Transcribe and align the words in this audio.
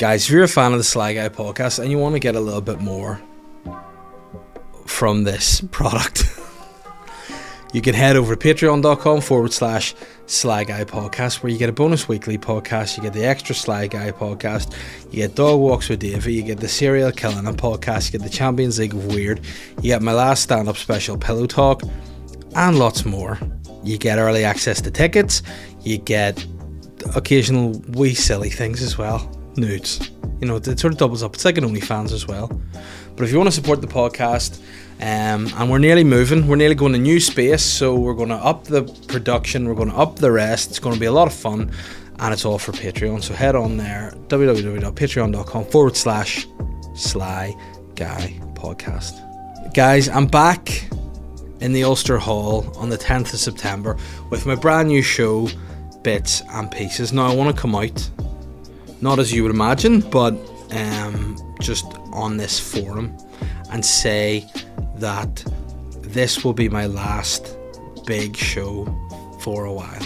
Guys, 0.00 0.24
if 0.24 0.30
you're 0.30 0.44
a 0.44 0.48
fan 0.48 0.72
of 0.72 0.78
the 0.78 0.84
Sly 0.84 1.12
Guy 1.12 1.28
podcast 1.28 1.78
and 1.78 1.90
you 1.90 1.98
want 1.98 2.14
to 2.14 2.20
get 2.20 2.34
a 2.34 2.40
little 2.40 2.62
bit 2.62 2.80
more 2.80 3.20
from 4.86 5.24
this 5.24 5.60
product, 5.72 6.24
you 7.74 7.82
can 7.82 7.92
head 7.92 8.16
over 8.16 8.34
to 8.34 8.54
patreon.com 8.54 9.20
forward 9.20 9.52
slash 9.52 9.94
Sly 10.24 10.64
Guy 10.64 10.84
podcast 10.84 11.42
where 11.42 11.52
you 11.52 11.58
get 11.58 11.68
a 11.68 11.72
bonus 11.74 12.08
weekly 12.08 12.38
podcast, 12.38 12.96
you 12.96 13.02
get 13.02 13.12
the 13.12 13.26
extra 13.26 13.54
Sly 13.54 13.88
Guy 13.88 14.10
podcast, 14.10 14.74
you 15.10 15.16
get 15.16 15.34
Dog 15.34 15.60
Walks 15.60 15.90
with 15.90 16.00
Davey, 16.00 16.32
you 16.32 16.44
get 16.44 16.60
the 16.60 16.68
Serial 16.68 17.12
Killing 17.12 17.46
a 17.46 17.52
podcast, 17.52 18.10
you 18.10 18.18
get 18.18 18.24
the 18.24 18.34
Champions 18.34 18.78
League 18.78 18.94
of 18.94 19.04
Weird, 19.04 19.42
you 19.82 19.90
get 19.90 20.00
my 20.00 20.14
last 20.14 20.44
stand 20.44 20.66
up 20.70 20.78
special, 20.78 21.18
Pillow 21.18 21.44
Talk, 21.44 21.82
and 22.56 22.78
lots 22.78 23.04
more. 23.04 23.38
You 23.84 23.98
get 23.98 24.18
early 24.18 24.46
access 24.46 24.80
to 24.80 24.90
tickets, 24.90 25.42
you 25.82 25.98
get 25.98 26.42
occasional 27.14 27.72
wee 27.90 28.14
silly 28.14 28.48
things 28.48 28.80
as 28.80 28.96
well 28.96 29.30
nudes. 29.56 30.10
You 30.40 30.48
know, 30.48 30.56
it 30.56 30.78
sort 30.78 30.92
of 30.92 30.98
doubles 30.98 31.22
up. 31.22 31.34
It's 31.34 31.44
like 31.44 31.58
an 31.58 31.64
OnlyFans 31.64 32.12
as 32.12 32.26
well. 32.26 32.48
But 33.16 33.24
if 33.24 33.32
you 33.32 33.38
want 33.38 33.48
to 33.48 33.54
support 33.54 33.80
the 33.80 33.86
podcast, 33.86 34.60
um, 35.00 35.48
and 35.56 35.70
we're 35.70 35.78
nearly 35.78 36.04
moving, 36.04 36.46
we're 36.46 36.56
nearly 36.56 36.74
going 36.74 36.92
to 36.92 36.98
new 36.98 37.20
space, 37.20 37.62
so 37.62 37.94
we're 37.94 38.14
going 38.14 38.28
to 38.28 38.36
up 38.36 38.64
the 38.64 38.82
production, 39.08 39.66
we're 39.66 39.74
going 39.74 39.90
to 39.90 39.96
up 39.96 40.16
the 40.16 40.30
rest. 40.30 40.70
It's 40.70 40.78
going 40.78 40.94
to 40.94 41.00
be 41.00 41.06
a 41.06 41.12
lot 41.12 41.26
of 41.26 41.34
fun, 41.34 41.70
and 42.18 42.32
it's 42.32 42.44
all 42.44 42.58
for 42.58 42.72
Patreon. 42.72 43.22
So 43.22 43.34
head 43.34 43.56
on 43.56 43.76
there, 43.76 44.12
www.patreon.com 44.28 45.64
forward 45.66 45.96
slash 45.96 46.46
Sly 46.94 47.54
Guy 47.94 48.40
Podcast. 48.54 49.26
Guys, 49.74 50.08
I'm 50.08 50.26
back 50.26 50.88
in 51.60 51.72
the 51.72 51.84
Ulster 51.84 52.18
Hall 52.18 52.70
on 52.76 52.88
the 52.88 52.98
10th 52.98 53.32
of 53.32 53.38
September 53.38 53.96
with 54.30 54.46
my 54.46 54.54
brand 54.54 54.88
new 54.88 55.02
show, 55.02 55.48
Bits 56.02 56.42
and 56.50 56.70
Pieces. 56.70 57.12
Now, 57.12 57.30
I 57.30 57.34
want 57.34 57.54
to 57.54 57.60
come 57.60 57.74
out 57.74 58.10
not 59.00 59.18
as 59.18 59.32
you 59.32 59.42
would 59.42 59.52
imagine, 59.52 60.00
but 60.00 60.34
um, 60.72 61.36
just 61.60 61.86
on 62.12 62.36
this 62.36 62.58
forum 62.58 63.16
and 63.70 63.84
say 63.84 64.46
that 64.96 65.44
this 66.02 66.44
will 66.44 66.52
be 66.52 66.68
my 66.68 66.86
last 66.86 67.56
big 68.06 68.36
show 68.36 68.84
for 69.40 69.64
a 69.64 69.72
while. 69.72 70.02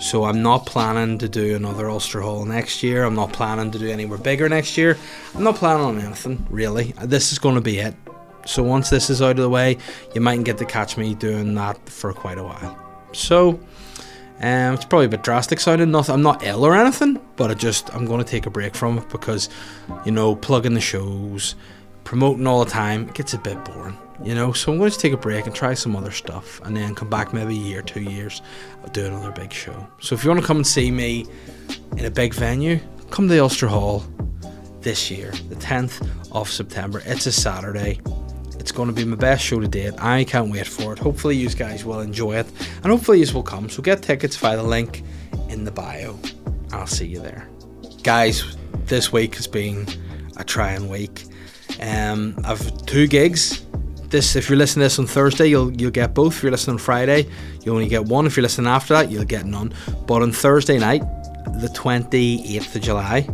So 0.00 0.24
I'm 0.24 0.42
not 0.42 0.66
planning 0.66 1.18
to 1.18 1.28
do 1.28 1.56
another 1.56 1.88
Ulster 1.88 2.20
Hall 2.20 2.44
next 2.44 2.82
year. 2.82 3.04
I'm 3.04 3.14
not 3.14 3.32
planning 3.32 3.70
to 3.70 3.78
do 3.78 3.88
anywhere 3.88 4.18
bigger 4.18 4.48
next 4.48 4.76
year. 4.76 4.98
I'm 5.34 5.42
not 5.42 5.56
planning 5.56 5.84
on 5.84 6.00
anything 6.00 6.46
really. 6.50 6.92
This 7.02 7.32
is 7.32 7.38
going 7.38 7.54
to 7.54 7.60
be 7.60 7.78
it. 7.78 7.94
So 8.44 8.62
once 8.62 8.90
this 8.90 9.10
is 9.10 9.22
out 9.22 9.30
of 9.30 9.36
the 9.38 9.48
way, 9.48 9.78
you 10.14 10.20
mightn't 10.20 10.44
get 10.44 10.58
to 10.58 10.64
catch 10.64 10.96
me 10.96 11.14
doing 11.14 11.54
that 11.54 11.88
for 11.88 12.12
quite 12.12 12.38
a 12.38 12.44
while. 12.44 12.78
So 13.12 13.58
um, 14.40 14.74
it's 14.74 14.84
probably 14.84 15.06
a 15.06 15.08
bit 15.08 15.22
drastic 15.22 15.60
sounding. 15.60 15.94
I'm 15.94 16.22
not 16.22 16.44
ill 16.44 16.64
or 16.64 16.74
anything, 16.76 17.20
but 17.36 17.50
I 17.50 17.54
just 17.54 17.92
I'm 17.94 18.04
going 18.04 18.22
to 18.22 18.30
take 18.30 18.46
a 18.46 18.50
break 18.50 18.74
from 18.74 18.98
it 18.98 19.08
because, 19.08 19.48
you 20.04 20.12
know, 20.12 20.36
plugging 20.36 20.74
the 20.74 20.80
shows, 20.80 21.54
promoting 22.04 22.46
all 22.46 22.64
the 22.64 22.70
time, 22.70 23.08
it 23.08 23.14
gets 23.14 23.32
a 23.32 23.38
bit 23.38 23.64
boring. 23.64 23.96
You 24.22 24.34
know, 24.34 24.52
so 24.52 24.72
I'm 24.72 24.78
going 24.78 24.90
to 24.90 24.98
take 24.98 25.12
a 25.12 25.18
break 25.18 25.46
and 25.46 25.54
try 25.54 25.74
some 25.74 25.94
other 25.94 26.10
stuff, 26.10 26.60
and 26.64 26.76
then 26.76 26.94
come 26.94 27.10
back 27.10 27.34
maybe 27.34 27.54
a 27.54 27.60
year, 27.60 27.82
two 27.82 28.02
years, 28.02 28.40
I'll 28.82 28.88
do 28.88 29.06
another 29.06 29.30
big 29.30 29.52
show. 29.52 29.86
So 30.00 30.14
if 30.14 30.24
you 30.24 30.30
want 30.30 30.40
to 30.40 30.46
come 30.46 30.56
and 30.58 30.66
see 30.66 30.90
me 30.90 31.26
in 31.98 32.04
a 32.06 32.10
big 32.10 32.32
venue, 32.32 32.80
come 33.10 33.28
to 33.28 33.34
the 33.34 33.40
Ulster 33.40 33.68
Hall 33.68 34.04
this 34.80 35.10
year, 35.10 35.32
the 35.48 35.56
10th 35.56 36.08
of 36.32 36.48
September. 36.48 37.02
It's 37.04 37.26
a 37.26 37.32
Saturday. 37.32 38.00
It's 38.66 38.72
going 38.72 38.88
to 38.88 38.92
be 38.92 39.04
my 39.04 39.14
best 39.14 39.44
show 39.44 39.60
to 39.60 39.68
date. 39.68 39.94
I 39.98 40.24
can't 40.24 40.50
wait 40.50 40.66
for 40.66 40.92
it. 40.92 40.98
Hopefully, 40.98 41.36
you 41.36 41.48
guys 41.50 41.84
will 41.84 42.00
enjoy 42.00 42.38
it, 42.38 42.48
and 42.82 42.86
hopefully, 42.86 43.22
you 43.22 43.32
will 43.32 43.44
come. 43.44 43.70
So 43.70 43.80
get 43.80 44.02
tickets 44.02 44.34
via 44.34 44.56
the 44.56 44.64
link 44.64 45.04
in 45.48 45.62
the 45.62 45.70
bio. 45.70 46.18
I'll 46.72 46.88
see 46.88 47.06
you 47.06 47.20
there, 47.20 47.48
guys. 48.02 48.56
This 48.86 49.12
week 49.12 49.36
has 49.36 49.46
been 49.46 49.86
a 50.36 50.42
trying 50.42 50.88
week. 50.88 51.26
Um, 51.80 52.36
I've 52.44 52.84
two 52.86 53.06
gigs. 53.06 53.64
This, 54.08 54.34
if 54.34 54.48
you're 54.48 54.58
listening 54.58 54.82
to 54.82 54.86
this 54.86 54.98
on 54.98 55.06
Thursday, 55.06 55.46
you'll 55.46 55.72
you'll 55.80 55.92
get 55.92 56.12
both. 56.12 56.38
If 56.38 56.42
you're 56.42 56.50
listening 56.50 56.74
on 56.74 56.78
Friday, 56.78 57.28
you 57.62 57.72
only 57.72 57.86
get 57.86 58.06
one. 58.06 58.26
If 58.26 58.36
you're 58.36 58.42
listening 58.42 58.66
after 58.66 58.94
that, 58.94 59.12
you'll 59.12 59.22
get 59.22 59.46
none. 59.46 59.72
But 60.08 60.22
on 60.22 60.32
Thursday 60.32 60.80
night, 60.80 61.02
the 61.60 61.70
28th 61.72 62.74
of 62.74 62.82
July, 62.82 63.28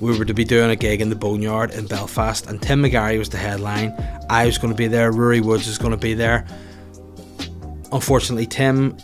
we 0.00 0.16
were 0.18 0.24
to 0.24 0.34
be 0.34 0.44
doing 0.44 0.70
a 0.70 0.76
gig 0.76 1.00
in 1.00 1.08
the 1.08 1.16
Boneyard 1.16 1.70
in 1.72 1.86
Belfast, 1.86 2.46
and 2.46 2.60
Tim 2.60 2.82
McGarry 2.82 3.18
was 3.18 3.28
the 3.28 3.38
headline. 3.38 3.94
I 4.28 4.46
was 4.46 4.58
going 4.58 4.72
to 4.72 4.76
be 4.76 4.88
there. 4.88 5.12
Rory 5.12 5.40
Woods 5.40 5.66
is 5.66 5.78
going 5.78 5.92
to 5.92 5.96
be 5.96 6.14
there. 6.14 6.46
Unfortunately, 7.92 8.46
Tim 8.46 8.96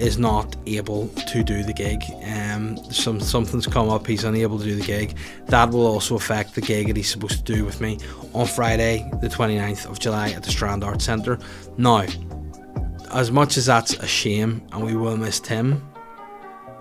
is 0.00 0.18
not 0.18 0.56
able 0.66 1.08
to 1.08 1.44
do 1.44 1.62
the 1.62 1.72
gig. 1.72 2.02
Um, 2.24 2.76
some 2.90 3.20
something's 3.20 3.66
come 3.66 3.90
up. 3.90 4.06
He's 4.06 4.24
unable 4.24 4.58
to 4.58 4.64
do 4.64 4.74
the 4.74 4.84
gig. 4.84 5.16
That 5.46 5.70
will 5.70 5.86
also 5.86 6.16
affect 6.16 6.54
the 6.54 6.62
gig 6.62 6.88
that 6.88 6.96
he's 6.96 7.10
supposed 7.10 7.44
to 7.44 7.52
do 7.52 7.64
with 7.64 7.80
me 7.80 7.98
on 8.32 8.46
Friday, 8.46 9.08
the 9.20 9.28
29th 9.28 9.86
of 9.86 10.00
July 10.00 10.30
at 10.30 10.42
the 10.42 10.50
Strand 10.50 10.82
Arts 10.82 11.04
Centre. 11.04 11.38
Now, 11.76 12.06
as 13.12 13.30
much 13.30 13.56
as 13.56 13.66
that's 13.66 13.94
a 13.94 14.06
shame, 14.06 14.66
and 14.72 14.84
we 14.84 14.96
will 14.96 15.16
miss 15.16 15.38
Tim, 15.38 15.86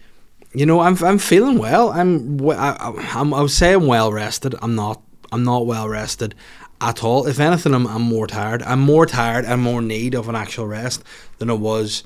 you 0.54 0.66
know, 0.66 0.82
I'm 0.82 1.02
I'm 1.04 1.18
feeling 1.18 1.58
well. 1.58 1.92
I'm 1.92 2.40
I, 2.50 2.94
I'm 3.16 3.34
I'm 3.34 3.88
well 3.88 4.12
rested. 4.12 4.56
I'm 4.62 4.76
not. 4.76 5.02
I'm 5.32 5.44
not 5.44 5.66
well 5.66 5.90
rested 5.90 6.36
at 6.80 7.04
all. 7.04 7.26
If 7.26 7.40
anything, 7.40 7.74
I'm, 7.74 7.88
I'm 7.88 8.04
more 8.04 8.28
tired. 8.28 8.62
I'm 8.64 8.80
more 8.80 9.06
tired 9.06 9.46
and 9.46 9.62
more 9.62 9.82
need 9.82 10.14
of 10.14 10.30
an 10.30 10.36
actual 10.36 10.68
rest 10.68 11.04
than 11.40 11.50
I 11.50 11.54
was 11.54 12.04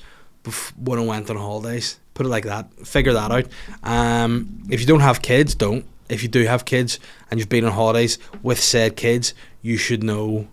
when 0.77 0.99
I 0.99 1.03
went 1.03 1.29
on 1.29 1.35
holidays. 1.35 1.99
Put 2.13 2.25
it 2.25 2.29
like 2.29 2.45
that. 2.45 2.71
Figure 2.87 3.13
that 3.13 3.31
out. 3.31 3.47
Um, 3.83 4.63
if 4.69 4.79
you 4.79 4.85
don't 4.85 5.01
have 5.01 5.21
kids, 5.21 5.55
don't. 5.55 5.85
If 6.09 6.23
you 6.23 6.29
do 6.29 6.45
have 6.45 6.63
kids 6.63 6.99
and 7.29 7.39
you've 7.39 7.49
been 7.49 7.65
on 7.65 7.73
holidays 7.73 8.17
with 8.41 8.59
said 8.59 8.95
kids, 8.95 9.33
you 9.61 9.75
should 9.77 10.03
know 10.03 10.47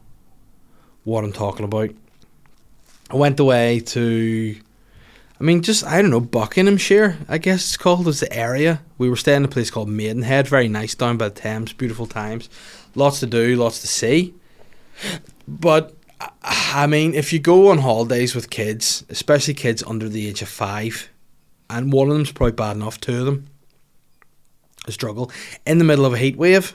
what 1.05 1.23
I'm 1.23 1.33
talking 1.33 1.65
about. 1.65 1.91
I 3.11 3.17
went 3.17 3.39
away 3.39 3.81
to 3.81 4.57
I 5.41 5.45
mean, 5.45 5.63
just 5.63 5.85
I 5.85 6.01
don't 6.01 6.11
know, 6.11 6.21
Buckinghamshire, 6.21 7.19
I 7.29 7.39
guess 7.39 7.67
it's 7.67 7.77
called, 7.77 8.07
was 8.07 8.21
the 8.21 8.33
area. 8.33 8.83
We 8.99 9.11
were 9.11 9.17
staying 9.17 9.39
in 9.39 9.45
a 9.45 9.49
place 9.49 9.71
called 9.71 9.89
Maidenhead, 9.89 10.47
very 10.47 10.69
nice 10.69 10.95
down 10.95 11.17
by 11.17 11.29
the 11.29 11.35
Thames, 11.35 11.73
beautiful 11.73 12.07
times, 12.07 12.49
lots 12.95 13.21
to 13.21 13.27
do, 13.27 13.57
lots 13.57 13.81
to 13.81 13.89
see. 13.89 14.35
But 15.49 15.95
I 16.43 16.87
mean, 16.87 17.15
if 17.15 17.33
you 17.33 17.41
go 17.41 17.71
on 17.71 17.79
holidays 17.79 18.35
with 18.35 18.51
kids, 18.51 19.05
especially 19.09 19.55
kids 19.55 19.83
under 19.83 20.09
the 20.09 20.29
age 20.29 20.41
of 20.43 20.49
five, 20.49 21.11
and 21.69 21.93
one 21.93 22.09
of 22.09 22.15
them's 22.15 22.33
probably 22.33 22.53
bad 22.53 22.77
enough, 22.77 23.01
two 23.01 23.19
of 23.19 23.27
them 23.27 23.47
a 24.87 24.93
struggle 24.93 25.31
in 25.67 25.79
the 25.79 25.85
middle 25.85 26.05
of 26.05 26.13
a 26.13 26.19
heat 26.19 26.37
wave. 26.37 26.75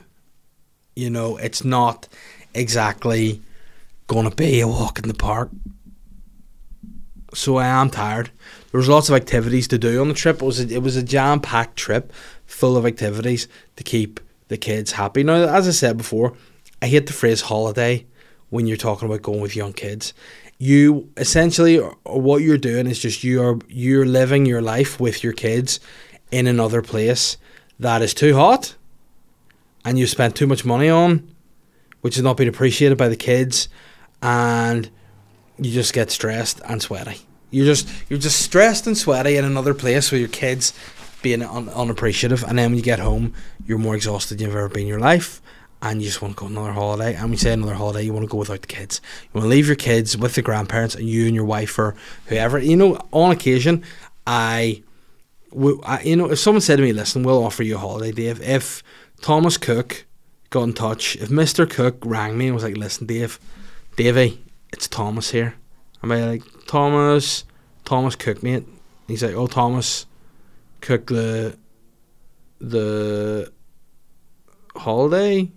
You 0.95 1.09
know, 1.09 1.37
it's 1.37 1.63
not 1.63 2.07
exactly 2.53 3.41
going 4.07 4.29
to 4.29 4.35
be 4.35 4.59
a 4.59 4.67
walk 4.67 4.99
in 4.99 5.07
the 5.07 5.13
park. 5.13 5.49
So 7.33 7.57
I 7.57 7.67
am 7.67 7.89
tired. 7.89 8.31
There 8.71 8.79
was 8.79 8.89
lots 8.89 9.09
of 9.09 9.15
activities 9.15 9.67
to 9.69 9.77
do 9.77 10.01
on 10.01 10.07
the 10.07 10.13
trip. 10.13 10.41
It 10.41 10.45
was 10.45 10.59
a, 10.59 10.73
it 10.73 10.81
was 10.81 10.95
a 10.95 11.03
jam 11.03 11.39
packed 11.39 11.77
trip, 11.77 12.11
full 12.45 12.77
of 12.77 12.85
activities 12.85 13.47
to 13.75 13.83
keep 13.83 14.19
the 14.47 14.57
kids 14.57 14.93
happy. 14.93 15.23
Now, 15.23 15.35
as 15.35 15.67
I 15.67 15.71
said 15.71 15.97
before, 15.97 16.35
I 16.81 16.87
hate 16.87 17.07
the 17.07 17.13
phrase 17.13 17.41
holiday 17.41 18.05
when 18.49 18.67
you're 18.67 18.77
talking 18.77 19.07
about 19.07 19.21
going 19.21 19.41
with 19.41 19.55
young 19.55 19.73
kids. 19.73 20.13
You 20.57 21.09
essentially 21.17 21.77
what 22.03 22.41
you're 22.41 22.57
doing 22.57 22.87
is 22.87 22.99
just 22.99 23.23
you're 23.23 23.59
you're 23.69 24.05
living 24.05 24.45
your 24.45 24.61
life 24.61 24.99
with 24.99 25.23
your 25.23 25.33
kids 25.33 25.79
in 26.31 26.47
another 26.47 26.81
place 26.81 27.37
that 27.79 28.01
is 28.01 28.13
too 28.13 28.35
hot 28.35 28.75
and 29.85 29.97
you 29.97 30.05
spent 30.05 30.35
too 30.35 30.47
much 30.47 30.65
money 30.65 30.89
on, 30.89 31.33
which 32.01 32.15
has 32.15 32.23
not 32.23 32.37
been 32.37 32.47
appreciated 32.47 32.97
by 32.97 33.07
the 33.07 33.15
kids, 33.15 33.69
and 34.21 34.89
you 35.59 35.71
just 35.71 35.93
get 35.93 36.11
stressed 36.11 36.61
and 36.65 36.81
sweaty. 36.81 37.21
You're 37.51 37.65
just 37.65 37.87
you're 38.09 38.19
just 38.19 38.41
stressed 38.41 38.87
and 38.87 38.97
sweaty 38.97 39.37
in 39.37 39.45
another 39.45 39.73
place 39.73 40.11
with 40.11 40.21
your 40.21 40.29
kids 40.29 40.73
being 41.21 41.41
un- 41.41 41.69
unappreciative, 41.69 42.43
and 42.43 42.57
then 42.57 42.71
when 42.71 42.77
you 42.77 42.83
get 42.83 42.99
home, 42.99 43.33
you're 43.65 43.77
more 43.77 43.95
exhausted 43.95 44.37
than 44.37 44.47
you've 44.47 44.55
ever 44.55 44.69
been 44.69 44.83
in 44.83 44.87
your 44.87 44.99
life, 44.99 45.41
and 45.81 46.01
you 46.01 46.07
just 46.07 46.21
want 46.21 46.35
to 46.35 46.39
go 46.39 46.45
on 46.45 46.53
another 46.53 46.71
holiday. 46.71 47.15
And 47.15 47.29
we 47.29 47.37
say 47.37 47.51
another 47.51 47.73
holiday, 47.73 48.03
you 48.03 48.13
want 48.13 48.25
to 48.25 48.31
go 48.31 48.37
without 48.37 48.61
the 48.61 48.67
kids. 48.67 49.01
You 49.23 49.39
want 49.39 49.45
to 49.45 49.49
leave 49.49 49.67
your 49.67 49.75
kids 49.75 50.15
with 50.15 50.35
the 50.35 50.41
grandparents, 50.41 50.95
and 50.95 51.09
you 51.09 51.25
and 51.25 51.35
your 51.35 51.45
wife 51.45 51.77
or 51.77 51.95
whoever. 52.27 52.59
You 52.59 52.77
know, 52.77 52.99
on 53.11 53.31
occasion, 53.31 53.83
I 54.25 54.83
I, 55.83 56.01
you 56.03 56.15
know, 56.15 56.29
if 56.29 56.39
someone 56.39 56.61
said 56.61 56.77
to 56.77 56.83
me, 56.83 56.93
"Listen, 56.93 57.23
we'll 57.23 57.43
offer 57.43 57.63
you 57.63 57.75
a 57.75 57.79
holiday, 57.79 58.11
Dave," 58.11 58.41
if 58.41 58.83
Thomas 59.21 59.57
Cook 59.57 60.05
got 60.51 60.63
in 60.63 60.73
touch, 60.73 61.15
if 61.15 61.29
Mister 61.29 61.65
Cook 61.65 61.97
rang 62.05 62.37
me 62.37 62.45
and 62.45 62.55
was 62.55 62.63
like, 62.63 62.77
"Listen, 62.77 63.07
Dave, 63.07 63.39
Davey, 63.97 64.39
it's 64.71 64.87
Thomas 64.87 65.31
here," 65.31 65.55
I'm 66.01 66.09
like, 66.09 66.43
"Thomas, 66.67 67.45
Thomas 67.85 68.15
Cook, 68.15 68.43
mate." 68.43 68.65
He's 69.07 69.23
like, 69.23 69.35
"Oh, 69.35 69.47
Thomas 69.47 70.05
Cook, 70.81 71.07
the 71.07 71.57
the 72.59 73.51
holiday 74.75 75.51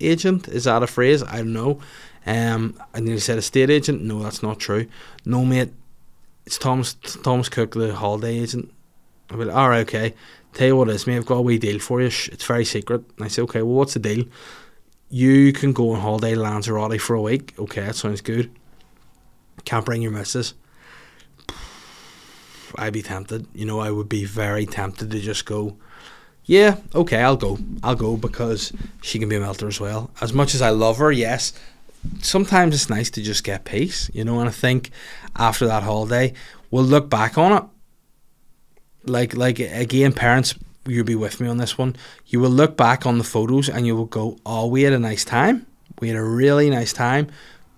agent 0.00 0.48
is 0.48 0.64
that 0.64 0.82
a 0.82 0.86
phrase? 0.86 1.22
I 1.22 1.38
don't 1.38 1.52
know." 1.52 1.80
Um, 2.26 2.78
and 2.94 3.06
then 3.06 3.14
he 3.14 3.20
said, 3.20 3.38
"Estate 3.38 3.70
agent." 3.70 4.02
No, 4.02 4.22
that's 4.22 4.42
not 4.42 4.58
true. 4.58 4.86
No, 5.24 5.44
mate. 5.44 5.72
It's 6.46 6.56
Thomas 6.56 6.94
Thomas 6.94 7.48
Cook, 7.50 7.74
the 7.74 7.94
holiday 7.94 8.38
agent. 8.38 8.72
I 9.30 9.36
went, 9.36 9.50
all 9.50 9.68
right, 9.68 9.80
okay. 9.80 10.14
Tell 10.54 10.68
you 10.68 10.76
what 10.76 10.88
it 10.88 10.94
is, 10.94 11.06
mate, 11.06 11.16
I've 11.16 11.26
got 11.26 11.36
a 11.36 11.42
wee 11.42 11.58
deal 11.58 11.78
for 11.78 12.00
you. 12.00 12.06
It's 12.06 12.46
very 12.46 12.64
secret. 12.64 13.02
And 13.16 13.24
I 13.26 13.28
say, 13.28 13.42
okay, 13.42 13.62
well, 13.62 13.74
what's 13.74 13.94
the 13.94 14.00
deal? 14.00 14.24
You 15.10 15.52
can 15.52 15.72
go 15.72 15.92
on 15.92 16.00
holiday 16.00 16.34
Lanzarote 16.34 17.00
for 17.00 17.14
a 17.14 17.22
week. 17.22 17.54
Okay, 17.58 17.80
that 17.80 17.96
sounds 17.96 18.20
good. 18.20 18.50
Can't 19.64 19.84
bring 19.84 20.02
your 20.02 20.12
missus. 20.12 20.54
I'd 22.76 22.92
be 22.92 23.02
tempted. 23.02 23.46
You 23.54 23.64
know, 23.64 23.80
I 23.80 23.90
would 23.90 24.08
be 24.08 24.24
very 24.24 24.66
tempted 24.66 25.10
to 25.10 25.20
just 25.20 25.46
go, 25.46 25.76
yeah, 26.44 26.76
okay, 26.94 27.22
I'll 27.22 27.36
go. 27.36 27.58
I'll 27.82 27.94
go 27.94 28.16
because 28.16 28.72
she 29.02 29.18
can 29.18 29.28
be 29.28 29.36
a 29.36 29.40
melter 29.40 29.68
as 29.68 29.80
well. 29.80 30.10
As 30.20 30.32
much 30.32 30.54
as 30.54 30.62
I 30.62 30.70
love 30.70 30.98
her, 30.98 31.10
yes, 31.10 31.52
sometimes 32.20 32.74
it's 32.74 32.90
nice 32.90 33.10
to 33.10 33.22
just 33.22 33.44
get 33.44 33.64
peace, 33.64 34.10
you 34.12 34.24
know, 34.24 34.40
and 34.40 34.48
I 34.48 34.52
think 34.52 34.90
after 35.36 35.66
that 35.66 35.82
holiday, 35.82 36.34
we'll 36.70 36.84
look 36.84 37.08
back 37.08 37.38
on 37.38 37.52
it 37.52 37.64
like 39.08 39.36
like 39.36 39.58
again, 39.58 40.12
parents, 40.12 40.54
you'll 40.88 41.04
be 41.04 41.14
with 41.14 41.40
me 41.40 41.48
on 41.48 41.58
this 41.58 41.78
one. 41.78 41.96
You 42.26 42.40
will 42.40 42.50
look 42.50 42.76
back 42.76 43.06
on 43.06 43.18
the 43.18 43.24
photos 43.24 43.68
and 43.68 43.86
you 43.86 43.94
will 43.94 44.06
go, 44.06 44.38
"Oh, 44.44 44.66
we 44.66 44.82
had 44.82 44.92
a 44.92 44.98
nice 44.98 45.24
time. 45.24 45.66
We 46.00 46.08
had 46.08 46.16
a 46.16 46.22
really 46.22 46.70
nice 46.70 46.92
time." 46.92 47.28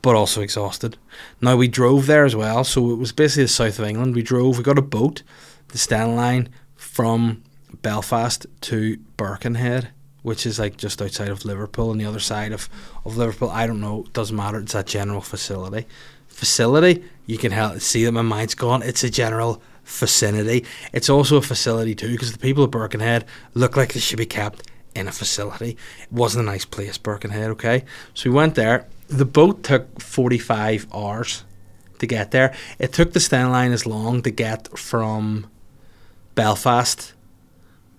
But 0.03 0.17
also 0.17 0.41
exhausted. 0.41 0.97
Now 1.43 1.57
we 1.57 1.69
drove 1.69 2.07
there 2.07 2.25
as 2.25 2.35
well, 2.35 2.65
so 2.65 2.91
it 2.91 2.99
was 2.99 3.13
basically 3.13 3.45
the 3.45 3.49
south 3.49 3.79
of 3.79 3.85
England. 3.85 4.15
We 4.15 4.23
drove. 4.23 4.57
We 4.57 4.65
got 4.65 4.79
a 4.79 4.83
boat, 4.83 5.23
the 5.69 5.79
Stena 5.79 6.17
Line 6.17 6.49
from 6.75 7.43
Belfast 7.83 8.47
to 8.63 8.97
Birkenhead, 9.17 9.89
which 10.23 10.47
is 10.47 10.59
like 10.59 10.77
just 10.77 11.03
outside 11.03 11.29
of 11.29 11.45
Liverpool 11.45 11.91
on 11.91 11.99
the 11.99 12.05
other 12.05 12.21
side 12.21 12.53
of, 12.53 12.69
of 13.05 13.17
Liverpool. 13.17 13.51
I 13.51 13.67
don't 13.67 13.81
know, 13.81 14.05
it 14.05 14.13
doesn't 14.13 14.37
matter. 14.37 14.59
It's 14.59 14.73
that 14.73 14.87
general 14.87 15.21
facility. 15.21 15.87
Facility, 16.29 17.05
you 17.27 17.39
can 17.39 17.53
help 17.53 17.81
see 17.81 18.05
that 18.05 18.13
my 18.13 18.23
mind's 18.23 18.55
gone. 18.55 18.83
It's 18.83 19.05
a 19.05 19.11
general 19.11 19.63
vicinity. 19.91 20.65
It's 20.93 21.11
also 21.11 21.37
a 21.37 21.43
facility 21.43 21.95
too 21.95 22.13
because 22.13 22.33
the 22.33 22.39
people 22.39 22.65
of 22.65 22.71
Birkenhead 22.71 23.25
look 23.55 23.77
like 23.77 23.93
they 23.93 24.01
should 24.01 24.19
be 24.19 24.27
kept 24.27 24.71
in 24.95 25.09
a 25.09 25.13
facility. 25.13 25.77
It 26.03 26.13
wasn't 26.13 26.49
a 26.49 26.51
nice 26.51 26.65
place, 26.65 26.99
Birkenhead, 26.99 27.51
okay? 27.51 27.85
So 28.15 28.31
we 28.31 28.37
went 28.37 28.55
there. 28.55 28.87
The 29.09 29.25
boat 29.25 29.63
took 29.63 30.01
45 30.01 30.87
hours 30.95 31.45
to 31.99 32.07
get 32.07 32.31
there. 32.31 32.55
It 32.79 32.93
took 32.93 33.13
the 33.13 33.21
Stena 33.21 33.51
line 33.51 33.73
as 33.73 33.87
long 33.87 34.23
to 34.23 34.31
get 34.31 34.77
from 34.79 35.49
Belfast 36.35 37.13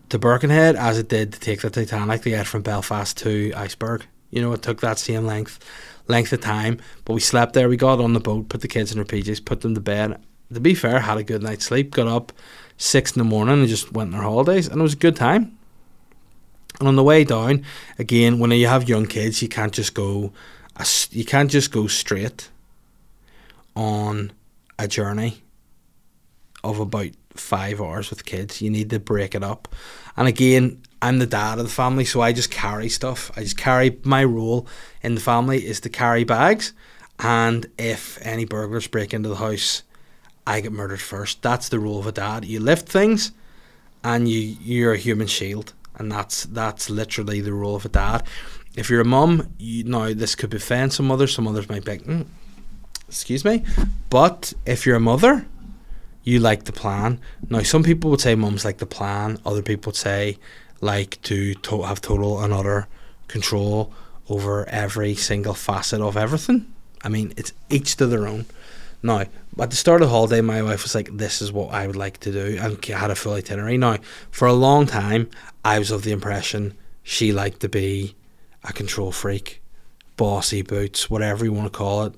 to 0.10 0.20
Birkenhead 0.20 0.76
as 0.76 0.98
it 0.98 1.08
did 1.08 1.34
to 1.34 1.40
take 1.40 1.62
the 1.62 1.70
Titanic 1.70 2.22
to 2.22 2.30
get 2.30 2.48
from 2.48 2.62
Belfast 2.62 3.18
to 3.20 3.54
Iceberg. 3.56 4.06
You 4.30 4.42
know, 4.42 4.54
it 4.54 4.62
took 4.62 4.82
that 4.82 4.98
same 4.98 5.26
length 5.26 5.60
length 6.08 6.34
of 6.34 6.42
time. 6.42 6.80
But 7.06 7.14
we 7.14 7.22
slept 7.22 7.54
there. 7.54 7.70
We 7.70 7.78
got 7.78 8.00
on 8.00 8.14
the 8.14 8.20
boat, 8.20 8.50
put 8.50 8.62
the 8.62 8.68
kids 8.68 8.92
in 8.92 8.98
their 8.98 9.06
PJs, 9.06 9.46
put 9.46 9.62
them 9.62 9.76
to 9.76 9.82
bed, 9.82 10.22
to 10.54 10.60
be 10.60 10.76
fair, 10.76 11.00
had 11.00 11.18
a 11.18 11.24
good 11.24 11.44
night's 11.44 11.66
sleep, 11.66 11.92
got 11.92 12.08
up 12.08 12.34
six 12.78 13.16
in 13.16 13.20
the 13.20 13.26
morning 13.26 13.60
and 13.60 13.68
just 13.68 13.92
went 13.92 14.08
on 14.08 14.20
their 14.20 14.28
holidays, 14.28 14.68
and 14.68 14.80
it 14.80 14.84
was 14.84 14.94
a 14.94 14.98
good 14.98 15.16
time. 15.16 15.58
And 16.80 16.88
on 16.88 16.96
the 16.96 17.04
way 17.04 17.24
down, 17.24 17.64
again, 18.00 18.40
when 18.40 18.52
you 18.52 18.68
have 18.68 18.90
young 18.90 19.06
kids, 19.06 19.42
you 19.42 19.48
can't 19.48 19.74
just 19.74 19.94
go, 19.94 20.34
you 21.12 21.26
can't 21.26 21.52
just 21.52 21.72
go 21.72 21.88
straight 21.88 22.50
on 23.76 24.32
a 24.80 24.88
journey 24.88 25.44
of 26.64 26.80
about 26.80 27.10
five 27.34 27.80
hours 27.80 28.10
with 28.10 28.26
kids. 28.26 28.62
You 28.62 28.70
need 28.70 28.90
to 28.90 29.00
break 29.00 29.36
it 29.36 29.44
up. 29.44 29.68
And 30.18 30.28
again, 30.28 30.82
I'm 31.02 31.20
the 31.20 31.26
dad 31.26 31.60
of 31.60 31.66
the 31.66 31.72
family, 31.72 32.06
so 32.06 32.22
I 32.22 32.34
just 32.34 32.52
carry 32.52 32.90
stuff. 32.90 33.32
I 33.36 33.42
just 33.42 33.58
carry 33.58 34.00
my 34.04 34.24
role 34.24 34.68
in 35.02 35.16
the 35.16 35.22
family 35.22 35.66
is 35.66 35.80
to 35.82 35.90
carry 35.90 36.24
bags. 36.24 36.74
And 37.20 37.68
if 37.78 38.20
any 38.26 38.46
burglars 38.46 38.88
break 38.88 39.14
into 39.14 39.30
the 39.30 39.36
house, 39.36 39.84
I 40.46 40.62
get 40.62 40.72
murdered 40.72 41.02
first. 41.02 41.42
That's 41.42 41.70
the 41.70 41.80
role 41.80 42.00
of 42.00 42.08
a 42.08 42.12
dad. 42.12 42.46
You 42.46 42.60
lift 42.60 42.90
things, 42.90 43.32
and 44.04 44.28
you 44.28 44.40
you're 44.62 44.94
a 44.94 44.98
human 44.98 45.28
shield, 45.28 45.74
and 45.96 46.12
that's 46.12 46.46
that's 46.46 46.90
literally 46.90 47.42
the 47.42 47.54
role 47.54 47.76
of 47.76 47.86
a 47.86 47.90
dad. 47.90 48.24
If 48.76 48.90
you're 48.90 49.02
a 49.02 49.06
mum, 49.06 49.54
you 49.58 49.84
know 49.84 50.14
this 50.14 50.36
could 50.36 50.54
offend 50.54 50.94
some 50.94 51.12
others. 51.12 51.34
Some 51.34 51.48
others 51.48 51.70
might 51.70 51.86
be 51.86 51.92
like, 51.92 52.04
mm, 52.04 52.26
"Excuse 53.08 53.46
me," 53.46 53.64
but 54.10 54.54
if 54.66 54.86
you're 54.86 54.96
a 54.96 55.02
mother, 55.02 55.46
you 56.24 56.40
like 56.40 56.66
the 56.66 56.72
plan. 56.72 57.20
Now, 57.50 57.64
some 57.64 57.84
people 57.84 58.10
would 58.12 58.22
say 58.22 58.36
mums 58.36 58.64
like 58.66 58.78
the 58.78 58.86
plan. 58.86 59.40
Other 59.46 59.62
people 59.62 59.92
would 59.92 59.98
say 59.98 60.38
like 60.82 61.22
to, 61.24 61.54
to 61.56 61.84
have 61.84 62.02
total 62.02 62.42
and 62.42 62.54
utter 62.54 62.88
control 63.28 63.94
over 64.30 64.68
every 64.70 65.16
single 65.16 65.54
facet 65.54 66.02
of 66.02 66.18
everything. 66.18 66.72
I 67.04 67.10
mean, 67.10 67.34
it's 67.38 67.54
each 67.70 67.96
to 67.98 68.08
their 68.08 68.28
own. 68.28 68.46
Now, 69.04 69.26
at 69.60 69.70
the 69.70 69.76
start 69.76 70.02
of 70.02 70.08
the 70.08 70.14
holiday, 70.14 70.42
my 70.42 70.62
wife 70.62 70.84
was 70.84 70.96
like, 70.96 71.10
"This 71.16 71.42
is 71.42 71.52
what 71.52 71.74
I 71.74 71.88
would 71.88 71.96
like 71.96 72.20
to 72.20 72.32
do," 72.32 72.58
and 72.60 72.84
had 72.86 73.12
a 73.12 73.16
full 73.16 73.34
itinerary. 73.34 73.78
Now, 73.78 73.98
for 74.30 74.48
a 74.48 74.54
long 74.54 74.86
time, 74.86 75.30
I 75.66 75.80
was 75.80 75.92
of 75.92 76.04
the 76.04 76.12
impression 76.12 76.74
she 77.04 77.32
liked 77.32 77.60
to 77.62 77.70
be 77.70 78.16
a 78.64 78.74
control 78.74 79.12
freak, 79.12 79.62
bossy 80.18 80.62
boots, 80.62 81.10
whatever 81.10 81.44
you 81.44 81.54
want 81.54 81.72
to 81.72 81.78
call 81.78 82.06
it. 82.06 82.14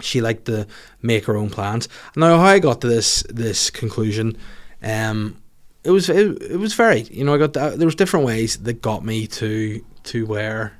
She 0.00 0.20
liked 0.20 0.44
to 0.44 0.66
make 1.02 1.24
her 1.24 1.36
own 1.36 1.50
plans. 1.50 1.88
Now, 2.14 2.38
how 2.38 2.44
I 2.44 2.60
got 2.60 2.80
to 2.82 2.86
this 2.86 3.24
this 3.28 3.68
conclusion, 3.68 4.36
um, 4.82 5.36
it 5.82 5.90
was 5.90 6.08
it, 6.08 6.40
it 6.42 6.58
was 6.58 6.74
very 6.74 7.02
you 7.10 7.24
know 7.24 7.34
I 7.34 7.38
got 7.38 7.52
the, 7.54 7.70
there 7.70 7.86
was 7.86 7.96
different 7.96 8.24
ways 8.24 8.58
that 8.58 8.80
got 8.80 9.04
me 9.04 9.26
to 9.26 9.84
to 10.04 10.26
where 10.26 10.74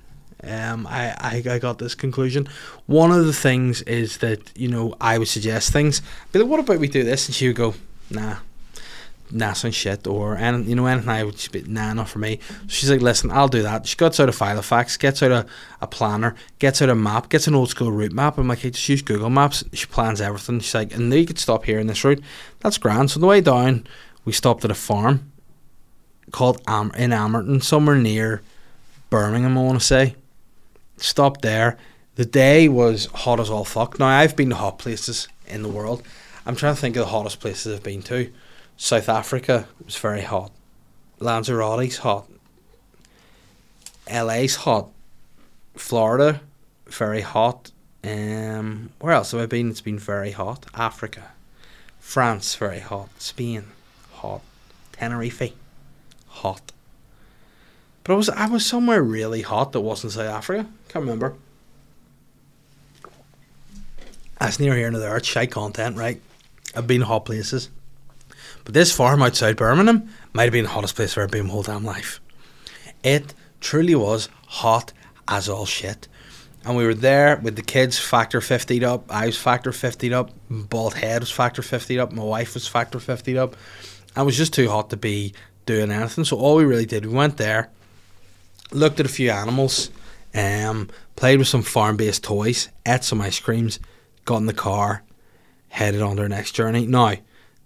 um, 0.44 0.86
I, 0.86 1.14
I, 1.18 1.42
I 1.54 1.58
got 1.58 1.78
this 1.78 1.94
conclusion. 1.94 2.48
One 2.86 3.10
of 3.10 3.26
the 3.26 3.32
things 3.32 3.82
is 3.82 4.18
that, 4.18 4.56
you 4.56 4.68
know, 4.68 4.94
I 5.00 5.18
would 5.18 5.28
suggest 5.28 5.72
things, 5.72 6.02
but 6.32 6.46
what 6.46 6.60
about 6.60 6.78
we 6.78 6.88
do 6.88 7.02
this? 7.02 7.26
And 7.26 7.34
she 7.34 7.48
would 7.48 7.56
go, 7.56 7.74
nah, 8.10 8.36
NASA 9.32 9.64
and 9.64 9.74
shit 9.74 10.06
or 10.06 10.36
and 10.36 10.66
you 10.66 10.74
know 10.74 10.86
anything 10.86 11.10
I 11.10 11.22
would 11.22 11.36
just 11.36 11.52
be 11.52 11.62
nah 11.62 11.92
not 11.92 12.08
for 12.08 12.18
me. 12.18 12.40
She's 12.66 12.90
like, 12.90 13.00
listen, 13.00 13.30
I'll 13.30 13.48
do 13.48 13.62
that. 13.62 13.86
She 13.86 13.96
gets 13.96 14.18
out 14.20 14.28
a 14.28 14.32
Filofax, 14.32 14.98
gets 14.98 15.22
out 15.22 15.30
a, 15.30 15.46
a 15.80 15.86
planner, 15.86 16.34
gets 16.58 16.80
out 16.80 16.88
a 16.88 16.94
map, 16.94 17.28
gets 17.28 17.46
an 17.46 17.54
old 17.54 17.70
school 17.70 17.92
route 17.92 18.12
map. 18.12 18.38
I'm 18.38 18.48
like, 18.48 18.60
hey, 18.60 18.70
just 18.70 18.88
use 18.88 19.02
Google 19.02 19.30
Maps. 19.30 19.64
She 19.72 19.86
plans 19.86 20.20
everything. 20.20 20.60
She's 20.60 20.74
like, 20.74 20.94
and 20.94 21.12
you 21.12 21.26
could 21.26 21.38
stop 21.38 21.64
here 21.64 21.78
in 21.78 21.86
this 21.86 22.04
route. 22.04 22.22
That's 22.60 22.78
grand. 22.78 23.10
So 23.10 23.16
on 23.16 23.20
the 23.22 23.26
way 23.26 23.40
down, 23.40 23.86
we 24.24 24.32
stopped 24.32 24.64
at 24.64 24.70
a 24.70 24.74
farm 24.74 25.30
called 26.30 26.60
Am- 26.66 26.92
in 26.92 27.10
Amerton, 27.10 27.62
somewhere 27.62 27.96
near 27.96 28.42
Birmingham. 29.10 29.58
I 29.58 29.62
want 29.62 29.80
to 29.80 29.84
say. 29.84 30.16
Stopped 30.98 31.42
there. 31.42 31.78
The 32.16 32.24
day 32.24 32.68
was 32.68 33.06
hot 33.06 33.40
as 33.40 33.50
all 33.50 33.64
fuck. 33.64 33.98
Now 33.98 34.06
I've 34.06 34.36
been 34.36 34.50
to 34.50 34.56
hot 34.56 34.78
places 34.78 35.28
in 35.46 35.62
the 35.62 35.68
world. 35.68 36.02
I'm 36.44 36.56
trying 36.56 36.74
to 36.74 36.80
think 36.80 36.96
of 36.96 37.04
the 37.04 37.10
hottest 37.10 37.40
places 37.40 37.74
I've 37.76 37.82
been 37.82 38.02
to. 38.02 38.32
South 38.76 39.08
Africa 39.08 39.68
was 39.84 39.96
very 39.96 40.22
hot. 40.22 40.50
Lanzarote's 41.20 41.98
hot. 41.98 42.28
LA's 44.10 44.56
hot. 44.56 44.88
Florida, 45.76 46.40
very 46.86 47.20
hot. 47.20 47.70
Um, 48.02 48.90
where 49.00 49.12
else 49.12 49.32
have 49.32 49.40
I 49.40 49.46
been? 49.46 49.70
It's 49.70 49.80
been 49.80 49.98
very 49.98 50.32
hot. 50.32 50.66
Africa, 50.74 51.32
France, 52.00 52.54
very 52.54 52.80
hot. 52.80 53.10
Spain, 53.20 53.64
hot. 54.14 54.42
Tenerife, 54.92 55.52
hot. 56.28 56.72
But 58.08 58.14
I 58.14 58.16
was 58.16 58.28
I 58.30 58.46
was 58.46 58.64
somewhere 58.64 59.02
really 59.02 59.42
hot 59.42 59.72
that 59.72 59.82
wasn't 59.82 60.14
South 60.14 60.24
Africa. 60.24 60.66
Can't 60.88 61.04
remember. 61.04 61.34
That's 64.40 64.58
near 64.58 64.74
here 64.74 64.90
nor 64.90 64.98
there. 64.98 65.18
It's 65.18 65.30
content, 65.50 65.98
right? 65.98 66.18
I've 66.74 66.86
been 66.86 67.02
hot 67.02 67.26
places. 67.26 67.68
But 68.64 68.72
this 68.72 68.96
farm 68.96 69.20
outside 69.20 69.58
Birmingham 69.58 70.08
might 70.32 70.44
have 70.44 70.54
been 70.54 70.64
the 70.64 70.70
hottest 70.70 70.96
place 70.96 71.12
I've 71.12 71.24
ever 71.24 71.28
been 71.28 71.48
my 71.48 71.52
whole 71.52 71.62
damn 71.62 71.84
life. 71.84 72.18
It 73.02 73.34
truly 73.60 73.94
was 73.94 74.30
hot 74.46 74.94
as 75.28 75.50
all 75.50 75.66
shit. 75.66 76.08
And 76.64 76.78
we 76.78 76.86
were 76.86 76.94
there 76.94 77.36
with 77.36 77.56
the 77.56 77.62
kids 77.62 77.98
factor 77.98 78.40
50 78.40 78.86
up. 78.86 79.04
I 79.10 79.26
was 79.26 79.36
factor 79.36 79.70
50 79.70 80.14
up. 80.14 80.30
Bald 80.48 80.94
head 80.94 81.20
was 81.20 81.30
factor 81.30 81.60
50 81.60 81.98
up. 81.98 82.12
My 82.12 82.24
wife 82.24 82.54
was 82.54 82.66
factor 82.66 83.00
50 83.00 83.36
up. 83.36 83.54
And 84.16 84.22
it 84.22 84.24
was 84.24 84.38
just 84.38 84.54
too 84.54 84.70
hot 84.70 84.88
to 84.88 84.96
be 84.96 85.34
doing 85.66 85.90
anything. 85.90 86.24
So 86.24 86.38
all 86.38 86.56
we 86.56 86.64
really 86.64 86.86
did, 86.86 87.04
we 87.04 87.12
went 87.12 87.36
there, 87.36 87.68
looked 88.72 89.00
at 89.00 89.06
a 89.06 89.08
few 89.10 89.30
animals, 89.30 89.90
um, 90.34 90.88
played 91.16 91.38
with 91.38 91.48
some 91.48 91.62
farm 91.62 91.96
based 91.96 92.24
toys, 92.24 92.68
ate 92.86 93.04
some 93.04 93.20
ice 93.20 93.40
creams, 93.40 93.80
got 94.24 94.38
in 94.38 94.46
the 94.46 94.52
car, 94.52 95.02
headed 95.68 96.02
on 96.02 96.18
our 96.18 96.28
next 96.28 96.52
journey. 96.52 96.86
Now, 96.86 97.14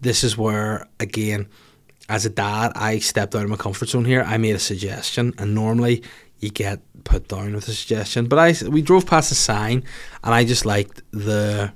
this 0.01 0.25
is 0.25 0.37
where, 0.37 0.87
again, 1.01 1.49
as 2.09 2.27
a 2.27 2.31
dad, 2.31 2.73
I 2.75 2.99
stepped 2.99 3.35
out 3.35 3.45
of 3.45 3.51
my 3.51 3.57
comfort 3.57 3.89
zone 3.89 4.05
here. 4.05 4.23
I 4.27 4.37
made 4.37 4.57
a 4.57 4.61
suggestion, 4.61 5.33
and 5.39 5.55
normally 5.55 6.03
you 6.41 6.51
get 6.51 6.81
put 7.05 7.29
down 7.29 7.55
with 7.55 7.69
a 7.69 7.73
suggestion. 7.73 8.27
But 8.27 8.39
I 8.39 8.55
we 8.69 8.83
drove 8.83 9.07
past 9.07 9.33
a 9.33 9.37
sign, 9.37 9.85
and 10.25 10.35
I 10.35 10.45
just 10.45 10.67
liked 10.67 11.03
the 11.13 11.73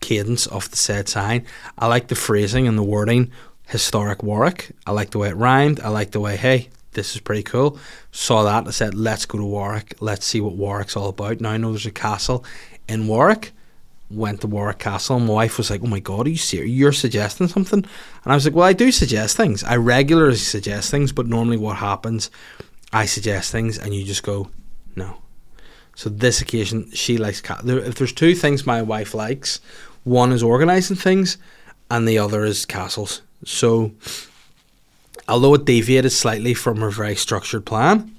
cadence 0.00 0.46
of 0.46 0.70
the 0.70 0.76
said 0.76 1.08
sign. 1.08 1.46
I 1.78 1.86
liked 1.86 2.08
the 2.08 2.14
phrasing 2.14 2.66
and 2.66 2.76
the 2.76 2.82
wording. 2.82 3.30
Historic 3.68 4.22
Warwick. 4.22 4.74
I 4.86 4.92
liked 4.92 5.12
the 5.12 5.18
way 5.18 5.28
it 5.28 5.36
rhymed. 5.36 5.80
I 5.80 5.88
liked 5.88 6.12
the 6.12 6.20
way, 6.20 6.36
hey, 6.36 6.70
this 6.98 7.14
is 7.14 7.20
pretty 7.20 7.42
cool. 7.42 7.78
Saw 8.12 8.42
that. 8.42 8.66
I 8.66 8.70
said, 8.72 8.94
let's 8.94 9.24
go 9.24 9.38
to 9.38 9.44
Warwick. 9.44 9.94
Let's 10.00 10.26
see 10.26 10.40
what 10.40 10.56
Warwick's 10.56 10.96
all 10.96 11.08
about. 11.08 11.40
Now 11.40 11.50
I 11.50 11.56
know 11.56 11.70
there's 11.70 11.86
a 11.86 11.90
castle 11.90 12.44
in 12.88 13.06
Warwick. 13.06 13.52
Went 14.10 14.40
to 14.40 14.46
Warwick 14.46 14.78
Castle, 14.78 15.16
and 15.16 15.26
my 15.26 15.34
wife 15.34 15.58
was 15.58 15.68
like, 15.68 15.82
"Oh 15.84 15.86
my 15.86 16.00
god, 16.00 16.26
are 16.26 16.30
you 16.30 16.38
serious? 16.38 16.70
You're 16.70 16.92
suggesting 16.92 17.46
something?" 17.46 17.80
And 17.80 18.32
I 18.32 18.34
was 18.34 18.46
like, 18.46 18.54
"Well, 18.54 18.66
I 18.66 18.72
do 18.72 18.90
suggest 18.90 19.36
things. 19.36 19.62
I 19.62 19.76
regularly 19.76 20.36
suggest 20.36 20.90
things, 20.90 21.12
but 21.12 21.26
normally 21.26 21.58
what 21.58 21.76
happens, 21.76 22.30
I 22.90 23.04
suggest 23.04 23.52
things, 23.52 23.76
and 23.76 23.94
you 23.94 24.04
just 24.04 24.22
go, 24.22 24.48
no." 24.96 25.18
So 25.94 26.08
this 26.08 26.40
occasion, 26.40 26.90
she 26.94 27.18
likes 27.18 27.42
cat. 27.42 27.60
If 27.66 27.96
there's 27.96 28.14
two 28.14 28.34
things 28.34 28.64
my 28.64 28.80
wife 28.80 29.12
likes, 29.12 29.60
one 30.04 30.32
is 30.32 30.42
organizing 30.42 30.96
things, 30.96 31.36
and 31.90 32.08
the 32.08 32.16
other 32.16 32.46
is 32.46 32.64
castles. 32.64 33.20
So, 33.44 33.92
although 35.28 35.54
it 35.54 35.64
deviated 35.64 36.12
slightly 36.12 36.54
from 36.54 36.78
her 36.78 36.90
very 36.90 37.14
structured 37.14 37.64
plan, 37.66 38.14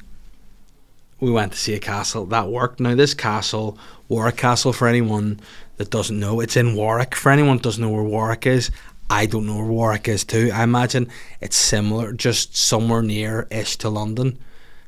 we 1.20 1.32
went 1.32 1.52
to 1.52 1.58
see 1.58 1.74
a 1.74 1.80
castle 1.80 2.26
that 2.28 2.48
worked. 2.48 2.80
Now, 2.80 2.96
this 2.96 3.14
castle, 3.14 3.78
Warwick 4.08 4.38
Castle, 4.38 4.72
for 4.72 4.88
anyone 4.88 5.40
that 5.78 5.90
doesn't 5.90 6.20
know, 6.20 6.40
it's 6.40 6.56
in 6.56 6.76
Warwick. 6.76 7.16
For 7.16 7.32
anyone 7.32 7.58
that 7.58 7.64
doesn't 7.64 7.82
know 7.82 7.90
where 7.90 8.04
Warwick 8.04 8.46
is, 8.46 8.72
I 9.10 9.26
don't 9.26 9.46
know 9.46 9.58
where 9.58 9.66
Warwick 9.66 10.08
is 10.08 10.24
too. 10.24 10.52
I 10.54 10.64
imagine 10.64 11.10
it's 11.42 11.58
similar, 11.58 12.14
just 12.14 12.56
somewhere 12.56 13.02
near 13.02 13.48
ish 13.52 13.76
to 13.78 13.90
London, 13.90 14.38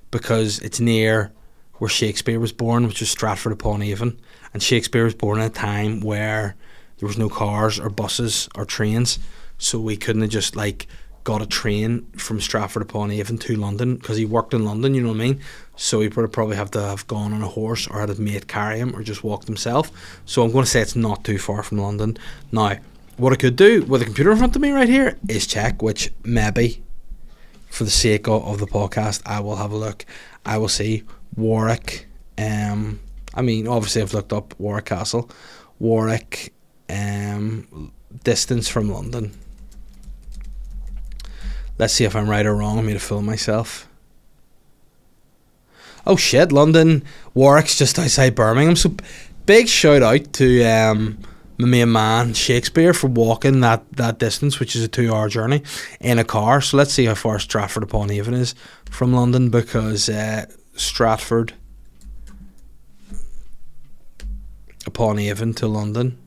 because 0.09 0.59
it's 0.59 0.79
near 0.79 1.31
where 1.79 1.89
Shakespeare 1.89 2.39
was 2.39 2.53
born, 2.53 2.87
which 2.87 2.99
was 2.99 3.09
Stratford 3.09 3.51
upon 3.51 3.81
Avon. 3.81 4.17
And 4.53 4.61
Shakespeare 4.61 5.03
was 5.03 5.15
born 5.15 5.39
at 5.39 5.51
a 5.51 5.53
time 5.53 5.99
where 6.01 6.55
there 6.99 7.07
was 7.07 7.17
no 7.17 7.29
cars 7.29 7.79
or 7.79 7.89
buses 7.89 8.47
or 8.55 8.63
trains, 8.63 9.17
so 9.57 9.79
we 9.79 9.97
couldn't 9.97 10.21
have 10.21 10.31
just 10.31 10.55
like 10.55 10.87
got 11.23 11.41
a 11.41 11.45
train 11.45 12.07
from 12.17 12.39
Stratford 12.39 12.81
upon 12.81 13.11
Avon 13.11 13.37
to 13.39 13.55
London 13.55 13.95
because 13.95 14.17
he 14.17 14.25
worked 14.25 14.53
in 14.53 14.65
London. 14.65 14.93
You 14.95 15.01
know 15.01 15.09
what 15.09 15.21
I 15.21 15.25
mean? 15.25 15.41
So 15.75 16.01
he 16.01 16.07
would 16.07 16.31
probably 16.33 16.55
have 16.55 16.71
to 16.71 16.81
have 16.81 17.07
gone 17.07 17.33
on 17.33 17.41
a 17.41 17.47
horse 17.47 17.87
or 17.87 17.99
had 17.99 18.09
a 18.09 18.15
mate 18.15 18.47
carry 18.47 18.79
him 18.79 18.95
or 18.95 19.03
just 19.03 19.23
walked 19.23 19.47
himself. 19.47 19.91
So 20.25 20.43
I'm 20.43 20.51
going 20.51 20.65
to 20.65 20.69
say 20.69 20.81
it's 20.81 20.95
not 20.95 21.23
too 21.23 21.37
far 21.37 21.63
from 21.63 21.77
London. 21.77 22.17
Now, 22.51 22.77
what 23.17 23.33
I 23.33 23.35
could 23.35 23.55
do 23.55 23.83
with 23.83 24.01
a 24.01 24.05
computer 24.05 24.31
in 24.31 24.37
front 24.37 24.55
of 24.55 24.61
me 24.61 24.71
right 24.71 24.89
here 24.89 25.17
is 25.29 25.45
check, 25.45 25.81
which 25.81 26.11
maybe 26.23 26.83
for 27.69 27.83
the 27.83 27.91
sake 27.91 28.27
of, 28.27 28.45
of 28.45 28.59
the 28.59 28.67
podcast, 28.67 29.21
I 29.25 29.39
will 29.39 29.55
have 29.55 29.71
a 29.71 29.77
look. 29.77 30.05
I 30.45 30.57
will 30.57 30.69
see 30.69 31.03
Warwick. 31.35 32.07
Um, 32.37 32.99
I 33.33 33.41
mean, 33.41 33.67
obviously, 33.67 34.01
I've 34.01 34.13
looked 34.13 34.33
up 34.33 34.59
Warwick 34.59 34.85
Castle. 34.85 35.29
Warwick 35.79 36.53
um, 36.89 37.91
distance 38.23 38.67
from 38.67 38.91
London. 38.91 39.33
Let's 41.81 41.93
see 41.93 42.03
if 42.03 42.15
I'm 42.15 42.29
right 42.29 42.45
or 42.45 42.55
wrong. 42.55 42.77
I'm 42.77 42.85
going 42.85 42.93
to 42.93 42.99
fool 42.99 43.23
myself. 43.23 43.87
Oh 46.05 46.15
shit, 46.15 46.51
London, 46.51 47.03
Warwick's 47.33 47.75
just 47.75 47.97
outside 47.97 48.35
Birmingham. 48.35 48.75
So 48.75 48.95
big 49.47 49.67
shout 49.67 50.03
out 50.03 50.31
to 50.33 50.63
um, 50.63 51.17
my 51.57 51.67
main 51.67 51.91
man 51.91 52.35
Shakespeare 52.35 52.93
for 52.93 53.07
walking 53.07 53.61
that, 53.61 53.91
that 53.93 54.19
distance, 54.19 54.59
which 54.59 54.75
is 54.75 54.83
a 54.83 54.87
two 54.87 55.11
hour 55.11 55.27
journey 55.27 55.63
in 55.99 56.19
a 56.19 56.23
car. 56.23 56.61
So 56.61 56.77
let's 56.77 56.93
see 56.93 57.05
how 57.05 57.15
far 57.15 57.39
Stratford 57.39 57.81
upon 57.81 58.11
Avon 58.11 58.35
is 58.35 58.53
from 58.87 59.11
London 59.11 59.49
because 59.49 60.07
uh, 60.07 60.45
Stratford 60.75 61.55
upon 64.85 65.17
Avon 65.17 65.55
to 65.55 65.65
London. 65.65 66.19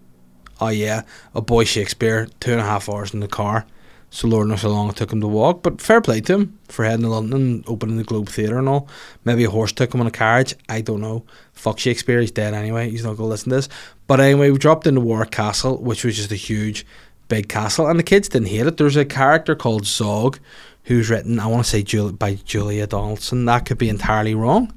Oh 0.61 0.71
yeah, 0.71 1.03
a 1.33 1.41
boy 1.41 1.63
Shakespeare, 1.63 2.27
two 2.41 2.51
and 2.51 2.61
a 2.61 2.65
half 2.65 2.89
hours 2.89 3.15
in 3.15 3.21
the 3.21 3.29
car. 3.29 3.67
So 4.15 4.29
Lord 4.29 4.47
knows 4.47 4.63
how 4.63 4.69
long 4.69 4.89
it 4.91 4.95
took 4.95 5.13
him 5.13 5.21
to 5.23 5.27
walk, 5.27 5.65
but 5.65 5.81
fair 5.81 6.01
play 6.01 6.21
to 6.21 6.35
him 6.35 6.59
for 6.69 6.85
heading 6.85 7.03
to 7.03 7.09
London, 7.09 7.41
and 7.41 7.65
opening 7.67 7.97
the 7.97 8.05
Globe 8.05 8.29
Theatre 8.29 8.59
and 8.59 8.69
all. 8.69 8.89
Maybe 9.25 9.43
a 9.43 9.51
horse 9.51 9.73
took 9.73 9.93
him 9.93 10.01
on 10.01 10.07
a 10.07 10.13
carriage. 10.13 10.55
I 10.69 10.83
don't 10.83 11.01
know. 11.01 11.25
Fuck 11.53 11.81
Shakespeare, 11.81 12.21
he's 12.21 12.31
dead 12.31 12.55
anyway. 12.55 12.91
He's 12.91 13.03
not 13.03 13.17
going 13.17 13.27
to 13.27 13.31
listen 13.31 13.51
to 13.51 13.57
this. 13.57 13.69
But 14.07 14.21
anyway, 14.21 14.53
we 14.53 14.59
dropped 14.59 14.87
into 14.87 15.01
Warwick 15.01 15.33
Castle, 15.33 15.79
which 15.79 16.05
was 16.05 16.17
just 16.17 16.31
a 16.31 16.37
huge, 16.37 16.87
big 17.27 17.49
castle, 17.49 17.89
and 17.89 17.99
the 17.99 18.05
kids 18.05 18.29
didn't 18.29 18.47
hate 18.47 18.69
it. 18.69 18.77
There's 18.77 18.95
a 18.95 19.05
character 19.05 19.57
called 19.57 19.85
Zog, 19.85 20.39
who's 20.85 21.11
written, 21.11 21.41
I 21.41 21.49
want 21.49 21.65
to 21.65 21.69
say 21.69 21.83
Jul- 21.83 22.13
by 22.13 22.35
Julia 22.35 22.87
Donaldson. 22.87 23.47
That 23.47 23.67
could 23.67 23.79
be 23.79 23.89
entirely 23.89 24.37
wrong, 24.37 24.73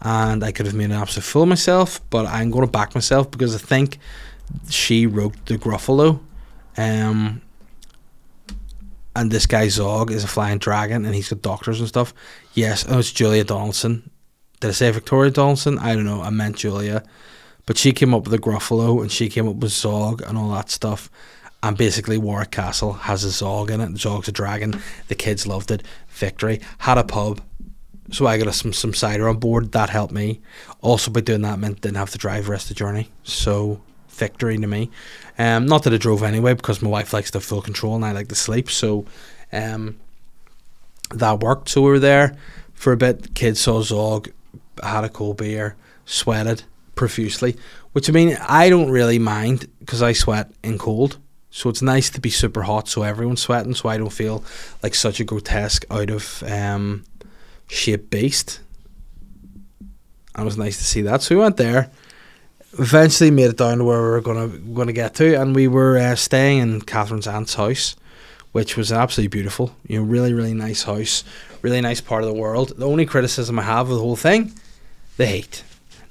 and 0.00 0.42
I 0.42 0.50
could 0.50 0.66
have 0.66 0.74
made 0.74 0.86
an 0.86 0.92
absolute 0.92 1.22
fool 1.22 1.42
of 1.44 1.48
myself. 1.48 2.00
But 2.10 2.26
I'm 2.26 2.50
going 2.50 2.66
to 2.66 2.72
back 2.72 2.96
myself 2.96 3.30
because 3.30 3.54
I 3.54 3.58
think 3.58 4.00
she 4.68 5.06
wrote 5.06 5.46
the 5.46 5.58
Gruffalo. 5.58 6.18
Um, 6.76 7.40
and 9.16 9.30
this 9.30 9.46
guy 9.46 9.68
Zog 9.68 10.10
is 10.10 10.24
a 10.24 10.28
flying 10.28 10.58
dragon 10.58 11.04
and 11.04 11.14
he's 11.14 11.28
got 11.28 11.42
doctors 11.42 11.80
and 11.80 11.88
stuff. 11.88 12.12
Yes, 12.52 12.84
oh, 12.88 12.98
it's 12.98 13.12
Julia 13.12 13.44
Donaldson. 13.44 14.10
Did 14.60 14.68
I 14.68 14.72
say 14.72 14.90
Victoria 14.90 15.30
Donaldson? 15.30 15.78
I 15.78 15.94
don't 15.94 16.04
know. 16.04 16.22
I 16.22 16.30
meant 16.30 16.56
Julia. 16.56 17.04
But 17.66 17.78
she 17.78 17.92
came 17.92 18.12
up 18.12 18.24
with 18.24 18.32
the 18.32 18.38
Gruffalo 18.38 19.00
and 19.00 19.10
she 19.10 19.28
came 19.28 19.48
up 19.48 19.56
with 19.56 19.72
Zog 19.72 20.22
and 20.22 20.36
all 20.36 20.50
that 20.50 20.70
stuff. 20.70 21.10
And 21.62 21.78
basically, 21.78 22.18
Warwick 22.18 22.50
Castle 22.50 22.92
has 22.92 23.24
a 23.24 23.30
Zog 23.30 23.70
in 23.70 23.80
it. 23.80 23.96
Zog's 23.96 24.28
a 24.28 24.32
dragon. 24.32 24.80
The 25.08 25.14
kids 25.14 25.46
loved 25.46 25.70
it. 25.70 25.82
Victory. 26.08 26.60
Had 26.78 26.98
a 26.98 27.04
pub. 27.04 27.40
So 28.10 28.26
I 28.26 28.36
got 28.36 28.54
some, 28.54 28.74
some 28.74 28.92
cider 28.92 29.28
on 29.28 29.38
board. 29.38 29.72
That 29.72 29.88
helped 29.88 30.12
me. 30.12 30.42
Also, 30.82 31.10
by 31.10 31.20
doing 31.20 31.40
that, 31.40 31.58
meant 31.58 31.80
didn't 31.80 31.96
have 31.96 32.10
to 32.10 32.18
drive 32.18 32.44
the 32.44 32.50
rest 32.50 32.70
of 32.70 32.76
the 32.76 32.78
journey. 32.78 33.10
So 33.22 33.80
victory 34.14 34.58
to 34.58 34.66
me. 34.66 34.90
Um, 35.38 35.66
not 35.66 35.82
that 35.84 35.92
I 35.92 35.96
drove 35.96 36.22
anyway 36.22 36.54
because 36.54 36.82
my 36.82 36.90
wife 36.90 37.12
likes 37.12 37.30
to 37.32 37.38
have 37.38 37.44
full 37.44 37.62
control 37.62 37.94
and 37.94 38.04
I 38.04 38.12
like 38.12 38.28
to 38.28 38.34
sleep. 38.34 38.70
So 38.70 39.04
um, 39.52 39.96
that 41.10 41.40
worked. 41.40 41.68
So 41.68 41.82
we 41.82 41.90
were 41.90 41.98
there 41.98 42.36
for 42.72 42.92
a 42.92 42.96
bit. 42.96 43.34
Kids 43.34 43.60
saw 43.60 43.82
Zog, 43.82 44.30
had 44.82 45.04
a 45.04 45.08
cold 45.08 45.38
beer, 45.38 45.76
sweated 46.04 46.62
profusely. 46.94 47.56
Which 47.92 48.08
I 48.08 48.12
mean, 48.12 48.36
I 48.40 48.70
don't 48.70 48.90
really 48.90 49.18
mind 49.18 49.68
because 49.80 50.02
I 50.02 50.12
sweat 50.12 50.50
in 50.62 50.78
cold. 50.78 51.18
So 51.50 51.70
it's 51.70 51.82
nice 51.82 52.10
to 52.10 52.20
be 52.20 52.30
super 52.30 52.62
hot 52.62 52.88
so 52.88 53.04
everyone's 53.04 53.40
sweating 53.40 53.76
so 53.76 53.88
I 53.88 53.96
don't 53.96 54.10
feel 54.10 54.42
like 54.82 54.92
such 54.96 55.20
a 55.20 55.24
grotesque 55.24 55.84
out 55.88 56.10
of 56.10 56.42
um, 56.44 57.04
shape 57.68 58.10
beast. 58.10 58.60
And 60.34 60.42
it 60.42 60.44
was 60.44 60.58
nice 60.58 60.78
to 60.78 60.84
see 60.84 61.02
that. 61.02 61.22
So 61.22 61.36
we 61.36 61.40
went 61.40 61.56
there. 61.56 61.92
Eventually 62.78 63.30
made 63.30 63.50
it 63.50 63.56
down 63.56 63.78
to 63.78 63.84
where 63.84 64.02
we 64.02 64.08
were 64.08 64.20
gonna 64.20 64.48
gonna 64.48 64.92
get 64.92 65.14
to, 65.14 65.40
and 65.40 65.54
we 65.54 65.68
were 65.68 65.96
uh, 65.98 66.14
staying 66.16 66.58
in 66.58 66.80
Catherine's 66.82 67.26
aunt's 67.26 67.54
house, 67.54 67.94
which 68.52 68.76
was 68.76 68.90
absolutely 68.92 69.28
beautiful. 69.28 69.76
You 69.86 69.98
know, 70.00 70.04
really 70.04 70.32
really 70.32 70.54
nice 70.54 70.82
house, 70.82 71.24
really 71.62 71.80
nice 71.80 72.00
part 72.00 72.24
of 72.24 72.28
the 72.28 72.40
world. 72.40 72.76
The 72.76 72.86
only 72.86 73.06
criticism 73.06 73.58
I 73.58 73.62
have 73.62 73.90
of 73.90 73.96
the 73.96 74.02
whole 74.02 74.16
thing, 74.16 74.52
the 75.16 75.26
heat. 75.26 75.62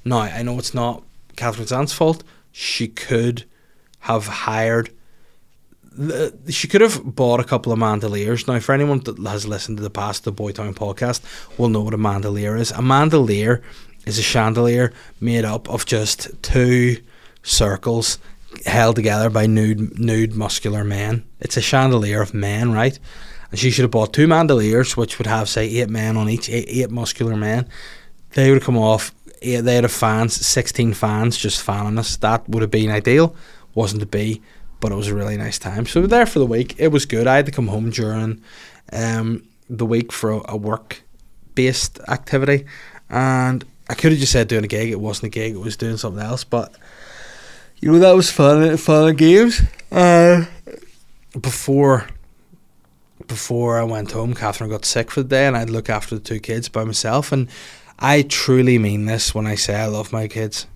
Now 0.04 0.20
I 0.20 0.42
know 0.42 0.58
it's 0.58 0.74
not 0.74 1.02
Catherine's 1.36 1.72
aunt's 1.72 1.92
fault. 1.92 2.24
She 2.52 2.88
could 2.88 3.44
have 4.00 4.26
hired 4.26 4.90
she 6.48 6.66
could 6.66 6.80
have 6.80 7.14
bought 7.14 7.40
a 7.40 7.44
couple 7.44 7.72
of 7.72 7.78
mandoliers. 7.78 8.48
Now, 8.48 8.58
for 8.58 8.72
anyone 8.72 9.00
that 9.00 9.18
has 9.18 9.46
listened 9.46 9.76
to 9.76 9.82
the 9.82 9.90
past 9.90 10.24
the 10.24 10.32
Boytown 10.32 10.74
podcast, 10.74 11.22
will 11.58 11.68
know 11.68 11.82
what 11.82 11.94
a 11.94 11.98
mandolier 11.98 12.56
is. 12.56 12.72
A 12.72 12.82
mandolier 12.82 13.62
is 14.06 14.18
a 14.18 14.22
chandelier 14.22 14.92
made 15.20 15.44
up 15.44 15.68
of 15.68 15.86
just 15.86 16.30
two 16.42 16.96
circles 17.42 18.18
held 18.66 18.96
together 18.96 19.30
by 19.30 19.46
nude, 19.46 19.98
nude 19.98 20.34
muscular 20.34 20.84
men. 20.84 21.24
It's 21.40 21.56
a 21.56 21.60
chandelier 21.62 22.22
of 22.22 22.34
men, 22.34 22.72
right? 22.72 22.98
And 23.50 23.58
she 23.58 23.70
should 23.70 23.82
have 23.82 23.90
bought 23.90 24.12
two 24.12 24.26
mandoliers, 24.26 24.96
which 24.96 25.18
would 25.18 25.26
have 25.26 25.48
say 25.48 25.68
eight 25.68 25.90
men 25.90 26.16
on 26.16 26.28
each, 26.28 26.48
eight, 26.48 26.66
eight 26.68 26.90
muscular 26.90 27.36
men. 27.36 27.68
They 28.34 28.48
would 28.48 28.58
have 28.58 28.64
come 28.64 28.78
off. 28.78 29.14
Eight, 29.42 29.60
they 29.60 29.74
had 29.74 29.84
a 29.84 29.88
fans, 29.88 30.34
sixteen 30.34 30.94
fans 30.94 31.36
just 31.36 31.62
fanning 31.62 31.98
us. 31.98 32.16
That 32.16 32.48
would 32.48 32.62
have 32.62 32.70
been 32.70 32.90
ideal. 32.90 33.34
Wasn't 33.74 34.00
to 34.00 34.06
be 34.06 34.40
but 34.84 34.92
it 34.92 34.96
was 34.96 35.08
a 35.08 35.14
really 35.14 35.38
nice 35.38 35.58
time. 35.58 35.86
So 35.86 35.98
we 35.98 36.02
were 36.02 36.08
there 36.08 36.26
for 36.26 36.40
the 36.40 36.44
week. 36.44 36.74
It 36.76 36.88
was 36.88 37.06
good. 37.06 37.26
I 37.26 37.36
had 37.36 37.46
to 37.46 37.52
come 37.52 37.68
home 37.68 37.88
during 37.88 38.42
um, 38.92 39.48
the 39.70 39.86
week 39.86 40.12
for 40.12 40.30
a, 40.30 40.42
a 40.50 40.56
work 40.58 41.02
based 41.54 42.00
activity, 42.06 42.66
and 43.08 43.64
I 43.88 43.94
could 43.94 44.12
have 44.12 44.20
just 44.20 44.32
said 44.32 44.48
doing 44.48 44.64
a 44.64 44.68
gig. 44.68 44.90
It 44.90 45.00
wasn't 45.00 45.26
a 45.26 45.30
gig. 45.30 45.54
It 45.54 45.58
was 45.58 45.76
doing 45.76 45.96
something 45.96 46.22
else. 46.22 46.44
But 46.44 46.74
you 47.80 47.92
know 47.92 47.98
that 47.98 48.16
was 48.16 48.30
fun. 48.30 48.76
Fun 48.76 49.14
games. 49.16 49.62
Uh, 49.92 50.46
before 51.38 52.08
before 53.26 53.78
I 53.78 53.84
went 53.84 54.12
home, 54.12 54.34
Catherine 54.34 54.70
got 54.70 54.84
sick 54.84 55.10
for 55.10 55.22
the 55.22 55.28
day, 55.28 55.46
and 55.46 55.56
I'd 55.56 55.70
look 55.70 55.88
after 55.88 56.14
the 56.14 56.20
two 56.20 56.40
kids 56.40 56.68
by 56.68 56.84
myself. 56.84 57.32
And 57.32 57.48
I 57.98 58.22
truly 58.22 58.78
mean 58.78 59.06
this 59.06 59.34
when 59.34 59.46
I 59.46 59.54
say 59.54 59.76
I 59.76 59.86
love 59.86 60.12
my 60.12 60.28
kids 60.28 60.66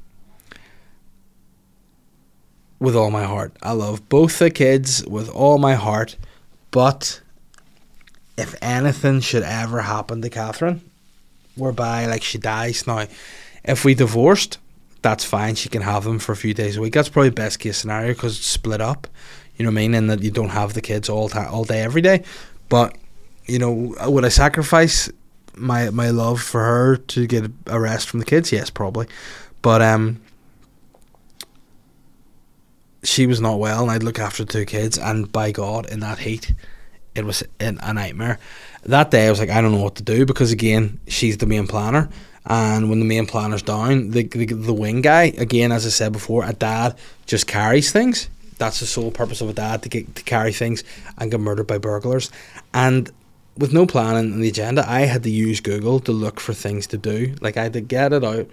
with 2.78 2.94
all 2.94 3.10
my 3.10 3.24
heart. 3.24 3.56
I 3.62 3.72
love 3.72 4.08
both 4.08 4.38
the 4.38 4.50
kids 4.50 5.04
with 5.06 5.28
all 5.30 5.58
my 5.58 5.74
heart, 5.74 6.16
but 6.70 7.20
if 8.36 8.54
anything 8.62 9.20
should 9.20 9.42
ever 9.42 9.82
happen 9.82 10.22
to 10.22 10.30
Catherine, 10.30 10.88
whereby 11.58 12.06
like 12.06 12.22
she 12.22 12.38
dies 12.38 12.86
now, 12.86 13.06
if 13.64 13.84
we 13.84 13.94
divorced, 13.94 14.58
that's 15.02 15.24
fine. 15.24 15.54
She 15.54 15.68
can 15.68 15.82
have 15.82 16.04
them 16.04 16.18
for 16.18 16.32
a 16.32 16.36
few 16.36 16.54
days 16.54 16.76
a 16.76 16.80
week. 16.80 16.94
That's 16.94 17.08
probably 17.08 17.30
best 17.30 17.60
case 17.60 17.78
scenario 17.78 18.14
because 18.14 18.38
it's 18.38 18.46
split 18.46 18.80
up. 18.80 19.06
You 19.56 19.64
know 19.64 19.70
what 19.70 19.78
I 19.78 19.82
mean, 19.82 19.94
and 19.94 20.10
that 20.10 20.22
you 20.22 20.30
don't 20.30 20.50
have 20.50 20.74
the 20.74 20.80
kids 20.80 21.08
all 21.08 21.28
ta- 21.28 21.50
all 21.50 21.64
day 21.64 21.80
every 21.80 22.02
day. 22.02 22.24
But 22.68 22.96
you 23.46 23.58
know, 23.58 23.94
would 24.06 24.24
I 24.24 24.28
sacrifice 24.28 25.10
my 25.56 25.90
my 25.90 26.10
love 26.10 26.40
for 26.40 26.60
her 26.60 26.96
to 26.96 27.26
get 27.26 27.50
a 27.66 27.80
rest 27.80 28.08
from 28.08 28.20
the 28.20 28.26
kids? 28.26 28.52
Yes, 28.52 28.70
probably. 28.70 29.06
But 29.62 29.82
um, 29.82 30.20
she 33.02 33.26
was 33.26 33.40
not 33.40 33.58
well, 33.58 33.82
and 33.82 33.90
I'd 33.90 34.02
look 34.02 34.18
after 34.18 34.44
two 34.44 34.64
kids. 34.64 34.98
And 34.98 35.30
by 35.30 35.50
God, 35.50 35.90
in 35.90 36.00
that 36.00 36.20
heat, 36.20 36.52
it 37.18 37.24
was 37.24 37.42
a 37.60 37.92
nightmare. 37.92 38.38
That 38.84 39.10
day, 39.10 39.26
I 39.26 39.30
was 39.30 39.38
like, 39.38 39.50
I 39.50 39.60
don't 39.60 39.72
know 39.72 39.82
what 39.82 39.96
to 39.96 40.02
do 40.02 40.24
because 40.24 40.52
again, 40.52 41.00
she's 41.08 41.36
the 41.38 41.46
main 41.46 41.66
planner, 41.66 42.08
and 42.46 42.88
when 42.88 43.00
the 43.00 43.04
main 43.04 43.26
planner's 43.26 43.62
down, 43.62 44.10
the, 44.10 44.22
the 44.22 44.46
the 44.46 44.72
wing 44.72 45.02
guy, 45.02 45.24
again, 45.36 45.72
as 45.72 45.84
I 45.84 45.90
said 45.90 46.12
before, 46.12 46.44
a 46.44 46.52
dad 46.52 46.96
just 47.26 47.46
carries 47.46 47.92
things. 47.92 48.28
That's 48.56 48.80
the 48.80 48.86
sole 48.86 49.10
purpose 49.10 49.40
of 49.40 49.48
a 49.48 49.52
dad 49.52 49.82
to 49.82 49.88
get 49.88 50.14
to 50.14 50.22
carry 50.22 50.52
things 50.52 50.82
and 51.18 51.30
get 51.30 51.40
murdered 51.40 51.66
by 51.66 51.78
burglars. 51.78 52.30
And 52.72 53.10
with 53.56 53.72
no 53.72 53.86
plan 53.86 54.16
in 54.16 54.40
the 54.40 54.48
agenda, 54.48 54.88
I 54.88 55.00
had 55.00 55.24
to 55.24 55.30
use 55.30 55.60
Google 55.60 56.00
to 56.00 56.12
look 56.12 56.40
for 56.40 56.54
things 56.54 56.86
to 56.88 56.96
do. 56.96 57.34
Like 57.40 57.56
I 57.56 57.64
had 57.64 57.72
to 57.74 57.80
get 57.80 58.12
it 58.12 58.24
out 58.24 58.48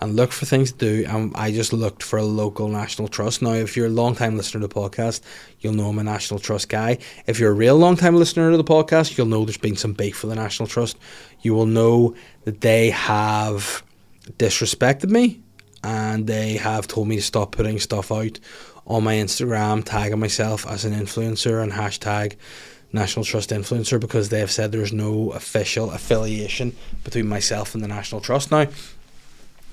and 0.00 0.14
look 0.16 0.32
for 0.32 0.46
things 0.46 0.72
to 0.72 0.78
do. 0.78 1.04
And 1.08 1.34
I 1.36 1.50
just 1.50 1.72
looked 1.72 2.02
for 2.02 2.18
a 2.18 2.24
local 2.24 2.68
National 2.68 3.08
Trust. 3.08 3.42
Now, 3.42 3.52
if 3.52 3.76
you're 3.76 3.86
a 3.86 3.90
long 3.90 4.14
time 4.14 4.36
listener 4.36 4.60
to 4.60 4.66
the 4.68 4.74
podcast, 4.74 5.20
you'll 5.60 5.74
know 5.74 5.88
I'm 5.88 5.98
a 5.98 6.04
National 6.04 6.38
Trust 6.38 6.68
guy. 6.68 6.98
If 7.26 7.40
you're 7.40 7.50
a 7.50 7.54
real 7.54 7.76
long 7.76 7.96
time 7.96 8.16
listener 8.16 8.50
to 8.50 8.56
the 8.56 8.64
podcast, 8.64 9.16
you'll 9.16 9.26
know 9.26 9.44
there's 9.44 9.56
been 9.56 9.76
some 9.76 9.92
beef 9.92 10.16
for 10.16 10.28
the 10.28 10.36
National 10.36 10.66
Trust. 10.66 10.98
You 11.42 11.54
will 11.54 11.66
know 11.66 12.14
that 12.44 12.60
they 12.60 12.90
have 12.90 13.82
disrespected 14.36 15.10
me 15.10 15.40
and 15.82 16.26
they 16.26 16.56
have 16.56 16.86
told 16.86 17.08
me 17.08 17.16
to 17.16 17.22
stop 17.22 17.52
putting 17.52 17.78
stuff 17.78 18.12
out 18.12 18.38
on 18.86 19.04
my 19.04 19.14
Instagram, 19.14 19.84
tagging 19.84 20.18
myself 20.18 20.66
as 20.66 20.84
an 20.84 20.92
influencer 20.92 21.62
and 21.62 21.72
hashtag 21.72 22.36
National 22.92 23.24
Trust 23.24 23.50
influencer 23.50 24.00
because 24.00 24.30
they 24.30 24.40
have 24.40 24.50
said 24.50 24.72
there's 24.72 24.92
no 24.92 25.30
official 25.32 25.90
affiliation 25.90 26.74
between 27.04 27.28
myself 27.28 27.74
and 27.74 27.84
the 27.84 27.88
National 27.88 28.20
Trust. 28.20 28.50
Now, 28.50 28.66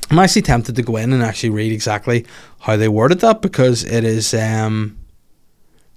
I'm 0.09 0.19
actually 0.19 0.43
tempted 0.43 0.75
to 0.75 0.83
go 0.83 0.97
in 0.97 1.13
and 1.13 1.23
actually 1.23 1.49
read 1.49 1.71
exactly 1.71 2.25
how 2.59 2.77
they 2.77 2.87
worded 2.87 3.19
that 3.21 3.41
because 3.41 3.83
it 3.83 4.03
is 4.03 4.33
um, 4.33 4.97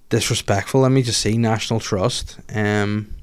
disrespectful. 0.08 0.80
Let 0.80 0.92
me 0.92 1.02
just 1.02 1.20
see 1.20 1.36
National 1.36 1.78
Trust. 1.78 2.38
Um, 2.54 3.14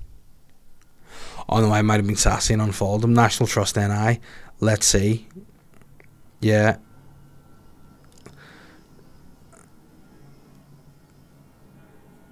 oh 1.50 1.62
no, 1.62 1.71
I 1.71 1.82
might 1.82 1.98
have 1.98 2.08
been 2.08 2.15
sassy 2.15 2.54
and 2.54 2.62
unfollowed 2.62 3.02
them. 3.02 3.13
National 3.13 3.48
Trust 3.48 3.78
NI. 3.78 4.19
Let's 4.60 4.86
see. 4.86 5.28
Yeah. 6.39 6.78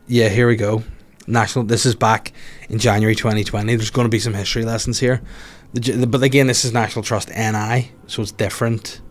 Yeah, 0.06 0.30
here 0.30 0.48
we 0.48 0.58
go. 0.58 0.84
National. 1.26 1.66
This 1.66 1.86
is 1.86 1.96
back 1.96 2.34
in 2.70 2.78
January 2.78 3.16
2020. 3.16 3.76
There's 3.76 3.90
going 3.90 4.06
to 4.06 4.10
be 4.10 4.20
some 4.20 4.34
history 4.34 4.64
lessons 4.64 5.00
here. 5.00 5.22
But 5.74 6.22
again, 6.22 6.46
this 6.48 6.64
is 6.64 6.72
National 6.72 7.04
Trust 7.04 7.30
NI, 7.30 7.92
so 8.06 8.22
it's 8.22 8.32
different 8.32 9.02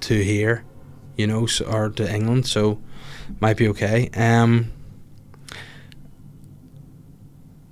to 0.00 0.20
here, 0.20 0.64
you 1.16 1.28
know, 1.28 1.46
or 1.66 1.90
to 1.90 2.12
England, 2.12 2.46
so 2.46 2.82
might 3.40 3.56
be 3.56 3.68
okay. 3.68 4.10
Um, 4.14 4.72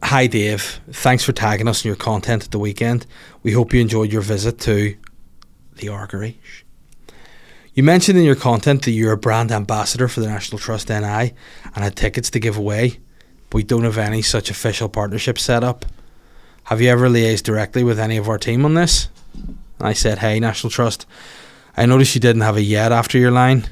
hi, 0.05 0.29
Dave. 0.29 0.81
Thanks 0.93 1.25
for 1.25 1.33
tagging 1.33 1.67
us 1.67 1.85
in 1.85 1.89
your 1.89 1.97
content 1.97 2.45
at 2.45 2.51
the 2.53 2.61
weekend. 2.61 3.05
We 3.43 3.53
hope 3.53 3.75
you 3.75 3.81
enjoyed 3.81 4.13
your 4.13 4.23
visit 4.23 4.61
to 4.61 4.97
the 5.77 5.89
Argory. 5.89 6.39
You 7.75 7.83
mentioned 7.83 8.17
in 8.17 8.25
your 8.25 8.37
content 8.37 8.85
that 8.85 8.93
you're 8.93 9.13
a 9.13 9.17
brand 9.17 9.51
ambassador 9.51 10.07
for 10.07 10.21
the 10.21 10.29
National 10.29 10.61
Trust 10.61 10.89
NI 10.89 11.33
and 11.75 11.77
had 11.77 11.97
tickets 11.97 12.31
to 12.31 12.39
give 12.39 12.57
away, 12.57 13.01
but 13.49 13.57
we 13.57 13.63
don't 13.65 13.83
have 13.83 13.99
any 13.99 14.23
such 14.23 14.51
official 14.51 14.89
partnership 14.89 15.37
set 15.37 15.65
up. 15.65 15.85
Have 16.71 16.81
you 16.81 16.89
ever 16.89 17.09
liaised 17.09 17.43
directly 17.43 17.83
with 17.83 17.99
any 17.99 18.17
of 18.17 18.29
our 18.29 18.39
team 18.39 18.65
on 18.65 18.75
this? 18.75 19.09
I 19.81 19.93
said, 19.93 20.19
Hey, 20.19 20.39
National 20.39 20.71
Trust, 20.71 21.05
I 21.77 21.85
noticed 21.85 22.15
you 22.15 22.21
didn't 22.21 22.43
have 22.43 22.57
a 22.57 22.63
yet 22.63 22.93
after 22.93 23.19
your 23.19 23.33
line. 23.33 23.69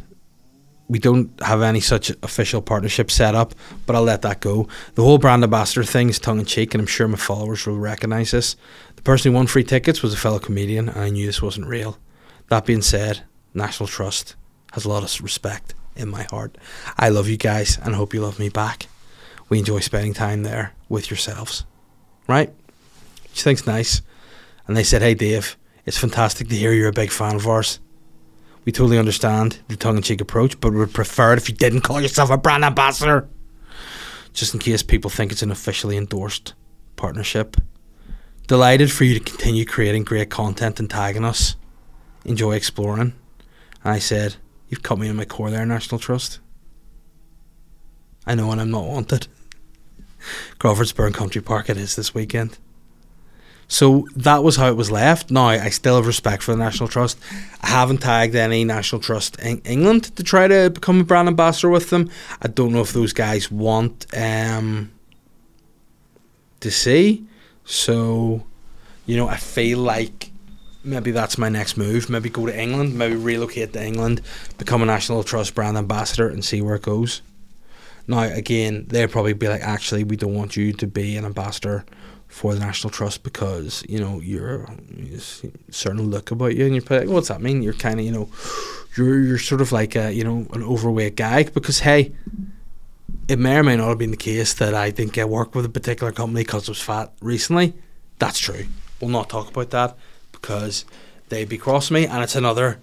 We 0.89 0.99
don't 0.99 1.31
have 1.41 1.63
any 1.63 1.79
such 1.79 2.11
official 2.25 2.61
partnership 2.61 3.13
set 3.13 3.37
up, 3.37 3.55
but 3.87 3.95
I'll 3.95 4.03
let 4.03 4.23
that 4.23 4.41
go. 4.41 4.67
The 4.97 5.05
whole 5.05 5.19
brand 5.19 5.45
ambassador 5.45 5.85
thing 5.85 6.09
is 6.09 6.19
tongue 6.19 6.41
in 6.41 6.45
cheek, 6.45 6.75
and 6.75 6.81
I'm 6.81 6.89
sure 6.89 7.07
my 7.07 7.17
followers 7.17 7.65
will 7.65 7.79
recognise 7.79 8.33
this. 8.33 8.57
The 8.97 9.03
person 9.03 9.31
who 9.31 9.37
won 9.37 9.47
free 9.47 9.63
tickets 9.63 10.03
was 10.03 10.13
a 10.13 10.17
fellow 10.17 10.41
comedian, 10.41 10.89
and 10.89 10.99
I 10.99 11.11
knew 11.11 11.25
this 11.25 11.41
wasn't 11.41 11.69
real. 11.69 11.99
That 12.49 12.67
being 12.67 12.83
said, 12.83 13.23
National 13.55 13.87
Trust 13.87 14.35
has 14.73 14.85
a 14.85 14.89
lot 14.89 15.05
of 15.05 15.23
respect 15.23 15.73
in 15.95 16.09
my 16.09 16.25
heart. 16.25 16.59
I 16.99 17.11
love 17.11 17.29
you 17.29 17.37
guys 17.37 17.79
and 17.81 17.95
hope 17.95 18.13
you 18.13 18.23
love 18.23 18.41
me 18.41 18.49
back. 18.49 18.89
We 19.49 19.61
enjoy 19.61 19.79
spending 19.81 20.15
time 20.15 20.43
there 20.43 20.75
with 20.89 21.11
yourselves. 21.11 21.65
Right? 22.27 22.53
She 23.39 23.45
thinks 23.45 23.69
nice. 23.69 24.03
And 24.67 24.77
they 24.77 24.83
said, 24.83 25.01
Hey, 25.01 25.15
Dave, 25.15 25.57
it's 25.87 25.97
fantastic 25.97 26.49
to 26.49 26.57
hear 26.57 26.73
you're 26.73 26.89
a 26.89 26.93
big 26.93 27.13
fan 27.13 27.37
of 27.37 27.47
ours. 27.47 27.79
We 28.65 28.73
totally 28.73 28.99
understand 28.99 29.61
the 29.69 29.77
tongue 29.77 29.97
in 29.97 30.03
cheek 30.03 30.21
approach, 30.21 30.59
but 30.59 30.73
would 30.73 30.93
prefer 30.93 31.35
it 31.35 31.39
if 31.39 31.49
you 31.49 31.55
didn't 31.55 31.83
call 31.83 32.01
yourself 32.01 32.31
a 32.31 32.37
brand 32.37 32.65
ambassador. 32.65 33.29
Just 34.33 34.55
in 34.55 34.61
case 34.61 34.83
people 34.83 35.09
think 35.09 35.31
it's 35.31 35.45
an 35.45 35.53
officially 35.53 35.97
endorsed 35.97 36.55
partnership. 36.97 37.57
Delighted 38.49 38.91
for 38.91 39.05
you 39.05 39.15
to 39.15 39.21
continue 39.21 39.65
creating 39.65 40.03
great 40.03 40.31
content 40.31 40.81
and 40.81 40.91
tagging 40.91 41.25
us. 41.25 41.55
Enjoy 42.25 42.55
exploring. 42.55 43.15
And 43.85 43.93
I 43.95 44.01
said, 44.01 44.35
You've 44.69 44.83
cut 44.83 44.99
me 44.99 45.07
in 45.09 45.15
my 45.15 45.27
core 45.27 45.53
there, 45.53 45.65
National 45.65 46.01
Trust. 46.01 46.41
I 48.27 48.35
know 48.35 48.49
when 48.49 48.59
I'm 48.59 48.73
not 48.73 48.89
wanted. 48.89 49.29
Crawford's 50.59 50.93
Crawfordsburn 50.93 51.15
Country 51.15 51.41
Park 51.41 51.71
it 51.71 51.77
is 51.77 51.95
this 51.95 52.13
weekend. 52.13 52.59
So 53.69 54.09
that 54.17 54.43
was 54.43 54.57
how 54.57 54.69
it 54.69 54.77
was 54.77 54.91
left. 54.91 55.31
Now 55.31 55.49
I 55.49 55.69
still 55.69 55.97
have 55.97 56.07
respect 56.07 56.43
for 56.43 56.53
the 56.53 56.59
National 56.59 56.89
Trust. 56.89 57.19
I 57.63 57.69
haven't 57.69 57.99
tagged 57.99 58.35
any 58.35 58.65
National 58.65 59.01
Trust 59.01 59.39
in 59.41 59.59
England 59.61 60.17
to 60.17 60.23
try 60.23 60.49
to 60.49 60.71
become 60.71 61.01
a 61.01 61.05
brand 61.05 61.29
ambassador 61.29 61.69
with 61.69 61.91
them. 61.91 62.11
I 62.41 62.49
don't 62.49 62.73
know 62.73 62.81
if 62.81 62.95
those 62.95 63.13
guys 63.13 63.51
want 63.51 64.07
um, 64.17 64.91
to 66.61 66.71
see. 66.71 67.27
So, 67.67 68.47
you 69.05 69.19
know, 69.19 69.29
I 69.29 69.37
feel 69.37 69.81
like 69.81 70.31
maybe 70.83 71.11
that's 71.11 71.37
my 71.37 71.51
next 71.51 71.77
move. 71.77 72.09
Maybe 72.09 72.31
go 72.31 72.47
to 72.47 72.59
England, 72.59 72.97
maybe 72.97 73.17
relocate 73.17 73.75
to 73.75 73.85
England, 73.85 74.23
become 74.57 74.83
a 74.83 74.87
National 74.87 75.23
Trust 75.23 75.55
brand 75.55 75.77
ambassador, 75.77 76.29
and 76.29 76.43
see 76.43 76.63
where 76.63 76.77
it 76.77 76.83
goes. 76.83 77.21
Now, 78.07 78.23
again, 78.23 78.87
they'd 78.89 79.11
probably 79.11 79.35
be 79.35 79.49
like, 79.49 79.61
actually, 79.61 80.05
we 80.05 80.17
don't 80.17 80.35
want 80.35 80.57
you 80.57 80.73
to 80.73 80.87
be 80.87 81.19
an 81.19 81.27
ambassador 81.27 81.85
for 82.29 82.55
the 82.55 82.61
National 82.61 82.91
Trust 82.91 83.23
because 83.23 83.85
you 83.89 83.99
know 83.99 84.21
you're 84.21 84.69
you 84.95 85.19
certain 85.71 86.11
look 86.11 86.31
about 86.31 86.55
you, 86.55 86.67
and 86.67 86.75
you're 86.75 86.85
like, 86.89 87.09
what's 87.09 87.29
that 87.29 87.41
mean? 87.41 87.63
You're 87.63 87.73
kind 87.73 87.99
of 87.99 88.07
you 88.07 88.13
know, 88.13 88.29
you're 88.97 89.21
you're 89.21 89.39
sort 89.39 89.61
of 89.61 89.73
like 89.73 89.97
a 89.97 90.13
you 90.13 90.23
know 90.23 90.47
an 90.53 90.63
overweight 90.63 91.17
guy 91.17 91.45
because 91.45 91.81
hey. 91.81 92.13
It 93.27 93.39
may 93.39 93.59
or 93.59 93.63
may 93.63 93.77
not 93.77 93.89
have 93.89 93.99
been 93.99 94.11
the 94.11 94.17
case 94.17 94.55
that 94.55 94.73
I 94.73 94.91
didn't 94.91 95.13
get 95.13 95.29
work 95.29 95.55
with 95.55 95.67
a 95.67 95.69
particular 95.69 96.13
company 96.13 96.45
because 96.45 96.67
I 96.67 96.71
was 96.71 96.81
fat 96.81 97.13
recently. 97.21 97.75
That's 98.19 98.39
true. 98.39 98.65
We'll 99.01 99.11
not 99.11 99.29
talk 99.29 99.51
about 99.51 99.69
that 99.71 99.99
because 100.33 100.87
they'd 101.29 101.49
be 101.49 101.59
crossing 101.59 101.95
me, 101.95 102.07
and 102.07 102.23
it's 102.23 102.37
another 102.37 102.79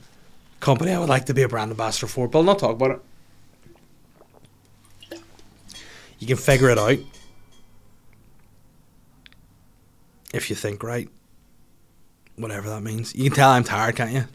company 0.60 0.92
I 0.92 1.00
would 1.00 1.10
like 1.10 1.26
to 1.26 1.34
be 1.34 1.42
a 1.42 1.48
brand 1.48 1.72
ambassador 1.72 2.06
for. 2.06 2.28
But 2.28 2.40
I'll 2.40 2.44
not 2.44 2.60
talk 2.60 2.76
about 2.76 3.02
it. 5.10 5.20
You 6.20 6.28
can 6.28 6.38
figure 6.38 6.70
it 6.70 6.78
out 6.78 7.00
if 10.36 10.50
you 10.50 10.56
think 10.56 10.84
right. 10.84 11.10
Whatever 12.36 12.70
that 12.70 12.82
means. 12.82 13.16
You 13.16 13.30
can 13.30 13.36
tell 13.36 13.50
I'm 13.50 13.64
tired, 13.64 13.96
can't 13.96 14.12
you? 14.12 14.26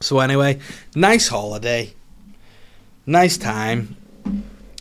So 0.00 0.20
anyway, 0.20 0.60
nice 0.94 1.28
holiday. 1.28 1.94
Nice 3.06 3.36
time. 3.36 3.96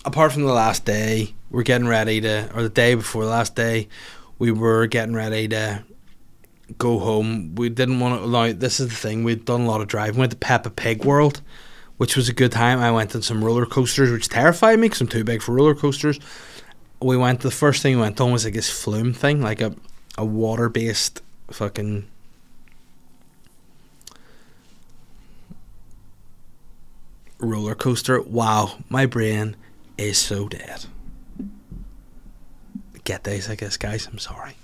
Apart 0.06 0.34
from 0.34 0.44
the 0.44 0.54
last 0.54 0.86
day, 0.86 1.34
we're 1.50 1.64
getting 1.64 1.88
ready 1.88 2.22
to 2.22 2.50
or 2.56 2.64
the 2.64 2.70
day 2.70 2.96
before 2.96 3.24
the 3.24 3.30
last 3.30 3.56
day, 3.56 3.88
we 4.38 4.52
were 4.52 4.86
getting 4.88 5.16
ready 5.16 5.48
to 5.48 5.84
go 6.78 7.00
home. 7.00 7.56
We 7.56 7.70
didn't 7.70 8.00
want 8.00 8.22
to 8.22 8.30
now 8.30 8.54
this 8.54 8.80
is 8.80 8.90
the 8.90 8.96
thing, 8.96 9.24
we'd 9.24 9.46
done 9.46 9.62
a 9.62 9.68
lot 9.68 9.82
of 9.82 9.88
driving. 9.88 10.16
We 10.16 10.20
went 10.22 10.32
to 10.32 10.38
Peppa 10.38 10.70
Pig 10.70 11.06
World, 11.06 11.42
which 11.98 12.16
was 12.16 12.30
a 12.30 12.34
good 12.34 12.52
time. 12.52 12.80
I 12.80 12.92
went 12.92 13.16
on 13.16 13.22
some 13.22 13.44
roller 13.44 13.66
coasters, 13.66 14.12
which 14.12 14.30
terrified 14.30 14.80
me 14.80 14.88
because 14.88 15.02
I'm 15.02 15.08
too 15.08 15.24
big 15.24 15.42
for 15.42 15.54
roller 15.54 15.76
coasters. 15.76 16.20
We 17.02 17.18
went 17.18 17.42
the 17.42 17.52
first 17.52 17.82
thing 17.82 17.96
we 17.96 18.02
went 18.02 18.20
on 18.22 18.32
was 18.32 18.46
like 18.46 18.54
this 18.54 18.70
flume 18.70 19.14
thing, 19.14 19.42
like 19.42 19.62
a 19.62 19.76
a 20.18 20.26
water 20.26 20.70
based 20.70 21.22
fucking 21.52 22.06
roller 27.40 27.76
coaster. 27.76 28.22
Wow, 28.22 28.78
my 28.90 29.06
brain 29.06 29.56
is 29.98 30.18
so 30.18 30.48
dead. 30.48 30.86
Get 33.04 33.24
days, 33.24 33.50
I 33.50 33.56
guess, 33.56 33.76
guys. 33.76 34.08
I'm 34.08 34.20
sorry, 34.20 34.56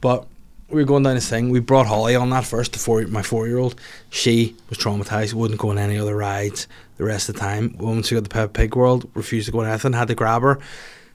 but 0.00 0.26
we 0.68 0.76
were 0.82 0.86
going 0.86 1.02
down 1.02 1.14
this 1.14 1.28
thing. 1.28 1.50
We 1.50 1.60
brought 1.60 1.86
Holly 1.86 2.14
on 2.14 2.30
that 2.30 2.44
first. 2.44 2.72
The 2.72 2.78
four, 2.78 3.02
my 3.02 3.22
four 3.22 3.46
year 3.46 3.58
old, 3.58 3.80
she 4.10 4.56
was 4.68 4.78
traumatized. 4.78 5.34
Wouldn't 5.34 5.60
go 5.60 5.70
on 5.70 5.78
any 5.78 5.98
other 5.98 6.16
rides 6.16 6.68
the 6.96 7.04
rest 7.04 7.28
of 7.28 7.34
the 7.34 7.40
time. 7.40 7.76
Once 7.78 8.10
we 8.10 8.16
got 8.16 8.24
the 8.24 8.30
Peppa 8.30 8.52
Pig 8.52 8.76
World, 8.76 9.08
refused 9.14 9.46
to 9.46 9.52
go 9.52 9.60
on 9.60 9.66
anything. 9.66 9.92
Had 9.92 10.08
to 10.08 10.14
grab 10.14 10.42
her, 10.42 10.58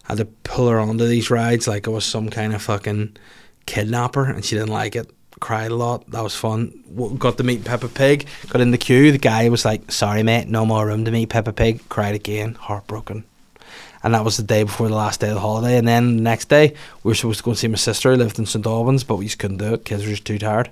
had 0.04 0.17
to 0.17 0.26
pull 0.26 0.67
her 0.69 0.80
onto 0.80 1.08
these 1.08 1.30
rides 1.30 1.67
like 1.67 1.88
it 1.88 1.91
was 1.91 2.06
some 2.06 2.30
kind 2.30 2.54
of 2.54 2.62
fucking 2.62 3.15
kidnapper, 3.65 4.26
and 4.26 4.43
she 4.43 4.56
didn't 4.56 4.71
like 4.71 4.95
it. 4.95 5.10
Cried 5.39 5.71
a 5.71 5.76
lot. 5.76 6.10
That 6.12 6.21
was 6.21 6.36
fun. 6.36 6.84
Got 7.17 7.38
to 7.38 7.43
meet 7.43 7.65
Peppa 7.65 7.88
Pig. 7.88 8.28
Got 8.50 8.62
in 8.62 8.69
the 8.69 8.78
queue. 8.78 9.12
The 9.12 9.17
guy 9.17 9.50
was 9.50 9.65
like, 9.65 9.91
"Sorry, 9.91 10.21
mate, 10.21 10.47
no 10.47 10.65
more 10.67 10.86
room 10.86 11.04
to 11.06 11.12
meet 11.12 11.30
Peppa 11.30 11.52
Pig." 11.52 11.82
Cried 11.89 12.13
again, 12.13 12.54
heartbroken. 12.54 13.24
And 14.04 14.13
that 14.13 14.24
was 14.24 14.38
the 14.38 14.43
day 14.43 14.63
before 14.63 14.88
the 14.88 14.95
last 14.95 15.19
day 15.19 15.30
of 15.30 15.36
the 15.36 15.39
holiday. 15.39 15.78
And 15.78 15.88
then 15.88 16.17
the 16.17 16.24
next 16.24 16.50
day, 16.50 16.76
we 17.04 17.10
were 17.10 17.15
supposed 17.15 17.39
to 17.39 17.43
go 17.43 17.52
and 17.52 17.58
see 17.58 17.67
my 17.67 17.76
sister 17.76 18.12
who 18.12 18.17
lived 18.17 18.39
in 18.39 18.45
St 18.45 18.65
Albans, 18.65 19.04
but 19.04 19.15
we 19.15 19.26
just 19.26 19.39
couldn't 19.39 19.58
do 19.58 19.74
it. 19.74 19.86
Kids 19.86 20.04
were 20.04 20.10
just 20.10 20.26
too 20.26 20.38
tired. 20.38 20.69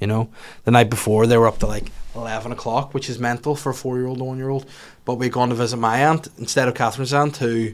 You 0.00 0.06
know, 0.06 0.28
the 0.64 0.70
night 0.70 0.88
before 0.88 1.26
they 1.26 1.36
were 1.36 1.48
up 1.48 1.58
to 1.58 1.66
like 1.66 1.90
eleven 2.14 2.52
o'clock, 2.52 2.94
which 2.94 3.10
is 3.10 3.18
mental 3.18 3.56
for 3.56 3.70
a 3.70 3.74
four-year-old, 3.74 4.20
one-year-old. 4.20 4.64
But 5.04 5.14
we'd 5.14 5.32
gone 5.32 5.48
to 5.48 5.54
visit 5.54 5.76
my 5.76 6.04
aunt 6.04 6.28
instead 6.38 6.68
of 6.68 6.74
Catherine's 6.74 7.12
aunt, 7.12 7.38
who 7.38 7.72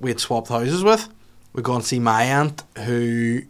we 0.00 0.10
had 0.10 0.20
swapped 0.20 0.48
houses 0.48 0.82
with. 0.82 1.08
We'd 1.52 1.64
gone 1.64 1.82
to 1.82 1.86
see 1.86 2.00
my 2.00 2.24
aunt, 2.24 2.62
who 2.78 3.42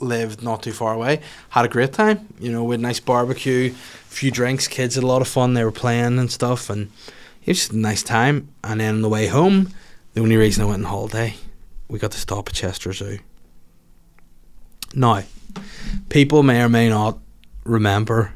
lived 0.00 0.42
not 0.42 0.62
too 0.62 0.72
far 0.72 0.94
away. 0.94 1.20
Had 1.50 1.64
a 1.64 1.68
great 1.68 1.92
time. 1.92 2.28
You 2.38 2.52
know, 2.52 2.64
with 2.64 2.80
nice 2.80 3.00
barbecue, 3.00 3.72
few 3.72 4.30
drinks. 4.30 4.68
Kids 4.68 4.94
had 4.94 5.04
a 5.04 5.06
lot 5.06 5.22
of 5.22 5.28
fun. 5.28 5.54
They 5.54 5.64
were 5.64 5.72
playing 5.72 6.18
and 6.18 6.30
stuff, 6.30 6.70
and 6.70 6.90
it 7.42 7.48
was 7.48 7.58
just 7.58 7.72
a 7.72 7.78
nice 7.78 8.02
time. 8.02 8.48
And 8.64 8.80
then 8.80 8.96
on 8.96 9.02
the 9.02 9.08
way 9.08 9.26
home, 9.26 9.70
the 10.14 10.20
only 10.20 10.36
reason 10.36 10.64
I 10.64 10.66
went 10.66 10.84
on 10.84 10.90
holiday, 10.90 11.34
we 11.88 11.98
got 11.98 12.12
to 12.12 12.18
stop 12.18 12.48
at 12.48 12.54
Chester 12.54 12.92
Zoo. 12.92 13.18
Now, 14.94 15.22
people 16.08 16.42
may 16.42 16.62
or 16.62 16.68
may 16.68 16.88
not 16.88 17.18
remember 17.64 18.34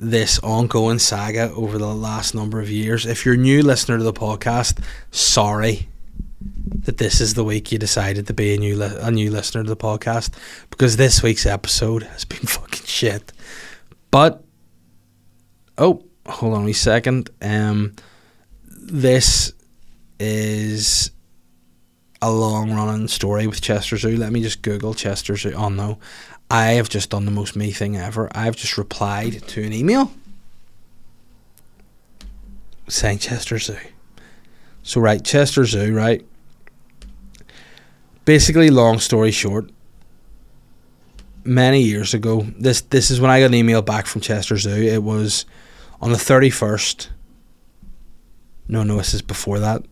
this 0.00 0.38
ongoing 0.40 0.98
saga 0.98 1.50
over 1.52 1.78
the 1.78 1.94
last 1.94 2.34
number 2.34 2.60
of 2.60 2.70
years. 2.70 3.04
If 3.04 3.24
you're 3.24 3.34
a 3.34 3.38
new 3.38 3.62
listener 3.62 3.98
to 3.98 4.04
the 4.04 4.12
podcast, 4.12 4.82
sorry 5.10 5.88
that 6.84 6.98
this 6.98 7.20
is 7.20 7.34
the 7.34 7.44
week 7.44 7.72
you 7.72 7.78
decided 7.78 8.26
to 8.26 8.34
be 8.34 8.54
a 8.54 8.58
new 8.58 8.76
li- 8.76 8.98
a 9.00 9.10
new 9.10 9.30
listener 9.30 9.62
to 9.62 9.68
the 9.68 9.76
podcast 9.76 10.30
because 10.70 10.96
this 10.96 11.22
week's 11.22 11.46
episode 11.46 12.04
has 12.04 12.24
been 12.24 12.38
fucking 12.46 12.86
shit. 12.86 13.32
But 14.10 14.42
oh, 15.76 16.04
hold 16.26 16.54
on 16.54 16.68
a 16.68 16.72
second. 16.72 17.30
Um, 17.42 17.94
this 18.64 19.52
is 20.18 21.10
a 22.20 22.30
long 22.30 22.72
running 22.72 23.08
story 23.08 23.46
with 23.46 23.60
Chester 23.60 23.96
Zoo. 23.96 24.16
Let 24.16 24.32
me 24.32 24.42
just 24.42 24.62
Google 24.62 24.94
Chester 24.94 25.36
Zoo. 25.36 25.52
Oh 25.52 25.68
no, 25.68 25.98
I 26.50 26.72
have 26.72 26.88
just 26.88 27.10
done 27.10 27.24
the 27.24 27.30
most 27.30 27.56
me 27.56 27.72
thing 27.72 27.96
ever. 27.96 28.28
I've 28.32 28.56
just 28.56 28.78
replied 28.78 29.46
to 29.48 29.62
an 29.62 29.72
email 29.72 30.12
saying 32.88 33.18
Chester 33.18 33.58
Zoo. 33.58 33.78
So 34.82 35.00
right, 35.00 35.22
Chester 35.22 35.64
Zoo, 35.64 35.94
right? 35.94 36.24
Basically, 38.28 38.68
long 38.68 38.98
story 38.98 39.30
short, 39.30 39.70
many 41.44 41.80
years 41.80 42.12
ago, 42.12 42.42
this 42.58 42.82
this 42.82 43.10
is 43.10 43.22
when 43.22 43.30
I 43.30 43.40
got 43.40 43.46
an 43.46 43.54
email 43.54 43.80
back 43.80 44.04
from 44.04 44.20
Chester 44.20 44.58
Zoo. 44.58 44.82
It 44.82 45.02
was 45.02 45.46
on 46.02 46.12
the 46.12 46.18
thirty 46.18 46.50
first. 46.50 47.08
No, 48.68 48.82
no, 48.82 48.98
this 48.98 49.14
is 49.14 49.22
before 49.22 49.60
that. 49.60 49.82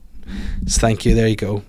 So 0.66 0.80
thank 0.82 1.06
you. 1.06 1.14
There 1.14 1.26
you 1.26 1.36
go. 1.36 1.62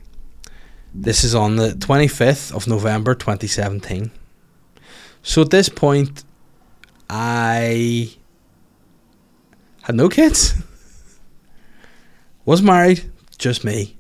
This 0.94 1.24
is 1.24 1.34
on 1.34 1.56
the 1.56 1.74
twenty 1.74 2.10
fifth 2.10 2.54
of 2.54 2.68
November, 2.68 3.16
twenty 3.16 3.48
seventeen. 3.48 4.12
So 5.24 5.44
at 5.44 5.52
this 5.52 5.70
point, 5.70 6.26
I 7.10 8.12
had 9.84 9.96
no 9.96 10.10
kids. 10.10 10.54
Was 12.46 12.62
married, 12.62 13.10
just 13.38 13.64
me. 13.64 13.96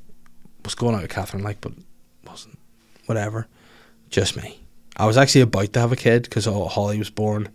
Was 0.65 0.75
going 0.75 0.95
out 0.95 1.01
with 1.03 1.11
Catherine, 1.11 1.43
like, 1.43 1.61
but 1.61 1.71
whatever. 3.07 3.47
Just 4.09 4.37
me. 4.37 4.59
I 4.95 5.05
was 5.05 5.17
actually 5.17 5.41
about 5.41 5.73
to 5.73 5.79
have 5.79 5.91
a 5.91 5.95
kid 5.95 6.23
because 6.23 6.45
Holly 6.45 6.99
was 6.99 7.09
born 7.09 7.49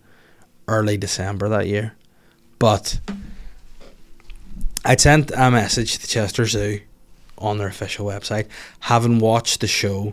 early 0.68 0.96
December 0.96 1.48
that 1.48 1.66
year. 1.66 1.94
But 2.58 3.00
I 4.84 4.96
sent 4.96 5.30
a 5.30 5.50
message 5.50 5.98
to 5.98 6.06
Chester 6.06 6.46
Zoo 6.46 6.80
on 7.38 7.58
their 7.58 7.68
official 7.68 8.06
website, 8.06 8.46
having 8.80 9.18
watched 9.18 9.60
the 9.60 9.66
show 9.66 10.12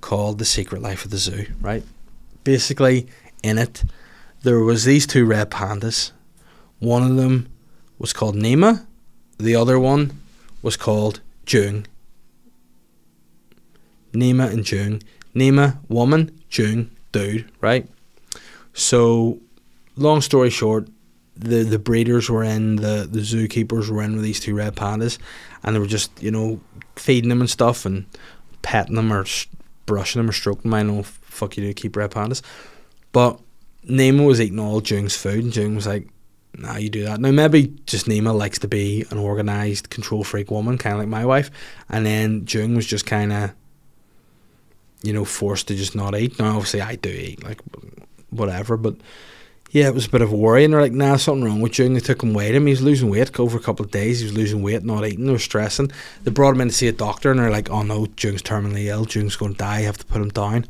called 0.00 0.38
The 0.38 0.44
Secret 0.44 0.82
Life 0.82 1.04
of 1.04 1.10
the 1.10 1.18
Zoo, 1.18 1.46
right? 1.60 1.82
Basically, 2.44 3.06
in 3.42 3.56
it, 3.58 3.84
there 4.42 4.60
was 4.60 4.84
these 4.84 5.06
two 5.06 5.24
red 5.24 5.50
pandas. 5.50 6.10
One 6.78 7.02
of 7.02 7.16
them 7.16 7.48
was 7.98 8.12
called 8.12 8.36
Nima, 8.36 8.84
the 9.38 9.56
other 9.56 9.78
one 9.78 10.20
was 10.60 10.76
called 10.76 11.20
Jung. 11.46 11.86
Nima 14.12 14.50
and 14.50 14.70
Jung. 14.70 15.02
Nima, 15.34 15.78
woman, 15.88 16.42
Jung, 16.50 16.90
dude, 17.12 17.50
right? 17.60 17.88
So, 18.74 19.40
long 19.96 20.20
story 20.20 20.50
short, 20.50 20.88
the, 21.36 21.62
the 21.62 21.78
breeders 21.78 22.28
were 22.28 22.44
in, 22.44 22.76
the, 22.76 23.08
the 23.10 23.20
zookeepers 23.20 23.88
were 23.88 24.02
in 24.02 24.14
with 24.14 24.22
these 24.24 24.40
two 24.40 24.54
red 24.54 24.76
pandas, 24.76 25.18
and 25.62 25.74
they 25.74 25.80
were 25.80 25.86
just, 25.86 26.22
you 26.22 26.30
know, 26.30 26.60
feeding 26.96 27.30
them 27.30 27.40
and 27.40 27.50
stuff 27.50 27.86
and 27.86 28.04
petting 28.60 28.96
them 28.96 29.12
or 29.12 29.24
brushing 29.86 30.20
them 30.20 30.28
or 30.28 30.32
stroking 30.32 30.70
them. 30.70 30.74
I 30.74 30.82
know, 30.82 31.02
fuck 31.02 31.56
you 31.56 31.64
do, 31.64 31.74
keep 31.74 31.96
red 31.96 32.10
pandas. 32.10 32.42
But 33.12 33.40
Nima 33.88 34.26
was 34.26 34.40
eating 34.40 34.58
all 34.58 34.82
Jung's 34.82 35.16
food, 35.16 35.44
and 35.44 35.56
Jung 35.56 35.74
was 35.74 35.86
like, 35.86 36.08
nah, 36.54 36.76
you 36.76 36.90
do 36.90 37.04
that. 37.04 37.20
Now, 37.20 37.30
maybe 37.30 37.74
just 37.86 38.06
Nima 38.06 38.36
likes 38.36 38.58
to 38.60 38.68
be 38.68 39.04
an 39.10 39.18
organised, 39.18 39.90
control 39.90 40.24
freak 40.24 40.50
woman, 40.50 40.78
kind 40.78 40.94
of 40.94 41.00
like 41.00 41.08
my 41.08 41.24
wife, 41.24 41.50
and 41.88 42.04
then 42.04 42.44
Jung 42.46 42.74
was 42.74 42.86
just 42.86 43.06
kind 43.06 43.32
of 43.32 43.52
you 45.02 45.12
know, 45.12 45.24
forced 45.24 45.68
to 45.68 45.74
just 45.74 45.94
not 45.94 46.16
eat. 46.16 46.38
Now, 46.38 46.56
obviously, 46.56 46.80
I 46.80 46.96
do 46.96 47.10
eat, 47.10 47.42
like, 47.42 47.60
whatever, 48.30 48.76
but 48.76 48.96
yeah, 49.70 49.88
it 49.88 49.94
was 49.94 50.06
a 50.06 50.10
bit 50.10 50.22
of 50.22 50.32
a 50.32 50.36
worry. 50.36 50.64
And 50.64 50.74
they're 50.74 50.80
like, 50.80 50.92
nah, 50.92 51.16
something 51.16 51.44
wrong 51.44 51.60
with 51.60 51.78
Jung. 51.78 51.94
They 51.94 52.00
took 52.00 52.22
him 52.22 52.34
weighed 52.34 52.54
him. 52.54 52.66
He 52.66 52.72
was 52.72 52.82
losing 52.82 53.10
weight 53.10 53.38
over 53.40 53.56
a 53.56 53.62
couple 53.62 53.84
of 53.84 53.90
days. 53.90 54.20
He 54.20 54.26
was 54.26 54.36
losing 54.36 54.62
weight, 54.62 54.84
not 54.84 55.06
eating. 55.06 55.26
They 55.26 55.32
were 55.32 55.38
stressing. 55.38 55.90
They 56.24 56.30
brought 56.30 56.54
him 56.54 56.60
in 56.60 56.68
to 56.68 56.74
see 56.74 56.88
a 56.88 56.92
doctor, 56.92 57.30
and 57.30 57.40
they're 57.40 57.50
like, 57.50 57.70
oh 57.70 57.82
no, 57.82 58.06
Jung's 58.16 58.42
terminally 58.42 58.86
ill. 58.86 59.06
Jung's 59.06 59.36
going 59.36 59.52
to 59.52 59.58
die. 59.58 59.80
You 59.80 59.86
have 59.86 59.98
to 59.98 60.06
put 60.06 60.20
him 60.20 60.28
down. 60.28 60.66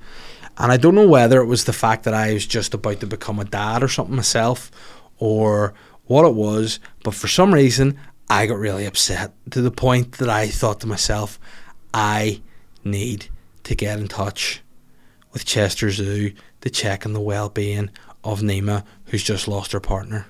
And 0.58 0.70
I 0.70 0.76
don't 0.76 0.94
know 0.94 1.08
whether 1.08 1.40
it 1.40 1.46
was 1.46 1.64
the 1.64 1.72
fact 1.72 2.04
that 2.04 2.14
I 2.14 2.32
was 2.34 2.46
just 2.46 2.74
about 2.74 3.00
to 3.00 3.06
become 3.06 3.38
a 3.38 3.44
dad 3.44 3.82
or 3.82 3.88
something 3.88 4.14
myself, 4.14 4.70
or 5.18 5.74
what 6.06 6.26
it 6.26 6.34
was, 6.34 6.78
but 7.04 7.14
for 7.14 7.28
some 7.28 7.54
reason, 7.54 7.98
I 8.28 8.46
got 8.46 8.58
really 8.58 8.86
upset 8.86 9.32
to 9.50 9.62
the 9.62 9.70
point 9.70 10.12
that 10.12 10.28
I 10.28 10.48
thought 10.48 10.80
to 10.80 10.86
myself, 10.86 11.40
I 11.94 12.42
need 12.84 13.28
to 13.64 13.75
get 13.75 13.98
in 13.98 14.09
touch 14.09 14.62
with 15.33 15.44
Chester 15.44 15.90
Zoo 15.90 16.33
to 16.61 16.70
check 16.70 17.07
on 17.07 17.12
the 17.12 17.20
well 17.20 17.48
being 17.48 17.90
of 18.25 18.40
Nima, 18.40 18.85
who's 19.07 19.22
just 19.22 19.48
lost 19.48 19.72
her 19.72 19.81
partner. 19.81 20.27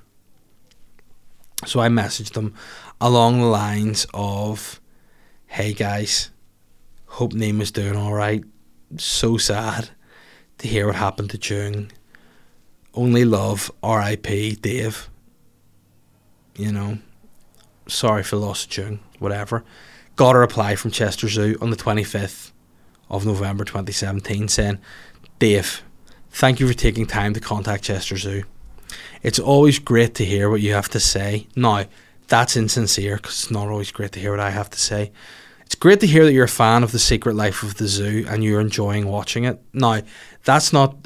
So 1.67 1.81
I 1.81 1.89
messaged 1.89 2.33
them 2.33 2.55
along 3.01 3.41
the 3.41 3.47
lines 3.47 4.07
of, 4.13 4.81
Hey 5.47 5.73
guys, 5.75 6.31
hope 7.07 7.33
Nima's 7.33 7.71
doing 7.71 7.97
alright. 7.97 8.45
So 8.97 9.37
sad 9.37 9.91
to 10.59 10.69
hear 10.69 10.87
what 10.87 10.97
happened 10.97 11.31
to 11.31 11.39
Jung. 11.39 11.91
Only 12.95 13.25
love, 13.25 13.71
R.I.P. 13.83 14.57
Dave. 14.57 15.09
You 16.57 16.73
know, 16.73 16.99
sorry 17.87 18.23
for 18.23 18.37
the 18.37 18.43
loss 18.43 18.67
of 18.67 18.77
Jung, 18.77 19.01
whatever. 19.19 19.65
Got 20.17 20.37
a 20.37 20.39
reply 20.39 20.77
from 20.77 20.91
Chester 20.91 21.29
Zoo 21.29 21.57
on 21.61 21.71
the 21.71 21.77
25th 21.77 22.53
of 23.13 23.27
November 23.27 23.65
2017 23.65 24.49
saying, 24.49 24.79
Dave, 25.39 25.83
thank 26.31 26.59
you 26.59 26.67
for 26.67 26.75
taking 26.75 27.07
time 27.07 27.35
to 27.35 27.41
contact 27.41 27.85
Chester 27.85 28.17
Zoo. 28.17 28.43
It's 29.23 29.39
always 29.39 29.79
great 29.79 30.15
to 30.17 30.25
hear 30.25 30.51
what 30.51 30.63
you 30.63 30.73
have 30.73 30.89
to 30.91 31.01
say. 31.01 31.47
Now, 31.55 31.85
that's 32.27 32.57
insincere 32.57 33.17
because 33.17 33.45
it's 33.45 33.51
not 33.51 33.69
always 33.69 33.93
great 33.93 34.13
to 34.13 34.21
hear 34.21 34.31
what 34.31 34.41
I 34.41 34.51
have 34.51 34.71
to 34.71 34.81
say. 34.81 35.13
It's 35.67 35.75
great 35.75 36.01
to 36.01 36.07
hear 36.07 36.25
that 36.25 36.33
you're 36.33 36.45
a 36.45 36.49
fan 36.49 36.83
of 36.83 36.93
the 36.93 36.99
secret 36.99 37.37
life 37.37 37.63
of 37.63 37.77
the 37.77 37.87
zoo 37.87 38.25
and 38.29 38.43
you're 38.43 38.61
enjoying 38.61 39.07
watching 39.07 39.45
it. 39.45 39.61
Now, 39.73 40.03
that's 40.45 40.73
not 40.73 40.97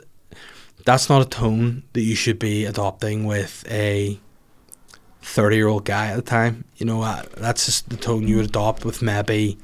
that's 0.84 1.08
not 1.08 1.20
a 1.20 1.28
tone 1.28 1.82
that 1.94 2.02
you 2.02 2.14
should 2.14 2.38
be 2.38 2.64
adopting 2.64 3.24
with 3.24 3.64
a 3.68 4.20
30 5.22 5.56
year 5.56 5.66
old 5.66 5.84
guy 5.84 6.06
at 6.08 6.16
the 6.16 6.22
time. 6.22 6.64
You 6.76 6.86
know, 6.86 7.02
uh, 7.02 7.24
that's 7.36 7.66
just 7.66 7.88
the 7.88 7.96
tone 7.96 8.28
you 8.28 8.36
would 8.36 8.46
adopt 8.46 8.84
with 8.84 9.02
maybe 9.02 9.58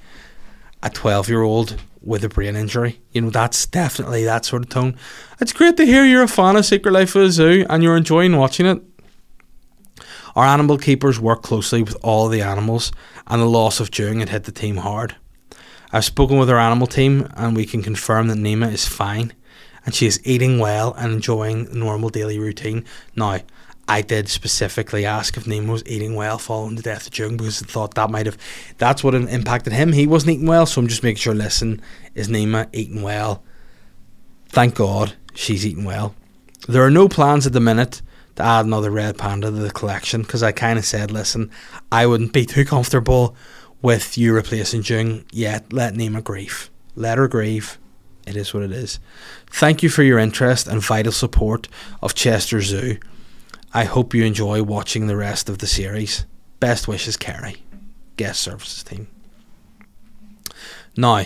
a 0.83 0.91
12 0.91 1.29
year 1.29 1.43
old 1.43 1.81
with 2.01 2.25
a 2.25 2.29
brain 2.29 2.57
injury. 2.57 3.01
You 3.13 3.23
know, 3.23 3.31
that's 3.31 3.67
definitely 3.67 4.25
that 4.25 4.45
sort 4.45 4.63
of 4.63 4.71
tone. 4.71 4.97
It's 5.41 5.53
great 5.53 5.77
to 5.77 5.87
hear 5.87 6.05
you're 6.05 6.23
a 6.23 6.29
fan 6.29 6.57
of 6.57 6.67
Secret 6.67 6.93
Life 6.93 7.15
of 7.15 7.23
the 7.23 7.31
Zoo 7.31 7.67
and 7.71 7.83
you're 7.83 7.97
enjoying 7.97 8.37
watching 8.37 8.67
it. 8.67 8.83
Our 10.35 10.45
animal 10.45 10.79
keepers 10.79 11.21
work 11.21 11.43
closely 11.43 11.83
with 11.83 11.97
all 12.03 12.29
the 12.29 12.41
animals, 12.41 12.91
and 13.27 13.43
the 13.43 13.47
loss 13.47 13.81
of 13.81 13.97
Jung 13.97 14.21
had 14.21 14.31
hit 14.31 14.45
the 14.45 14.53
team 14.53 14.79
hard. 14.79 15.15
I've 15.93 16.07
spoken 16.07 16.39
with 16.39 16.49
our 16.49 16.59
animal 16.59 16.87
team, 16.87 17.29
and 17.37 17.55
we 17.55 17.67
can 17.67 17.83
confirm 17.83 18.29
that 18.29 18.39
Nima 18.39 18.73
is 18.73 18.89
fine 18.89 19.35
and 19.85 19.95
she 19.95 20.07
is 20.07 20.21
eating 20.25 20.59
well 20.59 20.95
and 20.95 21.13
enjoying 21.13 21.69
normal 21.73 22.09
daily 22.09 22.39
routine. 22.39 22.85
Now, 23.17 23.41
I 23.93 24.01
did 24.01 24.31
specifically 24.31 25.05
ask 25.05 25.37
if 25.37 25.45
Nima 25.45 25.69
was 25.69 25.83
eating 25.85 26.15
well 26.15 26.39
following 26.39 26.77
the 26.77 26.83
death 26.83 27.09
of 27.09 27.19
Jung 27.19 27.37
because 27.37 27.63
I 27.63 27.67
thought 27.67 27.95
that 27.97 28.09
might 28.09 28.25
have 28.25 28.39
that's 28.79 29.05
what 29.05 29.15
impacted 29.15 29.75
him. 29.75 29.93
He 29.93 30.07
wasn't 30.07 30.33
eating 30.33 30.47
well, 30.47 30.65
so 30.65 30.81
I'm 30.81 30.89
just 30.89 31.03
making 31.03 31.19
sure. 31.19 31.35
Listen, 31.35 31.83
is 32.15 32.29
Nima 32.29 32.71
eating 32.73 33.03
well? 33.03 33.45
Thank 34.49 34.77
God 34.77 35.13
she's 35.35 35.67
eating 35.67 35.85
well. 35.85 36.15
There 36.67 36.83
are 36.83 36.91
no 36.91 37.07
plans 37.07 37.47
at 37.47 37.53
the 37.53 37.61
minute 37.61 38.01
to 38.37 38.43
add 38.43 38.65
another 38.65 38.91
red 38.91 39.19
panda 39.19 39.51
to 39.51 39.57
the 39.57 39.71
collection 39.71 40.23
because 40.23 40.43
I 40.43 40.53
kind 40.53 40.79
of 40.79 40.87
said, 40.87 41.11
listen, 41.11 41.51
I 41.91 42.07
wouldn't 42.07 42.33
be 42.33 42.47
too 42.47 42.65
comfortable 42.65 43.37
with 43.83 44.17
you 44.17 44.33
replacing 44.33 44.85
Jung 44.85 45.27
yet. 45.33 45.71
Let 45.71 45.93
Nima 45.93 46.25
grieve. 46.25 46.71
Let 46.97 47.19
her 47.19 47.29
grieve. 47.29 47.79
It 48.27 48.37
is 48.37 48.55
what 48.55 48.63
it 48.63 48.73
is. 48.73 49.01
Thank 49.49 49.83
you 49.83 49.91
for 49.91 50.03
your 50.03 50.19
interest 50.19 50.67
and 50.67 50.81
vital 50.81 51.13
support 51.13 51.69
of 52.01 52.15
Chester 52.15 52.63
Zoo. 52.63 52.97
I 53.75 53.85
hope 53.85 54.13
you 54.15 54.25
enjoy 54.25 54.63
watching 54.63 55.07
the 55.07 55.17
rest 55.17 55.49
of 55.49 55.59
the 55.59 55.67
series. 55.67 56.27
Best 56.61 56.87
wishes, 56.87 57.17
Kerry. 57.17 57.57
Guest 58.17 58.41
services 58.41 58.83
team. 58.83 59.09
Now, 60.97 61.25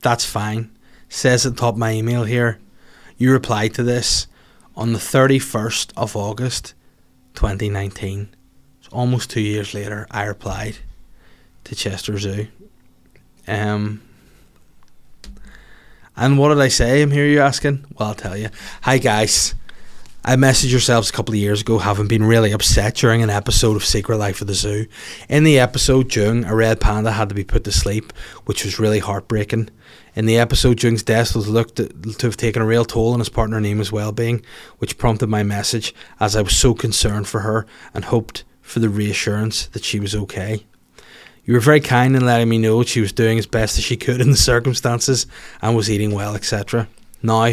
that's 0.00 0.24
fine. 0.24 0.70
Says 1.08 1.44
at 1.44 1.54
the 1.54 1.60
top 1.60 1.74
of 1.74 1.78
my 1.78 1.92
email 1.92 2.24
here. 2.24 2.58
You 3.18 3.32
replied 3.32 3.74
to 3.74 3.82
this 3.82 4.26
on 4.74 4.92
the 4.92 4.98
31st 4.98 5.92
of 5.96 6.16
August 6.16 6.74
2019. 7.34 8.34
So 8.80 8.88
almost 8.92 9.30
two 9.30 9.40
years 9.40 9.74
later, 9.74 10.06
I 10.10 10.24
replied 10.24 10.78
to 11.64 11.74
Chester 11.74 12.18
Zoo. 12.18 12.48
Um, 13.46 14.02
and 16.16 16.38
what 16.38 16.48
did 16.48 16.60
I 16.60 16.68
say? 16.68 17.02
I'm 17.02 17.10
here, 17.10 17.26
you 17.26 17.40
asking? 17.40 17.84
Well, 17.98 18.08
I'll 18.08 18.14
tell 18.14 18.36
you. 18.36 18.48
Hi, 18.82 18.96
guys. 18.98 19.54
I 20.28 20.34
messaged 20.34 20.72
yourselves 20.72 21.08
a 21.08 21.12
couple 21.12 21.34
of 21.34 21.38
years 21.38 21.60
ago, 21.60 21.78
having 21.78 22.08
been 22.08 22.24
really 22.24 22.50
upset 22.50 22.96
during 22.96 23.22
an 23.22 23.30
episode 23.30 23.76
of 23.76 23.84
Secret 23.84 24.16
Life 24.16 24.40
of 24.40 24.48
the 24.48 24.54
Zoo. 24.54 24.86
In 25.28 25.44
the 25.44 25.60
episode, 25.60 26.12
Jung, 26.12 26.44
a 26.44 26.52
red 26.52 26.80
panda, 26.80 27.12
had 27.12 27.28
to 27.28 27.34
be 27.36 27.44
put 27.44 27.62
to 27.62 27.70
sleep, 27.70 28.12
which 28.44 28.64
was 28.64 28.80
really 28.80 28.98
heartbreaking. 28.98 29.70
In 30.16 30.26
the 30.26 30.36
episode, 30.36 30.82
Jung's 30.82 31.04
death 31.04 31.36
was 31.36 31.46
looked 31.46 31.76
to 31.76 32.26
have 32.26 32.36
taken 32.36 32.60
a 32.60 32.66
real 32.66 32.84
toll 32.84 33.12
on 33.12 33.20
his 33.20 33.28
partner 33.28 33.60
Nima's 33.60 33.92
well-being, 33.92 34.44
which 34.78 34.98
prompted 34.98 35.28
my 35.28 35.44
message, 35.44 35.94
as 36.18 36.34
I 36.34 36.42
was 36.42 36.56
so 36.56 36.74
concerned 36.74 37.28
for 37.28 37.42
her 37.42 37.64
and 37.94 38.06
hoped 38.06 38.42
for 38.62 38.80
the 38.80 38.88
reassurance 38.88 39.66
that 39.66 39.84
she 39.84 40.00
was 40.00 40.16
okay. 40.16 40.66
You 41.44 41.54
were 41.54 41.60
very 41.60 41.80
kind 41.80 42.16
in 42.16 42.26
letting 42.26 42.48
me 42.48 42.58
know 42.58 42.82
she 42.82 43.00
was 43.00 43.12
doing 43.12 43.38
as 43.38 43.46
best 43.46 43.78
as 43.78 43.84
she 43.84 43.96
could 43.96 44.20
in 44.20 44.32
the 44.32 44.36
circumstances 44.36 45.28
and 45.62 45.76
was 45.76 45.88
eating 45.88 46.10
well, 46.10 46.34
etc. 46.34 46.88
Now, 47.22 47.52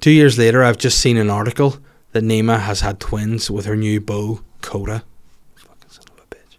two 0.00 0.10
years 0.10 0.38
later, 0.38 0.64
I've 0.64 0.78
just 0.78 1.00
seen 1.00 1.18
an 1.18 1.28
article 1.28 1.76
that 2.18 2.24
Nima 2.24 2.58
has 2.58 2.80
had 2.80 2.98
twins 2.98 3.48
with 3.48 3.64
her 3.66 3.76
new 3.76 4.00
beau, 4.00 4.40
Coda. 4.60 5.04
Fucking 5.54 5.88
son 5.88 6.04
of 6.10 6.24
a 6.24 6.34
bitch. 6.34 6.56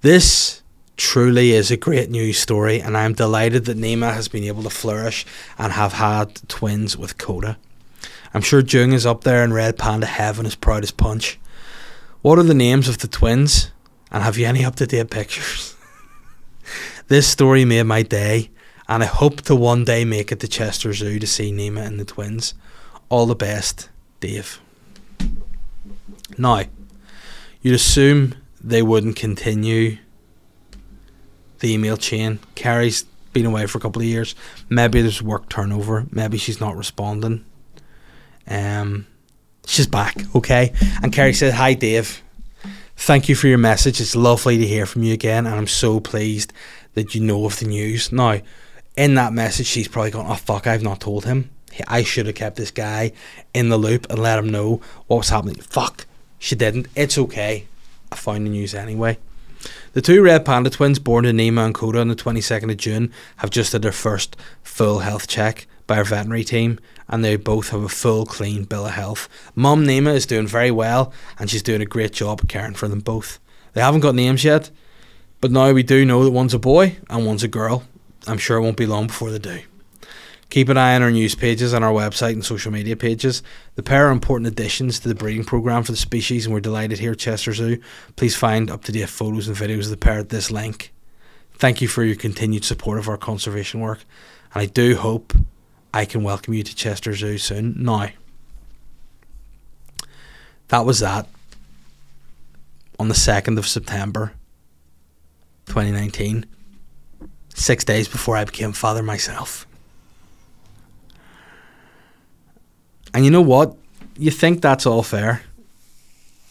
This 0.00 0.62
truly 0.96 1.52
is 1.52 1.70
a 1.70 1.76
great 1.76 2.08
news 2.08 2.38
story, 2.38 2.80
and 2.80 2.96
I 2.96 3.04
am 3.04 3.12
delighted 3.12 3.66
that 3.66 3.76
Nima 3.76 4.14
has 4.14 4.26
been 4.26 4.44
able 4.44 4.62
to 4.62 4.70
flourish 4.70 5.26
and 5.58 5.70
have 5.70 5.92
had 5.92 6.48
twins 6.48 6.96
with 6.96 7.18
Coda. 7.18 7.58
I'm 8.32 8.40
sure 8.40 8.60
Jung 8.60 8.94
is 8.94 9.04
up 9.04 9.22
there 9.22 9.44
in 9.44 9.52
Red 9.52 9.76
Panda 9.76 10.06
heaven 10.06 10.46
as 10.46 10.54
proud 10.54 10.82
as 10.82 10.90
punch. 10.90 11.38
What 12.22 12.38
are 12.38 12.42
the 12.42 12.54
names 12.54 12.88
of 12.88 12.98
the 12.98 13.08
twins? 13.08 13.70
And 14.10 14.22
have 14.22 14.38
you 14.38 14.46
any 14.46 14.64
up 14.64 14.76
to 14.76 14.86
date 14.86 15.10
pictures? 15.10 15.76
this 17.08 17.28
story 17.28 17.66
made 17.66 17.82
my 17.82 18.02
day, 18.02 18.48
and 18.88 19.02
I 19.02 19.06
hope 19.06 19.42
to 19.42 19.54
one 19.54 19.84
day 19.84 20.06
make 20.06 20.32
it 20.32 20.40
to 20.40 20.48
Chester 20.48 20.94
Zoo 20.94 21.18
to 21.18 21.26
see 21.26 21.52
Nima 21.52 21.86
and 21.86 22.00
the 22.00 22.06
twins. 22.06 22.54
All 23.10 23.26
the 23.26 23.36
best, 23.36 23.90
Dave. 24.20 24.60
Now, 26.38 26.62
you'd 27.62 27.74
assume 27.74 28.34
they 28.62 28.82
wouldn't 28.82 29.16
continue 29.16 29.98
the 31.60 31.72
email 31.72 31.96
chain. 31.96 32.40
Carrie's 32.54 33.04
been 33.32 33.46
away 33.46 33.66
for 33.66 33.78
a 33.78 33.80
couple 33.80 34.00
of 34.00 34.06
years. 34.06 34.34
Maybe 34.68 35.02
there's 35.02 35.22
work 35.22 35.48
turnover. 35.48 36.06
Maybe 36.10 36.38
she's 36.38 36.60
not 36.60 36.76
responding. 36.76 37.44
Um, 38.46 39.06
she's 39.66 39.86
back, 39.86 40.16
okay? 40.34 40.72
And 41.02 41.12
Carrie 41.12 41.34
said, 41.34 41.54
"Hi, 41.54 41.74
Dave. 41.74 42.22
Thank 42.96 43.28
you 43.28 43.34
for 43.34 43.48
your 43.48 43.58
message. 43.58 44.00
It's 44.00 44.14
lovely 44.14 44.56
to 44.58 44.66
hear 44.66 44.86
from 44.86 45.02
you 45.02 45.12
again, 45.12 45.46
and 45.46 45.54
I'm 45.54 45.66
so 45.66 46.00
pleased 46.00 46.52
that 46.94 47.14
you 47.14 47.20
know 47.20 47.44
of 47.44 47.58
the 47.58 47.66
news. 47.66 48.12
Now, 48.12 48.40
in 48.96 49.14
that 49.16 49.32
message, 49.32 49.66
she's 49.66 49.88
probably 49.88 50.12
going, 50.12 50.28
Oh, 50.28 50.34
fuck, 50.34 50.66
I've 50.66 50.82
not 50.82 51.00
told 51.00 51.24
him. 51.24 51.50
I 51.88 52.02
should 52.02 52.26
have 52.26 52.34
kept 52.34 52.56
this 52.56 52.70
guy 52.70 53.12
in 53.52 53.68
the 53.68 53.76
loop 53.76 54.06
and 54.10 54.18
let 54.18 54.38
him 54.38 54.50
know 54.50 54.80
what 55.06 55.18
was 55.18 55.28
happening. 55.28 55.56
Fuck, 55.56 56.06
she 56.38 56.54
didn't. 56.54 56.86
It's 56.94 57.18
okay. 57.18 57.66
I 58.12 58.16
found 58.16 58.46
the 58.46 58.50
news 58.50 58.74
anyway. 58.74 59.18
The 59.92 60.02
two 60.02 60.22
red 60.22 60.44
panda 60.44 60.70
twins 60.70 60.98
born 60.98 61.24
to 61.24 61.30
Nima 61.30 61.64
and 61.64 61.74
Coda 61.74 62.00
on 62.00 62.08
the 62.08 62.16
22nd 62.16 62.70
of 62.70 62.76
June 62.76 63.12
have 63.36 63.50
just 63.50 63.72
had 63.72 63.82
their 63.82 63.92
first 63.92 64.36
full 64.62 65.00
health 65.00 65.26
check 65.26 65.66
by 65.86 65.98
our 65.98 66.04
veterinary 66.04 66.44
team 66.44 66.78
and 67.08 67.24
they 67.24 67.36
both 67.36 67.70
have 67.70 67.82
a 67.82 67.88
full 67.88 68.26
clean 68.26 68.64
bill 68.64 68.86
of 68.86 68.92
health. 68.92 69.28
Mum 69.54 69.84
Nima 69.84 70.14
is 70.14 70.26
doing 70.26 70.46
very 70.46 70.70
well 70.70 71.12
and 71.38 71.50
she's 71.50 71.62
doing 71.62 71.82
a 71.82 71.86
great 71.86 72.12
job 72.12 72.48
caring 72.48 72.74
for 72.74 72.88
them 72.88 73.00
both. 73.00 73.38
They 73.72 73.80
haven't 73.80 74.00
got 74.00 74.14
names 74.14 74.44
yet, 74.44 74.70
but 75.40 75.50
now 75.50 75.72
we 75.72 75.82
do 75.82 76.04
know 76.04 76.24
that 76.24 76.30
one's 76.30 76.54
a 76.54 76.58
boy 76.58 76.96
and 77.08 77.26
one's 77.26 77.42
a 77.42 77.48
girl. 77.48 77.84
I'm 78.26 78.38
sure 78.38 78.56
it 78.56 78.62
won't 78.62 78.76
be 78.76 78.86
long 78.86 79.06
before 79.08 79.30
they 79.30 79.38
do. 79.38 79.60
Keep 80.54 80.68
an 80.68 80.76
eye 80.76 80.94
on 80.94 81.02
our 81.02 81.10
news 81.10 81.34
pages 81.34 81.74
on 81.74 81.82
our 81.82 81.90
website 81.90 82.34
and 82.34 82.44
social 82.44 82.70
media 82.70 82.94
pages. 82.94 83.42
The 83.74 83.82
pair 83.82 84.06
are 84.06 84.12
important 84.12 84.46
additions 84.46 85.00
to 85.00 85.08
the 85.08 85.14
breeding 85.16 85.42
programme 85.42 85.82
for 85.82 85.90
the 85.90 85.98
species, 85.98 86.46
and 86.46 86.54
we're 86.54 86.60
delighted 86.60 87.00
here 87.00 87.10
at 87.10 87.18
Chester 87.18 87.52
Zoo. 87.52 87.80
Please 88.14 88.36
find 88.36 88.70
up 88.70 88.84
to 88.84 88.92
date 88.92 89.08
photos 89.08 89.48
and 89.48 89.56
videos 89.56 89.86
of 89.86 89.90
the 89.90 89.96
pair 89.96 90.20
at 90.20 90.28
this 90.28 90.52
link. 90.52 90.92
Thank 91.54 91.82
you 91.82 91.88
for 91.88 92.04
your 92.04 92.14
continued 92.14 92.64
support 92.64 93.00
of 93.00 93.08
our 93.08 93.16
conservation 93.16 93.80
work 93.80 94.04
and 94.54 94.62
I 94.62 94.66
do 94.66 94.94
hope 94.94 95.34
I 95.92 96.04
can 96.04 96.22
welcome 96.22 96.54
you 96.54 96.62
to 96.62 96.76
Chester 96.76 97.14
Zoo 97.14 97.36
soon. 97.36 97.74
Now, 97.82 98.10
that 100.68 100.86
was 100.86 101.00
that 101.00 101.26
on 103.00 103.08
the 103.08 103.14
2nd 103.14 103.58
of 103.58 103.66
September 103.66 104.34
2019, 105.66 106.46
six 107.52 107.82
days 107.82 108.06
before 108.06 108.36
I 108.36 108.44
became 108.44 108.70
father 108.70 109.02
myself. 109.02 109.66
And 113.14 113.24
you 113.24 113.30
know 113.30 113.40
what? 113.40 113.76
You 114.18 114.32
think 114.32 114.60
that's 114.60 114.86
all 114.86 115.02
fair. 115.02 115.42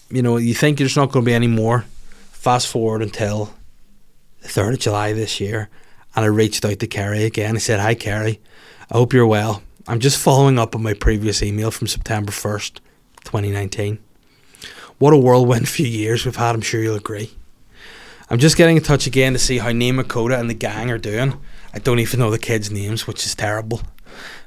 You 0.09 0.21
know, 0.21 0.37
you 0.37 0.53
think 0.53 0.77
there's 0.77 0.95
not 0.95 1.11
going 1.11 1.25
to 1.25 1.29
be 1.29 1.33
any 1.33 1.47
more. 1.47 1.85
Fast 2.31 2.67
forward 2.67 3.01
until 3.01 3.53
the 4.41 4.47
3rd 4.47 4.73
of 4.73 4.79
July 4.79 5.13
this 5.13 5.39
year, 5.39 5.69
and 6.15 6.25
I 6.25 6.27
reached 6.27 6.65
out 6.65 6.79
to 6.79 6.87
Kerry 6.87 7.23
again. 7.23 7.55
I 7.55 7.59
said, 7.59 7.79
Hi, 7.79 7.95
Kerry. 7.95 8.41
I 8.91 8.97
hope 8.97 9.13
you're 9.13 9.27
well. 9.27 9.63
I'm 9.87 9.99
just 9.99 10.17
following 10.17 10.59
up 10.59 10.75
on 10.75 10.83
my 10.83 10.93
previous 10.93 11.41
email 11.43 11.71
from 11.71 11.87
September 11.87 12.31
1st, 12.31 12.79
2019. 13.23 13.99
What 14.97 15.13
a 15.13 15.17
whirlwind 15.17 15.67
few 15.67 15.87
years 15.87 16.25
we've 16.25 16.35
had, 16.35 16.55
I'm 16.55 16.61
sure 16.61 16.81
you'll 16.81 16.95
agree. 16.95 17.31
I'm 18.29 18.39
just 18.39 18.55
getting 18.55 18.77
in 18.77 18.83
touch 18.83 19.07
again 19.07 19.33
to 19.33 19.39
see 19.39 19.57
how 19.57 19.69
Nima 19.69 20.07
Coda 20.07 20.39
and 20.39 20.49
the 20.49 20.53
gang 20.53 20.89
are 20.89 20.97
doing. 20.97 21.37
I 21.73 21.79
don't 21.79 21.99
even 21.99 22.19
know 22.19 22.31
the 22.31 22.39
kids' 22.39 22.71
names, 22.71 23.05
which 23.07 23.25
is 23.25 23.35
terrible. 23.35 23.81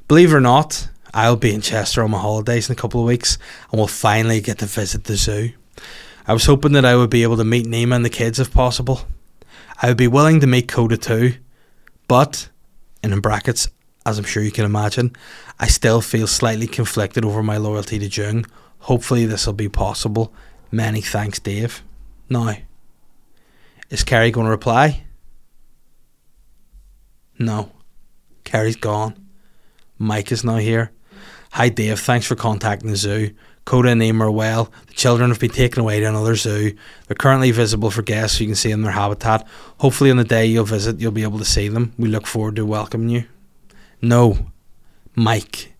Believe 0.08 0.32
it 0.32 0.36
or 0.36 0.40
not, 0.40 0.88
I'll 1.16 1.36
be 1.36 1.54
in 1.54 1.62
Chester 1.62 2.02
on 2.02 2.10
my 2.10 2.18
holidays 2.18 2.68
in 2.68 2.74
a 2.74 2.76
couple 2.76 3.00
of 3.00 3.06
weeks 3.06 3.38
and 3.70 3.78
we'll 3.78 3.86
finally 3.86 4.42
get 4.42 4.58
to 4.58 4.66
visit 4.66 5.04
the 5.04 5.16
zoo. 5.16 5.52
I 6.26 6.34
was 6.34 6.44
hoping 6.44 6.72
that 6.72 6.84
I 6.84 6.94
would 6.94 7.08
be 7.08 7.22
able 7.22 7.38
to 7.38 7.44
meet 7.44 7.64
Nima 7.64 7.96
and 7.96 8.04
the 8.04 8.10
kids 8.10 8.38
if 8.38 8.52
possible. 8.52 9.00
I 9.80 9.88
would 9.88 9.96
be 9.96 10.08
willing 10.08 10.40
to 10.40 10.46
meet 10.46 10.68
Coda 10.68 10.98
too, 10.98 11.36
but, 12.06 12.50
and 13.02 13.14
in 13.14 13.20
brackets, 13.20 13.66
as 14.04 14.18
I'm 14.18 14.26
sure 14.26 14.42
you 14.42 14.50
can 14.50 14.66
imagine, 14.66 15.16
I 15.58 15.68
still 15.68 16.02
feel 16.02 16.26
slightly 16.26 16.66
conflicted 16.66 17.24
over 17.24 17.42
my 17.42 17.56
loyalty 17.56 17.98
to 17.98 18.08
Jung. 18.08 18.44
Hopefully, 18.80 19.24
this 19.24 19.46
will 19.46 19.54
be 19.54 19.70
possible. 19.70 20.34
Many 20.70 21.00
thanks, 21.00 21.38
Dave. 21.38 21.82
Now, 22.28 22.56
is 23.88 24.04
Carrie 24.04 24.30
going 24.30 24.44
to 24.44 24.50
reply? 24.50 25.04
No. 27.38 27.72
Carrie's 28.44 28.76
gone. 28.76 29.28
Mike 29.98 30.30
is 30.30 30.44
now 30.44 30.56
here. 30.56 30.92
Hi, 31.56 31.70
Dave. 31.70 31.98
Thanks 31.98 32.26
for 32.26 32.34
contacting 32.34 32.90
the 32.90 32.98
zoo. 32.98 33.30
Coda 33.64 33.88
and 33.88 34.02
Nima 34.02 34.24
are 34.24 34.30
well. 34.30 34.70
The 34.88 34.92
children 34.92 35.30
have 35.30 35.40
been 35.40 35.48
taken 35.48 35.80
away 35.80 35.98
to 36.00 36.06
another 36.06 36.36
zoo. 36.36 36.76
They're 37.06 37.14
currently 37.14 37.50
visible 37.50 37.90
for 37.90 38.02
guests 38.02 38.36
so 38.36 38.42
you 38.42 38.48
can 38.48 38.54
see 38.54 38.68
them 38.68 38.80
in 38.80 38.84
their 38.84 38.92
habitat. 38.92 39.48
Hopefully, 39.78 40.10
on 40.10 40.18
the 40.18 40.24
day 40.24 40.44
you'll 40.44 40.66
visit, 40.66 41.00
you'll 41.00 41.12
be 41.12 41.22
able 41.22 41.38
to 41.38 41.46
see 41.46 41.68
them. 41.68 41.94
We 41.96 42.10
look 42.10 42.26
forward 42.26 42.56
to 42.56 42.66
welcoming 42.66 43.08
you. 43.08 43.24
No, 44.02 44.50
Mike. 45.14 45.72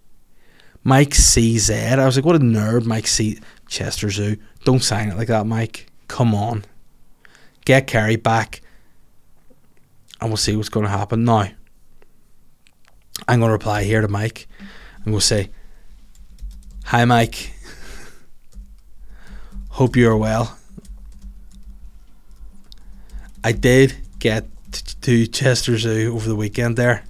Mike 0.82 1.10
CZ. 1.10 1.98
I 1.98 2.06
was 2.06 2.16
like, 2.16 2.24
what 2.24 2.36
a 2.36 2.38
nerd, 2.38 2.86
Mike 2.86 3.06
C. 3.06 3.38
Chester 3.68 4.08
Zoo. 4.08 4.38
Don't 4.64 4.82
sign 4.82 5.10
it 5.10 5.18
like 5.18 5.28
that, 5.28 5.44
Mike. 5.44 5.88
Come 6.08 6.34
on. 6.34 6.64
Get 7.66 7.86
Carrie 7.86 8.16
back, 8.16 8.62
and 10.22 10.30
we'll 10.30 10.38
see 10.38 10.56
what's 10.56 10.70
going 10.70 10.86
to 10.86 10.90
happen. 10.90 11.24
Now, 11.26 11.50
I'm 13.28 13.40
going 13.40 13.50
to 13.50 13.52
reply 13.52 13.84
here 13.84 14.00
to 14.00 14.08
Mike. 14.08 14.48
Going 15.04 15.18
to 15.18 15.20
say, 15.20 15.50
Hi, 16.90 17.04
Mike. 17.04 17.52
Hope 19.70 19.96
you 19.96 20.08
are 20.08 20.16
well. 20.16 20.56
I 23.42 23.50
did 23.50 23.96
get 24.20 24.46
to 25.00 25.26
Chester 25.26 25.76
Zoo 25.78 26.14
over 26.14 26.28
the 26.28 26.36
weekend 26.36 26.76
there. 26.76 27.02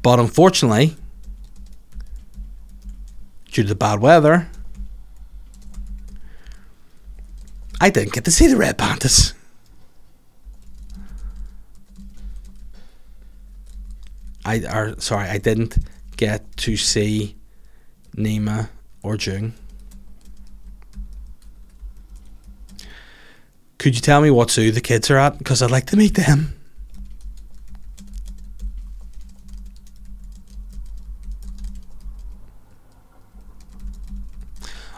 But 0.00 0.20
unfortunately, 0.20 0.94
due 3.50 3.62
to 3.62 3.68
the 3.68 3.74
bad 3.74 3.98
weather, 3.98 4.48
I 7.80 7.90
didn't 7.90 8.12
get 8.12 8.24
to 8.26 8.30
see 8.30 8.46
the 8.46 8.56
red 8.56 8.78
pandas. 8.78 9.34
I 14.50 14.58
or 14.66 15.00
sorry, 15.00 15.28
I 15.28 15.38
didn't 15.38 15.78
get 16.16 16.56
to 16.58 16.76
see 16.76 17.36
Nima 18.16 18.68
or 19.02 19.16
Jung. 19.16 19.52
Could 23.78 23.94
you 23.94 24.00
tell 24.00 24.20
me 24.20 24.30
what 24.30 24.50
zoo 24.50 24.72
the 24.72 24.80
kids 24.80 25.08
are 25.10 25.18
at? 25.18 25.38
Because 25.38 25.62
I'd 25.62 25.70
like 25.70 25.86
to 25.86 25.96
meet 25.96 26.14
them. 26.14 26.54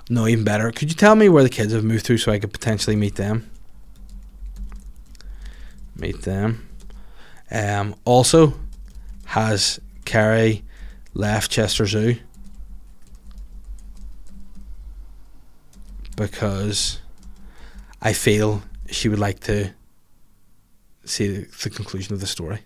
No, 0.09 0.27
even 0.27 0.45
better. 0.45 0.73
Could 0.73 0.88
you 0.91 0.97
tell 0.97 1.15
me 1.15 1.29
where 1.29 1.43
the 1.43 1.49
kids 1.49 1.73
have 1.73 1.85
moved 1.85 2.07
to 2.07 2.19
so 2.19 2.33
I 2.33 2.38
could 2.38 2.53
potentially 2.53 2.97
meet 2.97 3.17
them? 3.17 3.51
Meet 5.95 6.23
them. 6.23 6.69
Um, 7.51 7.95
also, 8.05 8.55
has 9.33 9.81
Carrie 10.05 10.62
left 11.14 11.51
Chester 11.51 11.87
Zoo? 11.87 12.16
Because 16.14 17.01
I 18.03 18.12
feel 18.12 18.62
she 18.90 19.09
would 19.09 19.18
like 19.18 19.40
to 19.40 19.71
see 21.07 21.29
the, 21.29 21.49
the 21.62 21.71
conclusion 21.71 22.12
of 22.12 22.21
the 22.21 22.27
story. 22.27 22.61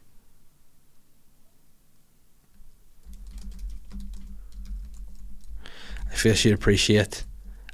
I 6.10 6.14
feel 6.16 6.34
she'd 6.34 6.52
appreciate 6.52 7.22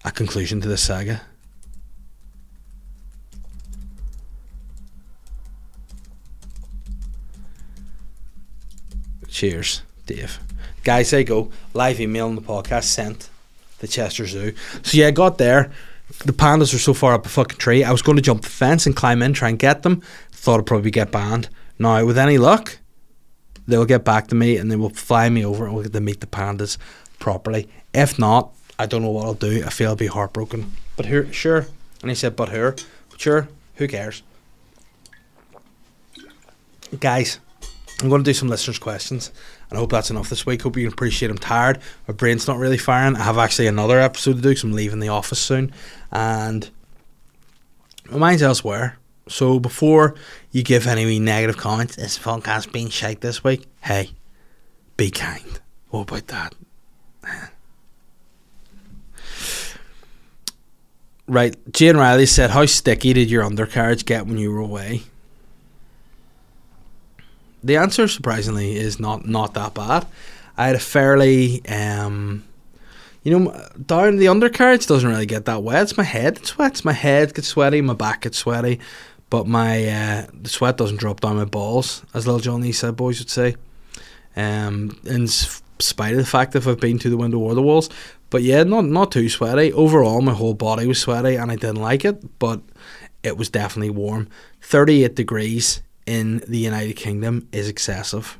a 0.04 0.10
conclusion 0.10 0.60
to 0.60 0.68
this 0.68 0.82
saga. 0.82 1.22
Cheers, 9.42 9.82
Dave. 10.06 10.38
Guys, 10.84 11.10
there 11.10 11.18
you 11.18 11.26
go. 11.26 11.50
Live 11.74 12.00
email 12.00 12.28
on 12.28 12.36
the 12.36 12.40
podcast 12.40 12.84
sent 12.84 13.28
the 13.80 13.88
Chester 13.88 14.24
Zoo. 14.24 14.54
So 14.84 14.96
yeah, 14.96 15.08
I 15.08 15.10
got 15.10 15.36
there. 15.38 15.72
The 16.24 16.32
pandas 16.32 16.72
are 16.72 16.78
so 16.78 16.94
far 16.94 17.14
up 17.14 17.26
a 17.26 17.28
fucking 17.28 17.58
tree. 17.58 17.82
I 17.82 17.90
was 17.90 18.02
going 18.02 18.14
to 18.14 18.22
jump 18.22 18.42
the 18.42 18.48
fence 18.48 18.86
and 18.86 18.94
climb 18.94 19.20
in, 19.20 19.32
try 19.32 19.48
and 19.48 19.58
get 19.58 19.82
them. 19.82 20.00
Thought 20.30 20.60
I'd 20.60 20.66
probably 20.66 20.92
get 20.92 21.10
banned. 21.10 21.48
Now, 21.76 22.04
with 22.04 22.18
any 22.18 22.38
luck, 22.38 22.78
they'll 23.66 23.84
get 23.84 24.04
back 24.04 24.28
to 24.28 24.36
me 24.36 24.58
and 24.58 24.70
they 24.70 24.76
will 24.76 24.90
fly 24.90 25.28
me 25.28 25.44
over 25.44 25.64
and 25.64 25.74
we'll 25.74 25.82
get 25.82 25.92
to 25.92 26.00
meet 26.00 26.20
the 26.20 26.28
pandas 26.28 26.78
properly. 27.18 27.68
If 27.92 28.20
not, 28.20 28.52
I 28.78 28.86
don't 28.86 29.02
know 29.02 29.10
what 29.10 29.24
I'll 29.24 29.34
do. 29.34 29.64
I 29.66 29.70
feel 29.70 29.88
I'll 29.88 29.96
be 29.96 30.06
heartbroken. 30.06 30.70
But 30.94 31.06
here, 31.06 31.32
sure. 31.32 31.66
And 32.00 32.12
he 32.12 32.14
said, 32.14 32.36
but 32.36 32.50
here, 32.50 32.76
sure, 33.16 33.48
who 33.74 33.88
cares? 33.88 34.22
Guys, 37.00 37.40
I'm 38.02 38.08
going 38.08 38.24
to 38.24 38.28
do 38.28 38.34
some 38.34 38.48
listeners' 38.48 38.80
questions, 38.80 39.30
and 39.70 39.78
I 39.78 39.80
hope 39.80 39.90
that's 39.92 40.10
enough 40.10 40.28
this 40.28 40.44
week. 40.44 40.62
Hope 40.62 40.76
you 40.76 40.82
can 40.84 40.92
appreciate 40.92 41.30
I'm 41.30 41.38
tired. 41.38 41.78
My 42.08 42.14
brain's 42.14 42.48
not 42.48 42.58
really 42.58 42.76
firing. 42.76 43.14
I 43.14 43.22
have 43.22 43.38
actually 43.38 43.68
another 43.68 44.00
episode 44.00 44.34
to 44.36 44.42
do 44.42 44.48
because 44.48 44.64
I'm 44.64 44.72
leaving 44.72 44.98
the 44.98 45.08
office 45.08 45.38
soon, 45.38 45.72
and 46.10 46.68
my 48.10 48.18
mind's 48.18 48.42
elsewhere. 48.42 48.98
So 49.28 49.60
before 49.60 50.16
you 50.50 50.64
give 50.64 50.88
any 50.88 51.20
negative 51.20 51.56
comments, 51.56 51.94
this 51.94 52.18
podcast 52.18 52.72
being 52.72 52.88
shite 52.88 53.20
this 53.20 53.44
week, 53.44 53.66
hey, 53.82 54.10
be 54.96 55.10
kind. 55.12 55.60
What 55.90 56.10
about 56.10 56.26
that? 56.28 56.54
Right, 61.28 61.56
Jane 61.72 61.96
Riley 61.96 62.26
said, 62.26 62.50
"How 62.50 62.66
sticky 62.66 63.12
did 63.12 63.30
your 63.30 63.44
undercarriage 63.44 64.04
get 64.04 64.26
when 64.26 64.38
you 64.38 64.52
were 64.52 64.58
away?" 64.58 65.04
The 67.64 67.76
answer, 67.76 68.08
surprisingly, 68.08 68.76
is 68.76 68.98
not 68.98 69.26
not 69.26 69.54
that 69.54 69.74
bad. 69.74 70.06
I 70.56 70.66
had 70.66 70.76
a 70.76 70.80
fairly, 70.80 71.64
um, 71.66 72.44
you 73.22 73.38
know, 73.38 73.68
down 73.86 74.16
the 74.16 74.28
undercarriage 74.28 74.86
doesn't 74.86 75.08
really 75.08 75.26
get 75.26 75.46
that 75.46 75.62
wet. 75.62 75.82
It's 75.82 75.96
my 75.96 76.04
head 76.04 76.36
that 76.36 76.46
sweats. 76.46 76.84
My 76.84 76.92
head 76.92 77.34
gets 77.34 77.48
sweaty. 77.48 77.80
My 77.80 77.94
back 77.94 78.22
gets 78.22 78.38
sweaty, 78.38 78.80
but 79.30 79.46
my 79.46 79.88
uh, 79.88 80.26
the 80.34 80.48
sweat 80.48 80.76
doesn't 80.76 80.98
drop 80.98 81.20
down 81.20 81.36
my 81.36 81.44
balls, 81.44 82.02
as 82.14 82.26
little 82.26 82.40
Johnny 82.40 82.72
said 82.72 82.96
boys 82.96 83.18
would 83.20 83.30
say. 83.30 83.54
Um, 84.34 84.98
in 85.04 85.28
spite 85.28 86.12
of 86.12 86.18
the 86.18 86.26
fact 86.26 86.52
that 86.52 86.66
I've 86.66 86.80
been 86.80 86.98
to 87.00 87.10
the 87.10 87.16
window 87.16 87.38
or 87.38 87.54
the 87.54 87.62
walls, 87.62 87.90
but 88.30 88.42
yeah, 88.42 88.62
not 88.62 88.86
not 88.86 89.12
too 89.12 89.28
sweaty. 89.28 89.72
Overall, 89.72 90.20
my 90.20 90.32
whole 90.32 90.54
body 90.54 90.86
was 90.86 91.00
sweaty, 91.00 91.36
and 91.36 91.50
I 91.50 91.56
didn't 91.56 91.82
like 91.82 92.04
it. 92.04 92.38
But 92.38 92.60
it 93.22 93.36
was 93.36 93.50
definitely 93.50 93.90
warm. 93.90 94.28
Thirty 94.60 95.04
eight 95.04 95.14
degrees 95.14 95.82
in 96.06 96.38
the 96.48 96.58
United 96.58 96.94
Kingdom 96.94 97.48
is 97.52 97.68
excessive. 97.68 98.38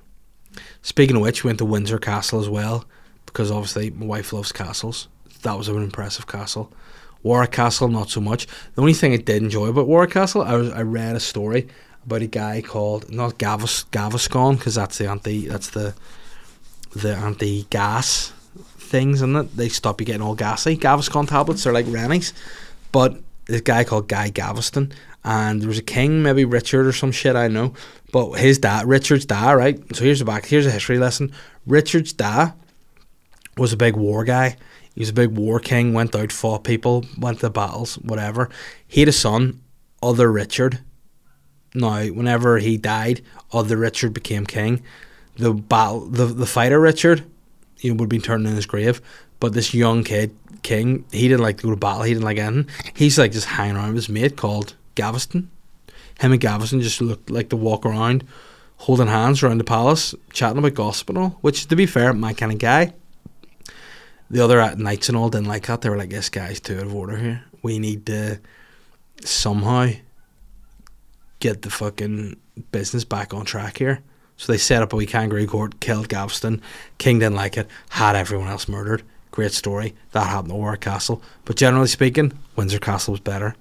Speaking 0.82 1.16
of 1.16 1.22
which, 1.22 1.44
we 1.44 1.48
went 1.48 1.58
to 1.58 1.64
Windsor 1.64 1.98
Castle 1.98 2.40
as 2.40 2.48
well 2.48 2.84
because 3.26 3.50
obviously 3.50 3.90
my 3.90 4.06
wife 4.06 4.32
loves 4.32 4.52
castles. 4.52 5.08
That 5.42 5.56
was 5.56 5.68
an 5.68 5.76
impressive 5.82 6.26
castle. 6.26 6.72
Warwick 7.22 7.52
Castle, 7.52 7.88
not 7.88 8.10
so 8.10 8.20
much. 8.20 8.46
The 8.74 8.80
only 8.80 8.94
thing 8.94 9.12
I 9.12 9.16
did 9.16 9.42
enjoy 9.42 9.68
about 9.68 9.86
Warwick 9.86 10.10
Castle, 10.10 10.42
I 10.42 10.56
was 10.56 10.70
I 10.70 10.82
read 10.82 11.14
a 11.14 11.20
story 11.20 11.68
about 12.04 12.22
a 12.22 12.26
guy 12.26 12.62
called 12.62 13.12
not 13.12 13.38
Gavis 13.38 13.86
Gaviscon 13.90 14.58
because 14.58 14.74
that's 14.74 14.98
the 14.98 15.08
anti 15.08 15.46
that's 15.46 15.70
the 15.70 15.94
the 16.94 17.14
anti 17.14 17.64
gas 17.70 18.32
things, 18.76 19.18
isn't 19.18 19.36
it? 19.36 19.56
They 19.56 19.68
stop 19.68 20.00
you 20.00 20.06
getting 20.06 20.22
all 20.22 20.34
gassy. 20.34 20.76
Gaviscon 20.76 21.28
tablets 21.28 21.66
are 21.66 21.72
like 21.72 21.86
Rennies, 21.88 22.34
but 22.90 23.20
this 23.46 23.60
guy 23.60 23.84
called 23.84 24.08
Guy 24.08 24.28
Gaveston, 24.28 24.92
and 25.24 25.60
there 25.60 25.68
was 25.68 25.78
a 25.78 25.82
king, 25.82 26.22
maybe 26.22 26.44
Richard 26.44 26.86
or 26.86 26.92
some 26.92 27.12
shit 27.12 27.36
I 27.36 27.48
know, 27.48 27.74
but 28.12 28.32
his 28.32 28.58
dad, 28.58 28.86
Richard's 28.86 29.24
dad, 29.24 29.52
right? 29.52 29.80
So 29.94 30.04
here's 30.04 30.18
the 30.18 30.24
back. 30.24 30.46
Here's 30.46 30.66
a 30.66 30.70
history 30.70 30.98
lesson. 30.98 31.32
Richard's 31.66 32.12
dad 32.12 32.54
was 33.56 33.72
a 33.72 33.76
big 33.76 33.96
war 33.96 34.24
guy. 34.24 34.56
He 34.94 35.00
was 35.00 35.10
a 35.10 35.14
big 35.14 35.30
war 35.30 35.60
king. 35.60 35.94
Went 35.94 36.14
out, 36.14 36.32
fought 36.32 36.64
people, 36.64 37.04
went 37.18 37.40
to 37.40 37.50
battles, 37.50 37.96
whatever. 37.96 38.50
He 38.86 39.00
had 39.00 39.08
a 39.08 39.12
son, 39.12 39.60
other 40.02 40.30
Richard. 40.30 40.80
Now, 41.74 42.04
whenever 42.06 42.58
he 42.58 42.76
died, 42.76 43.22
other 43.52 43.76
Richard 43.76 44.12
became 44.12 44.44
king. 44.44 44.82
The 45.36 45.54
battle, 45.54 46.06
the 46.06 46.26
the 46.26 46.46
fighter 46.46 46.78
Richard, 46.78 47.24
he 47.78 47.90
would 47.90 48.08
be 48.10 48.18
turned 48.18 48.46
in 48.46 48.54
his 48.54 48.66
grave. 48.66 49.00
But 49.40 49.54
this 49.54 49.72
young 49.72 50.04
kid, 50.04 50.36
king, 50.62 51.04
he 51.10 51.26
didn't 51.26 51.42
like 51.42 51.56
to 51.58 51.62
go 51.64 51.70
to 51.70 51.76
battle. 51.76 52.02
He 52.02 52.12
didn't 52.12 52.26
like 52.26 52.38
anything. 52.38 52.68
He's 52.94 53.18
like 53.18 53.32
just 53.32 53.46
hanging 53.46 53.76
around 53.76 53.88
with 53.88 53.96
his 53.96 54.08
mate 54.10 54.36
called 54.36 54.74
Gaveston. 54.94 55.50
Him 56.20 56.32
and 56.32 56.40
Gaveston 56.40 56.80
just 56.80 57.00
looked 57.00 57.30
like 57.30 57.48
to 57.50 57.56
walk 57.56 57.84
around, 57.86 58.24
holding 58.78 59.08
hands 59.08 59.42
around 59.42 59.58
the 59.58 59.64
palace, 59.64 60.14
chatting 60.32 60.58
about 60.58 60.74
gossip 60.74 61.08
and 61.08 61.18
all. 61.18 61.38
Which, 61.40 61.66
to 61.66 61.76
be 61.76 61.86
fair, 61.86 62.12
my 62.12 62.32
kind 62.32 62.52
of 62.52 62.58
guy. 62.58 62.94
The 64.30 64.42
other 64.42 64.74
knights 64.76 65.08
and 65.08 65.16
all 65.16 65.28
didn't 65.28 65.48
like 65.48 65.66
that. 65.66 65.82
They 65.82 65.90
were 65.90 65.98
like, 65.98 66.10
"This 66.10 66.28
guy's 66.28 66.60
too 66.60 66.78
out 66.78 66.86
of 66.86 66.94
order 66.94 67.16
here. 67.16 67.44
We 67.62 67.78
need 67.78 68.06
to 68.06 68.40
somehow 69.24 69.90
get 71.38 71.62
the 71.62 71.70
fucking 71.70 72.36
business 72.70 73.04
back 73.04 73.34
on 73.34 73.44
track 73.44 73.78
here." 73.78 74.00
So 74.38 74.52
they 74.52 74.58
set 74.58 74.82
up 74.82 74.92
a 74.92 74.96
wee 74.96 75.06
kangaroo 75.06 75.46
court, 75.46 75.80
killed 75.80 76.08
Gaveston. 76.08 76.62
King 76.98 77.18
didn't 77.18 77.36
like 77.36 77.56
it, 77.56 77.68
had 77.90 78.16
everyone 78.16 78.48
else 78.48 78.68
murdered. 78.68 79.02
Great 79.30 79.52
story. 79.52 79.94
That 80.12 80.26
happened 80.26 80.52
at 80.52 80.58
Warwick 80.58 80.80
Castle. 80.80 81.22
But 81.44 81.56
generally 81.56 81.86
speaking, 81.86 82.32
Windsor 82.56 82.78
Castle 82.78 83.12
was 83.12 83.20
better. 83.20 83.54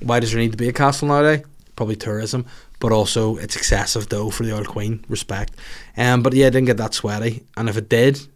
Why 0.00 0.20
does 0.20 0.32
there 0.32 0.40
need 0.40 0.52
to 0.52 0.56
be 0.56 0.68
a 0.68 0.72
castle 0.72 1.08
nowadays? 1.08 1.44
Probably 1.74 1.96
tourism, 1.96 2.46
but 2.80 2.92
also 2.92 3.36
it's 3.36 3.56
excessive 3.56 4.08
though 4.08 4.30
for 4.30 4.44
the 4.44 4.52
old 4.52 4.68
queen. 4.68 5.04
Respect. 5.08 5.54
Um, 5.96 6.22
but 6.22 6.32
yeah, 6.32 6.46
it 6.46 6.52
didn't 6.52 6.66
get 6.66 6.78
that 6.78 6.94
sweaty. 6.94 7.44
And 7.56 7.68
if 7.68 7.76
it 7.76 7.88
did, 7.88 8.26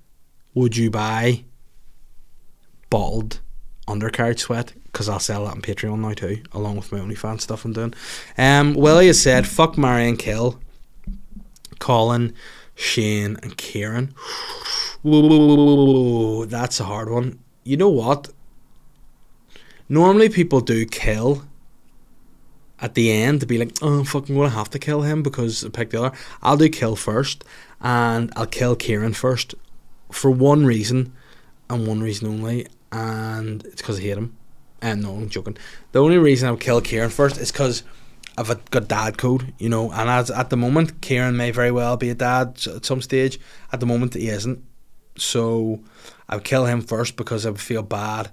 would 0.54 0.76
you 0.76 0.90
buy 0.90 1.44
bottled 2.90 3.40
undercarriage 3.88 4.40
sweat? 4.40 4.74
Because 4.84 5.08
I'll 5.08 5.20
sell 5.20 5.44
that 5.44 5.52
on 5.52 5.62
Patreon 5.62 6.00
now 6.00 6.12
too, 6.12 6.42
along 6.52 6.76
with 6.76 6.92
my 6.92 6.98
OnlyFans 6.98 7.42
stuff 7.42 7.64
I'm 7.64 7.72
doing. 7.72 7.94
Um, 8.36 8.74
Willie 8.74 9.06
has 9.06 9.22
said, 9.22 9.46
"Fuck, 9.46 9.78
marry 9.78 10.08
and 10.08 10.18
kill." 10.18 10.60
Colin, 11.78 12.34
Shane, 12.74 13.38
and. 13.42 14.14
Ooh, 15.04 16.46
that's 16.48 16.78
a 16.78 16.84
hard 16.84 17.10
one. 17.10 17.38
You 17.64 17.76
know 17.76 17.88
what? 17.88 18.28
Normally 19.90 20.28
people 20.28 20.60
do 20.60 20.86
kill 20.86 21.42
at 22.78 22.94
the 22.94 23.10
end 23.10 23.40
to 23.40 23.46
be 23.46 23.58
like, 23.58 23.76
oh, 23.82 23.98
I'm 23.98 24.04
fucking 24.04 24.36
gonna 24.36 24.50
have 24.50 24.70
to 24.70 24.78
kill 24.78 25.02
him 25.02 25.20
because 25.24 25.64
I 25.64 25.68
picked 25.68 25.90
the 25.90 26.00
other. 26.00 26.16
I'll 26.44 26.56
do 26.56 26.68
kill 26.68 26.94
first, 26.94 27.44
and 27.80 28.32
I'll 28.36 28.46
kill 28.46 28.76
Kieran 28.76 29.14
first 29.14 29.56
for 30.12 30.30
one 30.30 30.64
reason 30.64 31.12
and 31.68 31.88
one 31.88 32.00
reason 32.00 32.28
only, 32.28 32.68
and 32.92 33.64
it's 33.66 33.82
because 33.82 33.98
I 33.98 34.02
hate 34.02 34.16
him. 34.16 34.36
And 34.80 35.02
no, 35.02 35.16
I'm 35.16 35.28
joking. 35.28 35.56
The 35.90 36.00
only 36.00 36.18
reason 36.18 36.46
I 36.46 36.52
would 36.52 36.60
kill 36.60 36.80
Kieran 36.80 37.10
first 37.10 37.36
is 37.36 37.50
because 37.50 37.82
I've 38.38 38.70
got 38.70 38.86
dad 38.86 39.18
code, 39.18 39.52
you 39.58 39.68
know, 39.68 39.90
and 39.90 40.08
as 40.08 40.30
at 40.30 40.50
the 40.50 40.56
moment, 40.56 41.00
Kieran 41.00 41.36
may 41.36 41.50
very 41.50 41.72
well 41.72 41.96
be 41.96 42.10
a 42.10 42.14
dad 42.14 42.60
at 42.72 42.86
some 42.86 43.02
stage. 43.02 43.40
At 43.72 43.80
the 43.80 43.86
moment, 43.86 44.14
he 44.14 44.28
isn't. 44.28 44.64
So 45.18 45.80
I 46.28 46.36
would 46.36 46.44
kill 46.44 46.66
him 46.66 46.80
first 46.80 47.16
because 47.16 47.44
I 47.44 47.50
would 47.50 47.60
feel 47.60 47.82
bad 47.82 48.30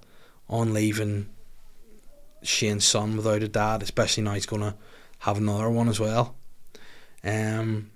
on 0.48 0.72
leaving 0.72 1.30
Shane's 2.44 2.86
son 2.86 3.18
without 3.18 3.44
a 3.44 3.48
dad, 3.48 3.84
especially 3.84 4.24
now 4.24 4.34
he's 4.34 4.46
to 4.62 4.76
have 5.20 5.38
another 5.38 5.70
one 5.70 5.90
as 5.90 6.00
well. 6.00 6.36
Um, 7.24 7.92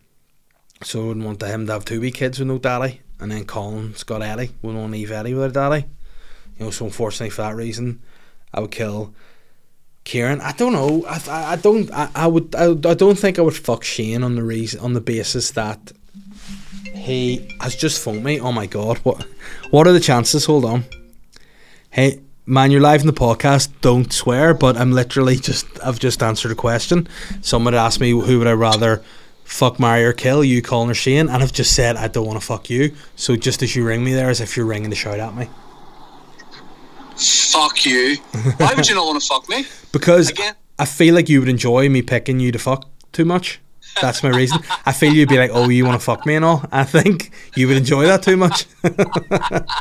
so 0.83 1.01
I 1.01 1.07
wouldn't 1.07 1.25
want 1.25 1.41
him 1.43 1.67
to 1.67 1.73
have 1.73 1.85
two 1.85 2.01
wee 2.01 2.11
kids 2.11 2.39
with 2.39 2.47
no 2.47 2.57
daddy, 2.57 3.01
and 3.19 3.31
then 3.31 3.45
Colin's 3.45 4.03
got 4.03 4.21
Eddie. 4.21 4.51
Wouldn't 4.61 4.81
want 4.81 4.93
to 4.93 4.97
leave 4.97 5.11
a 5.11 5.49
daddy. 5.49 5.85
You 6.57 6.65
know, 6.65 6.71
so 6.71 6.85
unfortunately 6.85 7.29
for 7.29 7.43
that 7.43 7.55
reason, 7.55 8.01
I 8.53 8.61
would 8.61 8.71
kill 8.71 9.13
Kieran. 10.03 10.41
I 10.41 10.51
don't 10.53 10.73
know. 10.73 11.05
I, 11.07 11.21
I, 11.29 11.51
I 11.51 11.55
don't. 11.55 11.91
I, 11.91 12.09
I 12.15 12.27
would. 12.27 12.55
I, 12.55 12.71
I 12.71 12.93
don't 12.93 13.17
think 13.17 13.37
I 13.37 13.43
would 13.43 13.55
fuck 13.55 13.83
Shane 13.83 14.23
on 14.23 14.35
the 14.35 14.43
reason 14.43 14.79
on 14.79 14.93
the 14.93 15.01
basis 15.01 15.51
that 15.51 15.91
he 16.93 17.55
has 17.61 17.75
just 17.75 18.03
phoned 18.03 18.23
me. 18.23 18.39
Oh 18.39 18.51
my 18.51 18.65
god! 18.65 18.97
What? 18.99 19.25
What 19.69 19.87
are 19.87 19.93
the 19.93 19.99
chances? 19.99 20.45
Hold 20.45 20.65
on. 20.65 20.85
Hey, 21.91 22.21
man, 22.45 22.71
you're 22.71 22.81
live 22.81 23.01
in 23.01 23.07
the 23.07 23.13
podcast. 23.13 23.69
Don't 23.81 24.11
swear, 24.11 24.53
but 24.53 24.77
I'm 24.77 24.91
literally 24.91 25.35
just. 25.35 25.65
I've 25.83 25.99
just 25.99 26.21
answered 26.23 26.51
a 26.51 26.55
question. 26.55 27.07
Someone 27.41 27.73
asked 27.75 27.99
me 27.99 28.11
who 28.11 28.39
would 28.39 28.47
I 28.47 28.53
rather 28.53 29.03
fuck, 29.43 29.79
marry, 29.79 30.05
or 30.05 30.13
kill. 30.13 30.43
You, 30.43 30.61
Colin, 30.61 30.89
or 30.89 30.93
Shane, 30.93 31.29
and 31.29 31.43
I've 31.43 31.53
just 31.53 31.75
said 31.75 31.97
I 31.97 32.07
don't 32.07 32.25
want 32.25 32.39
to 32.39 32.45
fuck 32.45 32.69
you. 32.69 32.95
So 33.15 33.35
just 33.35 33.61
as 33.61 33.75
you 33.75 33.85
ring 33.85 34.03
me 34.03 34.13
there, 34.13 34.29
as 34.29 34.41
if 34.41 34.55
you're 34.55 34.65
ringing 34.65 34.89
to 34.89 34.95
shout 34.95 35.19
at 35.19 35.35
me. 35.35 35.49
Fuck 37.17 37.85
you. 37.85 38.17
Why 38.57 38.73
would 38.75 38.87
you 38.89 38.95
not 38.95 39.05
want 39.05 39.21
to 39.21 39.27
fuck 39.27 39.47
me? 39.49 39.65
Because 39.91 40.29
Again? 40.29 40.55
I 40.79 40.85
feel 40.85 41.13
like 41.13 41.27
you 41.27 41.41
would 41.41 41.49
enjoy 41.49 41.89
me 41.89 42.01
picking 42.01 42.39
you 42.39 42.53
to 42.53 42.57
fuck 42.57 42.87
too 43.11 43.25
much. 43.25 43.59
That's 43.99 44.23
my 44.23 44.29
reason. 44.29 44.59
I 44.85 44.91
feel 44.93 45.13
you'd 45.13 45.29
be 45.29 45.37
like, 45.37 45.51
"Oh, 45.53 45.69
you 45.69 45.85
want 45.85 45.99
to 45.99 46.03
fuck 46.05 46.25
me 46.25 46.35
and 46.35 46.45
all." 46.45 46.63
I 46.71 46.83
think 46.83 47.31
you 47.55 47.67
would 47.67 47.77
enjoy 47.77 48.05
that 48.05 48.23
too 48.23 48.37
much. 48.37 48.65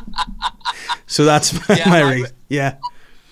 so 1.07 1.25
that's 1.25 1.53
my, 1.69 1.77
Yeah, 1.77 1.89
my 1.89 2.01
reason. 2.11 2.35
Yeah, 2.49 2.77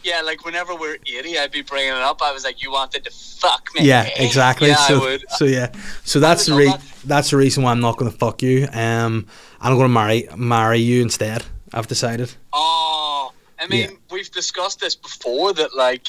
Yeah, 0.05 0.23
like 0.23 0.45
whenever 0.45 0.75
we're 0.75 0.97
80, 1.07 1.39
I'd 1.39 1.53
be 1.53 1.63
bringing 1.63 1.91
it 1.91 1.97
up. 1.99 2.23
I 2.23 2.33
was 2.33 2.45
like, 2.45 2.63
you 2.63 2.71
wanted 2.71 3.05
to 3.05 3.11
fuck 3.11 3.69
me. 3.75 3.83
yeah, 3.85 4.09
exactly. 4.17 4.69
Yeah, 4.69 4.77
so, 4.77 4.97
I 4.97 5.01
would. 5.01 5.25
so 5.31 5.45
yeah, 5.45 5.73
so 6.05 6.21
that's 6.21 6.47
the 6.47 6.55
re- 6.55 6.67
love 6.69 6.85
that's 7.05 7.31
the 7.31 7.37
reason 7.37 7.63
why 7.63 7.71
I'm 7.71 7.81
not 7.81 7.97
going 7.97 8.11
to 8.11 8.17
fuck 8.17 8.43
you. 8.43 8.69
Um, 8.73 9.27
I'm 9.61 9.75
going 9.75 9.89
to 9.89 9.93
marry 9.93 10.29
marry 10.37 10.79
you 10.79 11.03
instead. 11.03 11.45
I've 11.73 11.87
decided. 11.87 12.35
Oh, 12.53 13.33
I 13.61 13.67
mean, 13.67 13.91
Yeah. 13.91 13.97
we've 14.11 14.31
discussed 14.31 14.81
this 14.81 14.95
before 14.95 15.53
that, 15.55 15.77
like, 15.77 16.09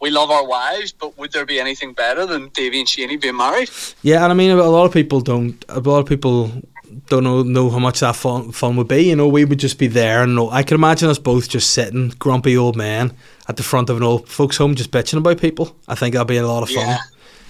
we 0.00 0.10
love 0.10 0.30
our 0.30 0.46
wives, 0.46 0.92
but 0.92 1.16
would 1.18 1.32
there 1.32 1.44
be 1.44 1.60
anything 1.60 1.92
better 1.92 2.26
than 2.26 2.48
Davy 2.48 2.80
and 2.80 2.88
Shaney 2.88 3.20
being 3.20 3.36
married? 3.36 3.70
Yeah, 4.02 4.22
and 4.22 4.32
I 4.32 4.34
mean, 4.34 4.50
a 4.50 4.56
lot 4.56 4.86
of 4.86 4.92
people 4.92 5.20
don't. 5.20 5.62
A 5.68 5.80
lot 5.80 5.98
of 5.98 6.06
people 6.06 6.50
don't 7.06 7.24
know 7.24 7.42
know 7.42 7.70
how 7.70 7.78
much 7.78 8.00
that 8.00 8.16
fun 8.16 8.52
fun 8.52 8.76
would 8.76 8.88
be. 8.88 9.02
You 9.02 9.16
know, 9.16 9.28
we 9.28 9.44
would 9.44 9.58
just 9.58 9.78
be 9.78 9.86
there, 9.86 10.22
and 10.22 10.38
I 10.50 10.62
can 10.62 10.74
imagine 10.74 11.08
us 11.08 11.18
both 11.18 11.48
just 11.48 11.70
sitting, 11.70 12.10
grumpy 12.18 12.56
old 12.56 12.76
men, 12.76 13.14
at 13.48 13.56
the 13.56 13.62
front 13.62 13.90
of 13.90 13.96
an 13.96 14.02
old 14.02 14.28
folks' 14.28 14.56
home, 14.56 14.74
just 14.74 14.90
bitching 14.90 15.18
about 15.18 15.38
people. 15.38 15.76
I 15.86 15.94
think 15.94 16.14
that'd 16.14 16.26
be 16.26 16.38
a 16.38 16.46
lot 16.46 16.62
of 16.62 16.70
fun. 16.70 16.98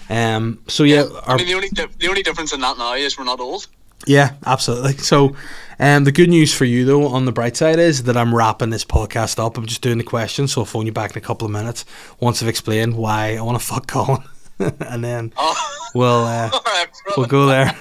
Um. 0.09 0.59
So 0.67 0.83
yeah, 0.83 1.03
I 1.25 1.31
our, 1.31 1.37
mean, 1.37 1.47
the 1.47 1.53
only 1.53 1.69
di- 1.69 1.87
the 1.99 2.09
only 2.09 2.23
difference 2.23 2.53
in 2.53 2.59
that 2.61 2.77
now 2.77 2.93
is 2.93 3.17
we're 3.17 3.23
not 3.23 3.39
old. 3.39 3.67
Yeah, 4.07 4.33
absolutely. 4.45 4.97
So, 4.97 5.35
um, 5.79 6.03
the 6.03 6.11
good 6.11 6.29
news 6.29 6.53
for 6.53 6.65
you 6.65 6.85
though, 6.85 7.07
on 7.07 7.25
the 7.25 7.31
bright 7.31 7.57
side, 7.57 7.79
is 7.79 8.03
that 8.03 8.15
I'm 8.17 8.33
wrapping 8.35 8.69
this 8.69 8.85
podcast 8.85 9.43
up. 9.43 9.57
I'm 9.57 9.65
just 9.65 9.81
doing 9.81 9.97
the 9.97 10.03
questions, 10.03 10.53
so 10.53 10.61
I'll 10.61 10.65
phone 10.65 10.85
you 10.85 10.91
back 10.91 11.11
in 11.11 11.17
a 11.17 11.21
couple 11.25 11.45
of 11.45 11.51
minutes 11.51 11.85
once 12.19 12.41
I've 12.41 12.49
explained 12.49 12.95
why 12.95 13.35
I 13.35 13.41
want 13.41 13.59
to 13.59 13.65
fuck 13.73 13.87
Colin, 13.87 14.23
and 14.59 15.03
then 15.03 15.33
Oh, 15.37 15.55
we'll. 15.95 16.25
Uh, 16.25 16.49
all 16.53 16.61
right. 16.65 16.87
We'll 17.17 17.25
go 17.25 17.45
there. 17.45 17.75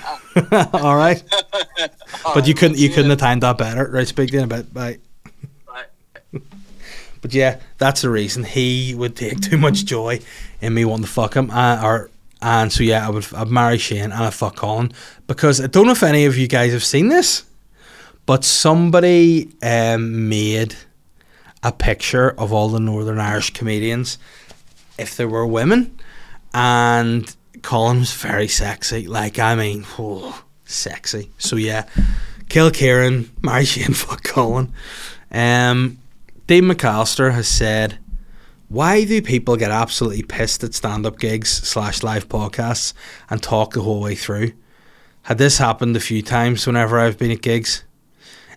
All 0.73 0.97
right. 0.97 1.23
But 2.25 2.47
you 2.47 2.55
couldn't 2.55 2.79
you 2.79 2.89
couldn't 2.89 3.11
have 3.11 3.19
timed 3.19 3.43
that 3.43 3.59
better, 3.59 3.89
right? 3.91 4.07
Speak 4.07 4.29
to 4.31 4.35
you 4.35 4.39
in 4.41 4.45
a 4.45 4.57
bit. 4.57 4.73
Bye. 4.73 4.99
Right. 5.69 6.43
But 7.21 7.35
yeah, 7.35 7.61
that's 7.79 8.01
the 8.03 8.11
reason 8.11 8.45
he 8.45 8.95
would 8.95 9.15
take 9.17 9.41
too 9.41 9.59
much 9.59 9.85
joy 9.85 10.21
in 10.63 10.73
me 10.73 10.85
wanting 10.85 11.05
to 11.05 11.11
fuck 11.11 11.35
him, 11.35 11.51
uh, 11.51 11.81
or 11.83 12.11
and 12.43 12.73
so 12.73 12.83
yeah, 12.83 13.07
I 13.07 13.11
would 13.11 13.27
I'd 13.35 13.49
marry 13.49 13.79
Shane 13.79 14.05
and 14.05 14.13
I 14.15 14.31
fuck 14.31 14.57
Colin 14.57 14.93
because 15.27 15.61
I 15.61 15.67
don't 15.67 15.87
know 15.87 15.93
if 15.93 16.03
any 16.03 16.25
of 16.25 16.37
you 16.37 16.49
guys 16.49 16.73
have 16.73 16.85
seen 16.85 17.09
this, 17.09 17.45
but 18.27 18.45
somebody 18.45 19.51
um, 19.63 20.29
made 20.29 20.75
a 21.63 21.73
picture 21.73 22.31
of 22.31 22.53
all 22.53 22.69
the 22.69 22.81
Northern 22.81 23.19
Irish 23.19 23.53
comedians 23.53 24.19
if 24.99 25.17
there 25.17 25.29
were 25.29 25.47
women, 25.47 25.99
and 26.55 27.35
Colin 27.63 28.01
was 28.01 28.13
very 28.13 28.49
sexy. 28.49 29.07
Like 29.07 29.39
I 29.39 29.55
mean, 29.55 29.85
oh, 29.99 30.45
sexy. 30.65 31.31
So 31.39 31.57
yeah, 31.57 31.87
kill 32.49 32.71
Kieran, 32.71 33.31
marry 33.43 33.65
Shane, 33.65 33.95
fuck 33.95 34.23
Colin. 34.25 34.73
Um, 35.31 35.99
Dave 36.47 36.65
McAllister 36.65 37.33
has 37.33 37.47
said, 37.47 37.99
"Why 38.71 39.05
do 39.05 39.21
people 39.21 39.57
get 39.57 39.73
absolutely 39.73 40.23
pissed 40.23 40.63
at 40.63 40.75
stand-up 40.75 41.19
gigs 41.19 41.51
slash 41.51 42.05
live 42.05 42.29
podcasts 42.29 42.95
and 43.29 43.43
talk 43.43 43.73
the 43.73 43.83
whole 43.83 44.01
way 44.01 44.15
through? 44.15 44.53
Had 45.23 45.39
this 45.39 45.59
happened 45.59 45.97
a 45.97 46.01
few 46.01 46.23
times 46.23 46.67
whenever 46.67 46.99
I've 46.99 47.19
been 47.19 47.33
at 47.33 47.43
gigs." 47.43 47.83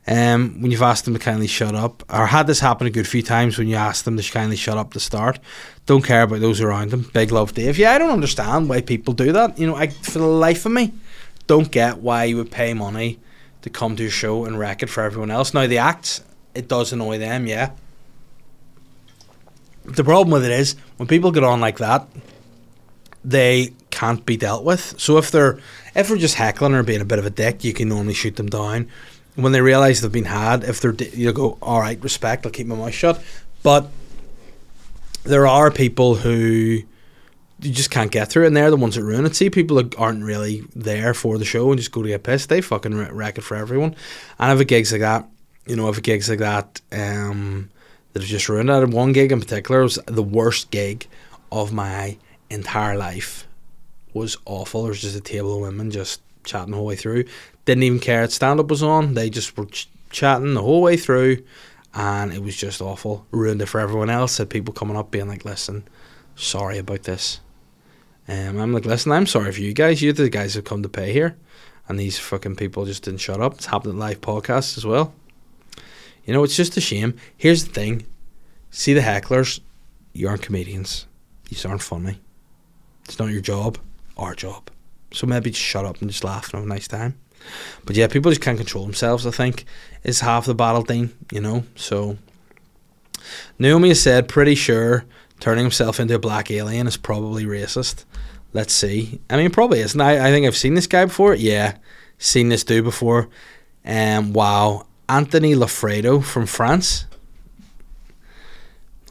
Um, 0.05 0.61
when 0.61 0.69
you've 0.69 0.81
asked 0.81 1.05
them 1.05 1.13
to 1.13 1.19
kindly 1.19 1.47
shut 1.47 1.73
up, 1.73 2.03
or 2.09 2.27
had 2.27 2.45
this 2.45 2.59
happen 2.59 2.85
a 2.85 2.91
good 2.91 3.07
few 3.07 3.23
times 3.23 3.57
when 3.57 3.69
you 3.69 3.75
asked 3.77 4.05
them 4.05 4.17
to 4.17 4.31
kindly 4.31 4.57
shut 4.57 4.77
up 4.77 4.93
to 4.93 4.99
start, 4.99 5.39
don't 5.85 6.03
care 6.03 6.23
about 6.23 6.41
those 6.41 6.61
around 6.61 6.91
them. 6.91 7.09
Big 7.13 7.31
love, 7.31 7.53
Dave. 7.53 7.79
Yeah, 7.79 7.93
I 7.93 7.97
don't 7.97 8.11
understand 8.11 8.69
why 8.69 8.81
people 8.81 9.13
do 9.13 9.31
that. 9.31 9.57
You 9.57 9.65
know, 9.65 9.75
I 9.75 9.87
for 9.87 10.19
the 10.19 10.27
life 10.27 10.65
of 10.65 10.73
me, 10.73 10.93
don't 11.47 11.71
get 11.71 11.99
why 11.99 12.25
you 12.25 12.37
would 12.37 12.51
pay 12.51 12.73
money 12.73 13.19
to 13.63 13.69
come 13.69 13.95
to 13.95 14.05
a 14.05 14.09
show 14.09 14.45
and 14.45 14.59
wreck 14.59 14.83
it 14.83 14.89
for 14.89 15.03
everyone 15.03 15.31
else. 15.31 15.53
Now 15.53 15.67
the 15.67 15.77
acts, 15.79 16.21
it 16.53 16.67
does 16.67 16.93
annoy 16.93 17.17
them, 17.17 17.47
yeah. 17.47 17.71
The 19.85 20.03
problem 20.03 20.31
with 20.31 20.45
it 20.45 20.51
is 20.51 20.75
when 20.97 21.07
people 21.07 21.31
get 21.31 21.43
on 21.43 21.59
like 21.59 21.77
that, 21.79 22.07
they 23.23 23.73
can't 23.89 24.25
be 24.25 24.37
dealt 24.37 24.63
with. 24.63 24.99
So 24.99 25.17
if 25.17 25.31
they're 25.31 25.59
if 25.95 26.07
they're 26.07 26.17
just 26.17 26.35
heckling 26.35 26.73
or 26.73 26.83
being 26.83 27.01
a 27.01 27.05
bit 27.05 27.19
of 27.19 27.25
a 27.25 27.29
dick, 27.29 27.63
you 27.63 27.73
can 27.73 27.89
normally 27.89 28.13
shoot 28.13 28.35
them 28.35 28.47
down. 28.47 28.89
When 29.35 29.51
they 29.51 29.61
realise 29.61 30.01
they've 30.01 30.11
been 30.11 30.25
had, 30.25 30.63
if 30.63 30.79
they're 30.79 30.93
you 30.93 31.31
go, 31.33 31.57
all 31.61 31.79
right, 31.79 32.01
respect, 32.03 32.45
I'll 32.45 32.51
keep 32.51 32.67
my 32.67 32.75
mouth 32.75 32.93
shut. 32.93 33.21
But 33.61 33.89
there 35.23 35.47
are 35.47 35.71
people 35.71 36.15
who 36.15 36.83
you 37.61 37.71
just 37.71 37.91
can't 37.91 38.11
get 38.11 38.29
through, 38.29 38.45
and 38.45 38.55
they're 38.55 38.69
the 38.69 38.75
ones 38.77 38.95
that 38.95 39.03
ruin 39.03 39.25
it. 39.25 39.35
See, 39.35 39.49
people 39.49 39.77
that 39.77 39.97
aren't 39.97 40.23
really 40.23 40.63
there 40.75 41.13
for 41.13 41.37
the 41.37 41.45
show 41.45 41.71
and 41.71 41.79
just 41.79 41.91
go 41.91 42.01
to 42.01 42.09
get 42.09 42.23
pissed, 42.23 42.49
they 42.49 42.61
fucking 42.61 42.93
wre- 42.93 43.13
wreck 43.13 43.37
it 43.37 43.41
for 43.41 43.55
everyone. 43.55 43.95
And 44.37 44.51
I've 44.51 44.59
a 44.59 44.65
gigs 44.65 44.91
like 44.91 45.01
that, 45.01 45.27
you 45.65 45.75
know, 45.75 45.87
I've 45.87 45.97
a 45.97 46.01
gigs 46.01 46.29
like 46.29 46.39
that 46.39 46.81
um, 46.91 47.69
that 48.13 48.23
just 48.23 48.49
ruined 48.49 48.69
it. 48.69 48.89
One 48.89 49.11
gig 49.11 49.31
in 49.31 49.39
particular 49.39 49.81
was 49.81 49.99
the 50.05 50.23
worst 50.23 50.71
gig 50.71 51.07
of 51.51 51.73
my 51.73 52.17
entire 52.49 52.97
life. 52.97 53.47
Was 54.13 54.37
awful. 54.45 54.83
There 54.83 54.89
was 54.89 55.01
just 55.01 55.15
a 55.17 55.21
table 55.21 55.55
of 55.55 55.61
women 55.61 55.89
just 55.91 56.21
chatting 56.43 56.71
the 56.71 56.77
whole 56.77 56.85
way 56.85 56.95
through. 56.95 57.25
Didn't 57.65 57.83
even 57.83 57.99
care 57.99 58.21
that 58.21 58.31
stand 58.31 58.59
up 58.59 58.69
was 58.69 58.83
on. 58.83 59.15
They 59.15 59.29
just 59.29 59.57
were 59.57 59.65
ch- 59.65 59.89
chatting 60.11 60.53
the 60.53 60.61
whole 60.61 60.81
way 60.81 60.97
through, 60.97 61.43
and 61.95 62.31
it 62.31 62.43
was 62.43 62.55
just 62.55 62.81
awful. 62.81 63.25
Ruined 63.31 63.61
it 63.61 63.67
for 63.67 63.79
everyone 63.79 64.09
else. 64.09 64.37
Had 64.37 64.49
people 64.49 64.73
coming 64.73 64.97
up 64.97 65.09
being 65.09 65.27
like, 65.27 65.45
"Listen, 65.45 65.87
sorry 66.35 66.77
about 66.77 67.03
this." 67.03 67.39
Um, 68.27 68.59
I'm 68.59 68.73
like, 68.73 68.85
listen, 68.85 69.11
I'm 69.11 69.25
sorry 69.25 69.51
for 69.51 69.61
you 69.61 69.73
guys. 69.73 70.01
You're 70.01 70.13
the 70.13 70.29
guys 70.29 70.53
who've 70.53 70.63
come 70.63 70.83
to 70.83 70.89
pay 70.89 71.11
here. 71.11 71.35
And 71.87 71.99
these 71.99 72.17
fucking 72.17 72.55
people 72.55 72.85
just 72.85 73.03
didn't 73.03 73.19
shut 73.19 73.41
up. 73.41 73.55
It's 73.55 73.65
happened 73.65 73.93
in 73.93 73.99
live 73.99 74.21
podcasts 74.21 74.77
as 74.77 74.85
well. 74.85 75.13
You 76.25 76.33
know, 76.33 76.43
it's 76.43 76.55
just 76.55 76.77
a 76.77 76.81
shame. 76.81 77.15
Here's 77.35 77.65
the 77.65 77.73
thing 77.73 78.05
see 78.71 78.93
the 78.93 79.01
hecklers, 79.01 79.59
you 80.13 80.27
aren't 80.27 80.41
comedians. 80.41 81.05
You 81.49 81.69
aren't 81.69 81.81
funny. 81.81 82.19
It's 83.05 83.19
not 83.19 83.29
your 83.29 83.41
job, 83.41 83.77
our 84.17 84.33
job. 84.33 84.69
So 85.11 85.27
maybe 85.27 85.51
just 85.51 85.61
shut 85.61 85.85
up 85.85 86.01
and 86.01 86.09
just 86.09 86.23
laugh 86.23 86.45
and 86.45 86.53
have 86.53 86.63
a 86.63 86.67
nice 86.67 86.87
time. 86.87 87.15
But 87.85 87.95
yeah, 87.95 88.07
people 88.07 88.31
just 88.31 88.41
can't 88.41 88.57
control 88.57 88.85
themselves, 88.85 89.27
I 89.27 89.31
think, 89.31 89.65
is 90.03 90.21
half 90.21 90.45
the 90.45 90.55
battle, 90.55 90.81
Dean, 90.81 91.13
you 91.31 91.41
know? 91.41 91.65
So 91.75 92.17
Naomi 93.59 93.89
has 93.89 94.01
said, 94.01 94.27
pretty 94.27 94.55
sure 94.55 95.05
turning 95.39 95.65
himself 95.65 95.99
into 95.99 96.15
a 96.15 96.19
black 96.19 96.49
alien 96.49 96.87
is 96.87 96.97
probably 96.97 97.45
racist. 97.45 98.05
Let's 98.53 98.73
see. 98.73 99.19
I 99.29 99.37
mean, 99.37 99.51
probably 99.51 99.79
isn't. 99.79 99.99
I, 99.99 100.27
I 100.27 100.31
think 100.31 100.45
I've 100.45 100.55
seen 100.55 100.75
this 100.75 100.87
guy 100.87 101.05
before. 101.05 101.35
Yeah, 101.35 101.77
seen 102.17 102.49
this 102.49 102.63
dude 102.63 102.85
before. 102.85 103.29
Um, 103.85 104.31
wow. 104.31 104.85
Anthony 105.09 105.55
Loffredo 105.55 106.23
from 106.23 106.45
France. 106.45 107.05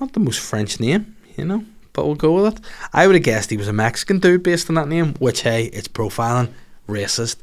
Not 0.01 0.13
the 0.13 0.21
most 0.21 0.41
French 0.41 0.81
name, 0.81 1.17
you 1.37 1.45
know, 1.45 1.65
but 1.93 2.07
we'll 2.07 2.15
go 2.15 2.33
with 2.33 2.57
it. 2.57 2.65
I 2.93 3.07
would 3.07 3.15
have 3.15 3.25
guessed 3.25 3.51
he 3.51 3.57
was 3.57 3.69
a 3.69 3.73
Mexican 3.73 4.19
dude 4.19 4.43
based 4.43 4.69
on 4.69 4.75
that 4.75 4.89
name, 4.89 5.15
which, 5.15 5.43
hey, 5.43 5.67
it's 5.67 5.89
profiling, 5.89 6.51
racist. 6.89 7.37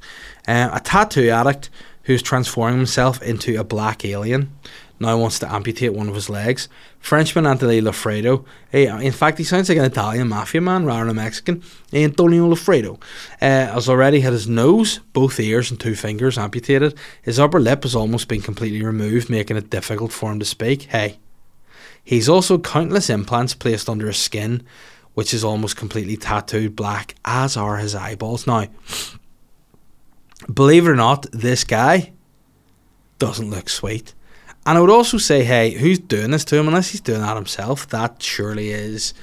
Uh, 0.47 0.69
a 0.73 0.79
tattoo 0.79 1.29
addict 1.29 1.69
who's 2.03 2.21
transforming 2.21 2.77
himself 2.77 3.21
into 3.21 3.59
a 3.59 3.63
black 3.63 4.03
alien 4.03 4.51
now 4.99 5.15
he 5.15 5.21
wants 5.21 5.39
to 5.39 5.51
amputate 5.51 5.93
one 5.93 6.09
of 6.09 6.15
his 6.15 6.29
legs. 6.29 6.67
Frenchman 6.99 7.45
Anthony 7.45 7.81
Loffredo. 7.81 8.45
Hey, 8.69 8.87
in 8.87 9.13
fact, 9.13 9.37
he 9.37 9.45
sounds 9.45 9.69
like 9.69 9.77
an 9.77 9.85
Italian 9.85 10.27
mafia 10.27 10.59
man 10.59 10.85
rather 10.85 11.01
than 11.01 11.11
a 11.11 11.13
Mexican. 11.13 11.63
Antonio 11.93 12.49
Loffredo 12.49 13.01
uh, 13.41 13.73
has 13.73 13.87
already 13.87 14.19
had 14.19 14.33
his 14.33 14.47
nose, 14.47 14.99
both 15.13 15.39
ears, 15.39 15.71
and 15.71 15.79
two 15.79 15.95
fingers 15.95 16.37
amputated. 16.37 16.97
His 17.21 17.39
upper 17.39 17.59
lip 17.61 17.83
has 17.83 17.95
almost 17.95 18.27
been 18.27 18.41
completely 18.41 18.83
removed, 18.83 19.29
making 19.29 19.55
it 19.55 19.69
difficult 19.69 20.11
for 20.11 20.31
him 20.31 20.39
to 20.39 20.45
speak. 20.45 20.83
Hey, 20.83 21.19
he's 22.03 22.27
also 22.27 22.57
countless 22.57 23.09
implants 23.09 23.55
placed 23.55 23.87
under 23.87 24.07
his 24.07 24.17
skin, 24.17 24.63
which 25.13 25.33
is 25.33 25.45
almost 25.45 25.77
completely 25.77 26.17
tattooed 26.17 26.75
black, 26.75 27.15
as 27.23 27.55
are 27.55 27.77
his 27.77 27.95
eyeballs. 27.95 28.45
Now, 28.45 28.67
believe 30.53 30.85
it 30.85 30.91
or 30.91 30.95
not, 30.95 31.25
this 31.31 31.63
guy 31.63 32.11
doesn't 33.17 33.49
look 33.49 33.69
sweet. 33.69 34.13
And 34.69 34.77
I 34.77 34.81
would 34.81 34.91
also 34.91 35.17
say, 35.17 35.43
hey, 35.43 35.71
who's 35.71 35.97
doing 35.97 36.29
this 36.29 36.45
to 36.45 36.55
him? 36.55 36.67
Unless 36.67 36.89
he's 36.89 37.01
doing 37.01 37.21
that 37.21 37.35
himself, 37.35 37.87
that 37.87 38.21
surely 38.21 38.69
is 38.69 39.15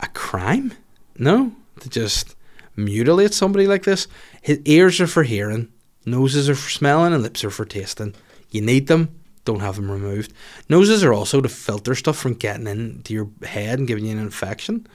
a 0.00 0.08
crime. 0.08 0.72
No? 1.16 1.52
To 1.78 1.88
just 1.88 2.34
mutilate 2.74 3.32
somebody 3.32 3.68
like 3.68 3.84
this. 3.84 4.08
His 4.40 4.58
ears 4.64 5.00
are 5.00 5.06
for 5.06 5.22
hearing, 5.22 5.72
noses 6.04 6.50
are 6.50 6.56
for 6.56 6.68
smelling, 6.68 7.12
and 7.12 7.22
lips 7.22 7.44
are 7.44 7.50
for 7.50 7.64
tasting. 7.64 8.12
You 8.50 8.60
need 8.60 8.88
them, 8.88 9.20
don't 9.44 9.60
have 9.60 9.76
them 9.76 9.88
removed. 9.88 10.32
Noses 10.68 11.04
are 11.04 11.12
also 11.12 11.40
to 11.40 11.48
filter 11.48 11.94
stuff 11.94 12.18
from 12.18 12.34
getting 12.34 12.66
into 12.66 13.14
your 13.14 13.30
head 13.44 13.78
and 13.78 13.86
giving 13.86 14.06
you 14.06 14.10
an 14.10 14.18
infection. 14.18 14.88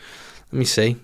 Let 0.52 0.60
me 0.60 0.66
see. 0.66 0.98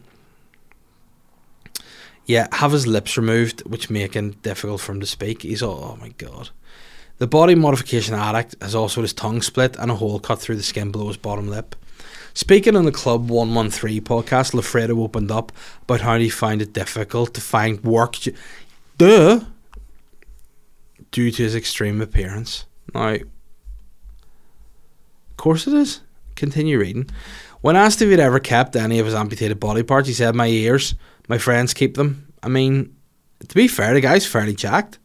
Yeah, 2.25 2.49
have 2.51 2.73
his 2.73 2.85
lips 2.85 3.15
removed, 3.15 3.61
which 3.61 3.89
make 3.89 4.17
it 4.17 4.41
difficult 4.41 4.81
for 4.81 4.91
him 4.91 4.99
to 4.99 5.05
speak. 5.05 5.43
He's 5.43 5.63
all, 5.63 5.93
oh 5.93 5.95
my 6.01 6.09
god. 6.09 6.49
The 7.17 7.27
body 7.27 7.55
modification 7.55 8.15
addict 8.15 8.55
has 8.61 8.75
also 8.75 9.01
his 9.01 9.13
tongue 9.13 9.41
split 9.41 9.75
and 9.77 9.91
a 9.91 9.95
hole 9.95 10.19
cut 10.19 10.39
through 10.39 10.55
the 10.55 10.63
skin 10.63 10.91
below 10.91 11.07
his 11.07 11.17
bottom 11.17 11.47
lip. 11.47 11.75
Speaking 12.33 12.75
on 12.75 12.85
the 12.85 12.91
Club 12.91 13.29
113 13.29 14.01
podcast, 14.01 14.53
Loffredo 14.53 14.97
opened 14.97 15.29
up 15.29 15.51
about 15.83 16.01
how 16.01 16.17
he 16.17 16.29
found 16.29 16.63
it 16.63 16.73
difficult 16.73 17.35
to 17.35 17.41
find 17.41 17.83
work. 17.83 18.15
Duh! 18.97 19.41
Due 21.11 21.29
to 21.29 21.43
his 21.43 21.55
extreme 21.55 22.01
appearance. 22.01 22.65
Now, 22.95 23.09
of 23.13 23.21
course 25.37 25.67
it 25.67 25.75
is. 25.75 26.01
Continue 26.35 26.79
reading. 26.79 27.07
When 27.61 27.75
asked 27.75 28.01
if 28.01 28.09
he'd 28.09 28.19
ever 28.19 28.39
kept 28.39 28.75
any 28.75 28.97
of 28.97 29.05
his 29.05 29.13
amputated 29.13 29.59
body 29.59 29.83
parts, 29.83 30.07
he 30.07 30.13
said, 30.15 30.33
My 30.33 30.47
ears, 30.47 30.95
my 31.27 31.37
friends 31.37 31.75
keep 31.75 31.95
them. 31.95 32.33
I 32.41 32.47
mean, 32.47 32.95
to 33.47 33.55
be 33.55 33.67
fair, 33.67 33.93
the 33.93 34.01
guy's 34.01 34.25
fairly 34.25 34.55
jacked. 34.55 34.97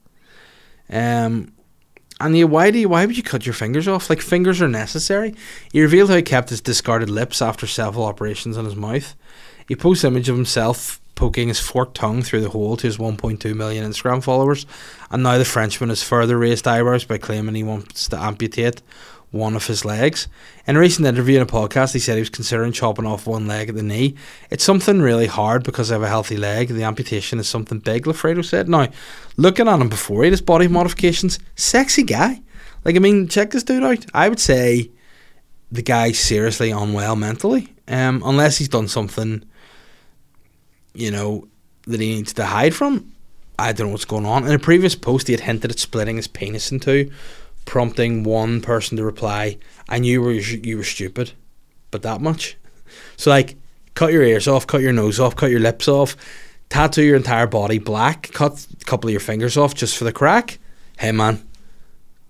Um, 0.91 1.53
and 2.21 2.37
yeah, 2.37 2.45
why 2.45 2.71
do 2.71 2.79
you, 2.79 2.89
why 2.89 3.07
would 3.07 3.17
you 3.17 3.23
cut 3.23 3.47
your 3.47 3.53
fingers 3.55 3.87
off? 3.89 4.11
Like 4.11 4.21
fingers 4.21 4.61
are 4.61 4.69
necessary. 4.69 5.35
He 5.73 5.81
revealed 5.81 6.11
how 6.11 6.17
he 6.17 6.23
kept 6.23 6.51
his 6.51 6.61
discarded 6.61 7.11
lips 7.11 7.41
after 7.41 7.67
several 7.67 8.05
operations 8.05 8.57
on 8.57 8.65
his 8.65 8.77
mouth. 8.77 9.15
He 9.67 9.77
posts 9.77 10.05
image 10.05 10.29
of 10.29 10.37
himself 10.37 11.01
poking 11.15 11.49
his 11.49 11.59
forked 11.59 11.97
tongue 11.97 12.23
through 12.23 12.41
the 12.41 12.51
hole 12.51 12.77
to 12.77 12.87
his 12.87 12.97
1.2 12.97 13.55
million 13.55 13.85
Instagram 13.85 14.23
followers, 14.23 14.67
and 15.11 15.23
now 15.23 15.37
the 15.37 15.45
Frenchman 15.45 15.89
has 15.89 16.03
further 16.03 16.39
raised 16.39 16.67
eyebrows 16.67 17.05
by 17.05 17.19
claiming 17.19 17.57
he 17.57 17.65
wants 17.65 18.09
to 18.09 18.17
amputate 18.17 18.83
one 19.31 19.55
of 19.55 19.67
his 19.67 19.85
legs. 19.85 20.27
In 20.67 20.77
a 20.77 20.81
recent 20.81 21.07
interview 21.07 21.37
in 21.37 21.43
a 21.43 21.47
podcast, 21.47 21.93
he 21.93 21.99
said 21.99 22.15
he 22.15 22.21
was 22.21 22.31
considering 22.31 22.73
chopping 22.73 23.07
off 23.07 23.27
one 23.27 23.47
leg 23.47 23.69
at 23.69 23.75
the 23.75 23.83
knee. 23.83 24.15
It's 24.51 24.65
something 24.65 25.01
really 25.01 25.27
hard 25.27 25.65
because 25.65 25.91
I 25.91 25.95
have 25.95 26.03
a 26.03 26.09
healthy 26.09 26.37
leg. 26.37 26.69
The 26.69 26.85
amputation 26.85 27.39
is 27.39 27.49
something 27.49 27.79
big, 27.79 28.05
Loffredo 28.05 28.45
said. 28.45 28.69
Now, 28.69 28.89
looking 29.37 29.69
at 29.69 29.81
him 29.81 29.89
before 29.89 30.25
he 30.25 30.31
his 30.31 30.41
body 30.41 30.69
modifications, 30.69 31.39
sexy 31.57 32.03
guy. 32.03 32.41
Like, 32.85 32.97
I 32.97 33.01
mean, 33.01 33.29
check 33.29 33.51
this 33.51 33.65
dude 33.65 33.83
out. 33.83 34.07
I 34.15 34.29
would 34.29 34.41
say 34.41 34.91
the 35.71 35.83
guy's 35.83 36.19
seriously 36.19 36.71
unwell 36.71 37.17
mentally, 37.17 37.75
um, 37.87 38.23
unless 38.25 38.57
he's 38.57 38.69
done 38.69 38.89
something, 38.89 39.45
you 40.95 41.11
know, 41.11 41.49
that 41.87 42.01
he 42.01 42.15
needs 42.15 42.33
to 42.35 42.47
hide 42.47 42.75
from. 42.75 43.13
I 43.59 43.73
don't 43.73 43.89
know 43.89 43.93
what's 43.93 44.05
going 44.05 44.25
on. 44.25 44.47
In 44.47 44.53
a 44.53 44.59
previous 44.59 44.95
post, 44.95 45.27
he 45.27 45.33
had 45.33 45.41
hinted 45.41 45.73
at 45.73 45.79
splitting 45.79 46.17
his 46.17 46.29
penis 46.29 46.71
in 46.71 46.81
two, 46.81 47.11
prompting 47.69 48.25
one 48.25 48.63
person 48.63 48.97
to 48.97 49.05
reply, 49.05 49.59
"I 49.91 49.99
knew 49.99 50.11
you 50.11 50.23
were 50.23 50.33
you 50.33 50.79
were 50.79 50.85
stupid, 50.85 51.33
but 51.91 52.01
that 52.03 52.23
much." 52.23 52.57
So 53.19 53.29
like, 53.31 53.57
cut 53.95 54.11
your 54.11 54.23
ears 54.23 54.49
off, 54.49 54.67
cut 54.67 54.81
your 54.81 54.95
nose 54.95 55.21
off, 55.21 55.37
cut 55.37 55.51
your 55.51 55.61
lips 55.61 55.87
off, 55.87 56.17
tattoo 56.71 57.03
your 57.03 57.17
entire 57.17 57.47
body 57.47 57.79
black, 57.79 58.31
cut 58.33 58.67
a 58.81 58.85
couple 58.87 59.09
of 59.09 59.13
your 59.13 59.21
fingers 59.21 59.59
off 59.59 59.75
just 59.75 59.99
for 59.99 60.05
the 60.05 60.13
crack. 60.13 60.59
Hey 60.99 61.13
man, 61.13 61.47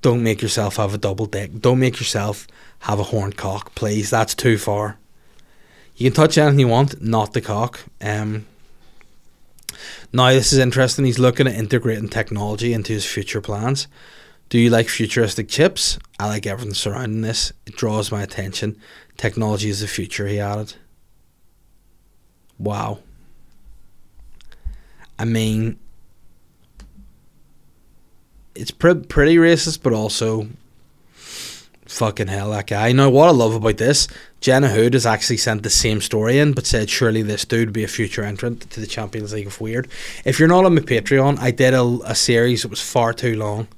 don't 0.03 0.25
make 0.25 0.43
yourself 0.43 0.77
have 0.77 0.93
a 0.93 0.99
double 0.99 1.27
dick. 1.27 1.61
Don't 1.61 1.79
make 1.79 2.01
yourself 2.01 2.49
have 2.81 2.99
a 2.99 3.05
horned 3.05 3.37
cock, 3.37 3.77
please. 3.77 4.11
That's 4.11 4.35
too 4.35 4.59
far. 4.59 4.99
You 5.95 6.11
can 6.11 6.17
touch 6.17 6.37
anything 6.37 6.59
you 6.59 6.69
want, 6.69 7.01
not 7.01 7.33
the 7.33 7.41
cock. 7.41 7.81
Um, 8.01 8.45
now, 10.13 10.31
this 10.31 10.53
is 10.53 10.59
interesting. 10.59 11.05
He's 11.05 11.19
looking 11.19 11.47
at 11.47 11.55
integrating 11.55 12.09
technology 12.09 12.73
into 12.73 12.93
his 12.93 13.05
future 13.05 13.41
plans. 13.41 13.87
Do 14.49 14.59
you 14.59 14.71
like 14.71 14.89
futuristic 14.89 15.49
chips? 15.49 15.99
I 16.19 16.27
like 16.27 16.47
everything 16.47 16.75
surrounding 16.75 17.21
this. 17.21 17.53
It 17.67 17.77
draws 17.77 18.11
my 18.11 18.23
attention. 18.23 18.81
Technology 19.17 19.69
is 19.69 19.81
the 19.81 19.87
future, 19.87 20.27
he 20.27 20.41
added. 20.41 20.75
Wow. 22.59 23.01
I 25.19 25.25
mean, 25.25 25.79
it's 28.55 28.71
pre- 28.71 28.95
pretty 28.95 29.37
racist, 29.37 29.83
but 29.83 29.93
also 29.93 30.49
fucking 31.13 32.29
hell 32.29 32.51
that 32.51 32.69
guy. 32.69 32.93
Now, 32.93 33.11
what 33.11 33.29
I 33.29 33.33
love 33.33 33.55
about 33.55 33.77
this, 33.77 34.09
Jenna 34.41 34.69
Hood 34.69 34.95
has 34.95 35.05
actually 35.05 35.39
sent 35.39 35.63
the 35.63 35.71
same 35.71 36.01
story 36.01 36.39
in, 36.39 36.53
but 36.53 36.67
said 36.67 36.89
surely 36.89 37.23
this 37.23 37.45
dude 37.45 37.69
would 37.69 37.73
be 37.75 37.85
a 37.85 37.89
future 37.89 38.23
entrant 38.23 38.71
to 38.71 38.81
the 38.81 38.87
Champions 38.87 39.33
League 39.33 39.47
of 39.47 39.61
Weird. 39.61 39.89
If 40.25 40.39
you're 40.39 40.49
not 40.49 40.65
on 40.65 40.75
my 40.75 40.81
Patreon, 40.81 41.39
I 41.39 41.51
did 41.51 41.75
a, 41.75 41.83
a 42.05 42.15
series 42.15 42.63
that 42.63 42.69
was 42.69 42.81
far 42.81 43.13
too 43.13 43.37
long 43.37 43.69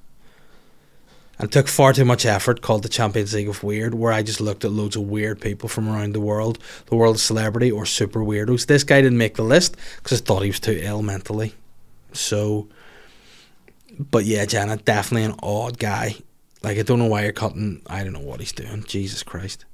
and 1.41 1.51
took 1.51 1.68
far 1.68 1.93
too 1.93 2.05
much 2.05 2.26
effort 2.26 2.62
called 2.62 2.82
the 2.82 2.88
Champions 2.88 3.34
League 3.34 3.49
of 3.49 3.62
Weird, 3.62 3.95
where 3.95 4.12
I 4.12 4.22
just 4.22 4.41
looked 4.41 4.64
at 4.64 4.72
loads 4.72 4.97
of 4.97 5.03
weird 5.03 5.41
people 5.41 5.68
from 5.68 5.88
around 5.88 6.14
the 6.14 6.20
world, 6.20 6.59
the 6.86 6.97
world 6.97 7.16
of 7.16 7.20
celebrity 7.20 7.70
or 7.70 7.86
super 7.86 8.20
weirdos. 8.20 8.66
This 8.66 8.84
guy 8.84 9.01
didn't 9.01 9.18
make 9.18 9.36
the 9.36 9.43
list 9.43 9.76
because 9.97 10.20
I 10.20 10.24
thought 10.24 10.43
he 10.43 10.51
was 10.51 10.61
too 10.61 10.78
ill 10.80 11.03
mentally. 11.03 11.55
So, 12.12 12.68
but 13.99 14.24
yeah, 14.24 14.45
Janet, 14.45 14.84
definitely 14.84 15.24
an 15.24 15.38
odd 15.43 15.78
guy. 15.78 16.16
Like, 16.62 16.78
I 16.78 16.82
don't 16.82 16.99
know 16.99 17.07
why 17.07 17.22
you're 17.22 17.32
cutting. 17.32 17.82
I 17.86 18.05
don't 18.05 18.12
know 18.12 18.20
what 18.20 18.41
he's 18.41 18.53
doing. 18.53 18.84
Jesus 18.84 19.22
Christ. 19.22 19.64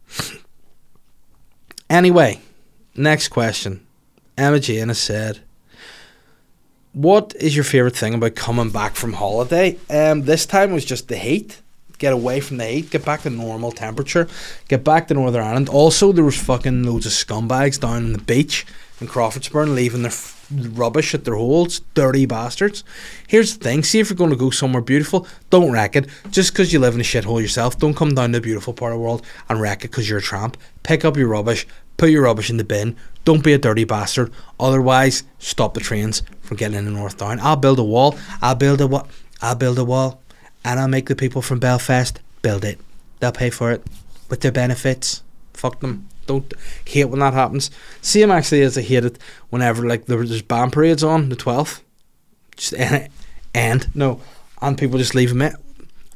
anyway, 1.90 2.40
next 2.94 3.28
question. 3.28 3.84
Emma 4.38 4.60
Jane 4.60 4.88
has 4.88 4.98
said, 4.98 5.40
what 6.96 7.34
is 7.38 7.54
your 7.54 7.64
favorite 7.64 7.94
thing 7.94 8.14
about 8.14 8.34
coming 8.36 8.70
back 8.70 8.96
from 8.96 9.12
holiday? 9.12 9.76
Um, 9.90 10.22
this 10.22 10.46
time 10.46 10.72
was 10.72 10.82
just 10.82 11.08
the 11.08 11.18
heat. 11.18 11.60
Get 11.98 12.14
away 12.14 12.40
from 12.40 12.56
the 12.56 12.64
heat. 12.64 12.88
Get 12.88 13.04
back 13.04 13.20
to 13.22 13.30
normal 13.30 13.70
temperature. 13.70 14.28
Get 14.68 14.82
back 14.82 15.08
to 15.08 15.14
Northern 15.14 15.42
Ireland. 15.42 15.68
Also, 15.68 16.10
there 16.10 16.24
was 16.24 16.40
fucking 16.42 16.84
loads 16.84 17.04
of 17.04 17.12
scumbags 17.12 17.78
down 17.78 17.96
on 17.96 18.12
the 18.14 18.18
beach 18.18 18.64
in 18.98 19.08
Crawfordsburn 19.08 19.74
leaving 19.74 20.02
their 20.02 20.10
f- 20.10 20.46
rubbish 20.50 21.12
at 21.12 21.26
their 21.26 21.34
holes. 21.34 21.80
Dirty 21.92 22.24
bastards. 22.24 22.82
Here's 23.26 23.58
the 23.58 23.62
thing: 23.62 23.82
see 23.82 24.00
if 24.00 24.08
you're 24.08 24.16
going 24.16 24.30
to 24.30 24.36
go 24.36 24.48
somewhere 24.48 24.82
beautiful, 24.82 25.26
don't 25.50 25.72
wreck 25.72 25.96
it. 25.96 26.08
Just 26.30 26.52
because 26.52 26.72
you 26.72 26.78
live 26.78 26.94
in 26.94 27.00
a 27.00 27.04
shithole 27.04 27.42
yourself, 27.42 27.78
don't 27.78 27.94
come 27.96 28.14
down 28.14 28.32
to 28.32 28.38
the 28.38 28.42
beautiful 28.42 28.72
part 28.72 28.92
of 28.92 28.98
the 28.98 29.02
world 29.02 29.22
and 29.50 29.60
wreck 29.60 29.84
it 29.84 29.90
because 29.90 30.08
you're 30.08 30.20
a 30.20 30.22
tramp. 30.22 30.56
Pick 30.82 31.04
up 31.04 31.18
your 31.18 31.28
rubbish. 31.28 31.66
Put 31.96 32.10
your 32.10 32.22
rubbish 32.22 32.50
in 32.50 32.56
the 32.56 32.64
bin. 32.64 32.96
Don't 33.24 33.42
be 33.42 33.52
a 33.52 33.58
dirty 33.58 33.84
bastard. 33.84 34.32
Otherwise, 34.60 35.24
stop 35.38 35.74
the 35.74 35.80
trains 35.80 36.22
from 36.42 36.56
getting 36.56 36.78
into 36.78 36.90
North 36.90 37.16
Down. 37.16 37.40
I'll 37.40 37.56
build 37.56 37.78
a 37.78 37.84
wall. 37.84 38.16
I'll 38.40 38.54
build 38.54 38.80
a 38.80 38.86
what? 38.86 39.08
I'll 39.42 39.56
build 39.56 39.78
a 39.78 39.84
wall, 39.84 40.22
and 40.64 40.78
I'll 40.78 40.88
make 40.88 41.06
the 41.06 41.16
people 41.16 41.42
from 41.42 41.58
Belfast 41.58 42.20
build 42.42 42.64
it. 42.64 42.78
They'll 43.20 43.32
pay 43.32 43.50
for 43.50 43.72
it 43.72 43.82
with 44.28 44.40
their 44.40 44.52
benefits. 44.52 45.22
Fuck 45.54 45.80
them. 45.80 46.08
Don't 46.26 46.52
hate 46.84 47.06
when 47.06 47.20
that 47.20 47.34
happens. 47.34 47.70
Same 48.00 48.30
actually 48.30 48.62
as 48.62 48.76
I 48.76 48.82
hate 48.82 49.04
it 49.04 49.18
whenever 49.50 49.86
like 49.86 50.06
there's 50.06 50.42
band 50.42 50.72
parades 50.72 51.04
on 51.04 51.28
the 51.28 51.36
twelfth. 51.36 51.82
Just 52.56 52.74
and, 52.74 53.08
and 53.54 53.94
no, 53.94 54.20
and 54.60 54.78
people 54.78 54.98
just 54.98 55.14
leave 55.14 55.30
them 55.30 55.42
in. 55.42 55.54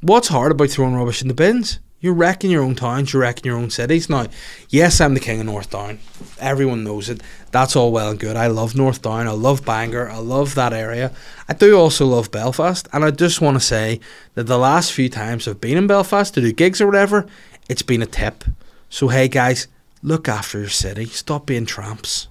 What's 0.00 0.28
hard 0.28 0.52
about 0.52 0.70
throwing 0.70 0.94
rubbish 0.94 1.22
in 1.22 1.28
the 1.28 1.34
bins? 1.34 1.78
You're 2.02 2.14
wrecking 2.14 2.50
your 2.50 2.62
own 2.62 2.74
towns, 2.76 3.12
you're 3.12 3.20
wrecking 3.20 3.44
your 3.44 3.58
own 3.58 3.68
cities. 3.68 4.08
Now, 4.08 4.26
yes, 4.70 5.00
I'm 5.02 5.12
the 5.12 5.20
king 5.20 5.40
of 5.40 5.46
North 5.46 5.68
Down. 5.68 5.98
Everyone 6.38 6.82
knows 6.82 7.10
it. 7.10 7.22
That's 7.50 7.76
all 7.76 7.92
well 7.92 8.10
and 8.10 8.18
good. 8.18 8.36
I 8.36 8.46
love 8.46 8.74
North 8.74 9.02
Down. 9.02 9.28
I 9.28 9.32
love 9.32 9.66
Bangor. 9.66 10.08
I 10.10 10.16
love 10.16 10.54
that 10.54 10.72
area. 10.72 11.12
I 11.46 11.52
do 11.52 11.78
also 11.78 12.06
love 12.06 12.30
Belfast. 12.30 12.88
And 12.94 13.04
I 13.04 13.10
just 13.10 13.42
want 13.42 13.56
to 13.56 13.60
say 13.60 14.00
that 14.34 14.44
the 14.44 14.56
last 14.56 14.92
few 14.92 15.10
times 15.10 15.46
I've 15.46 15.60
been 15.60 15.76
in 15.76 15.86
Belfast 15.86 16.32
to 16.34 16.40
do 16.40 16.52
gigs 16.52 16.80
or 16.80 16.86
whatever, 16.86 17.26
it's 17.68 17.82
been 17.82 18.00
a 18.00 18.06
tip. 18.06 18.44
So, 18.88 19.08
hey, 19.08 19.28
guys, 19.28 19.68
look 20.02 20.26
after 20.26 20.58
your 20.58 20.68
city. 20.70 21.04
Stop 21.04 21.44
being 21.44 21.66
tramps. 21.66 22.28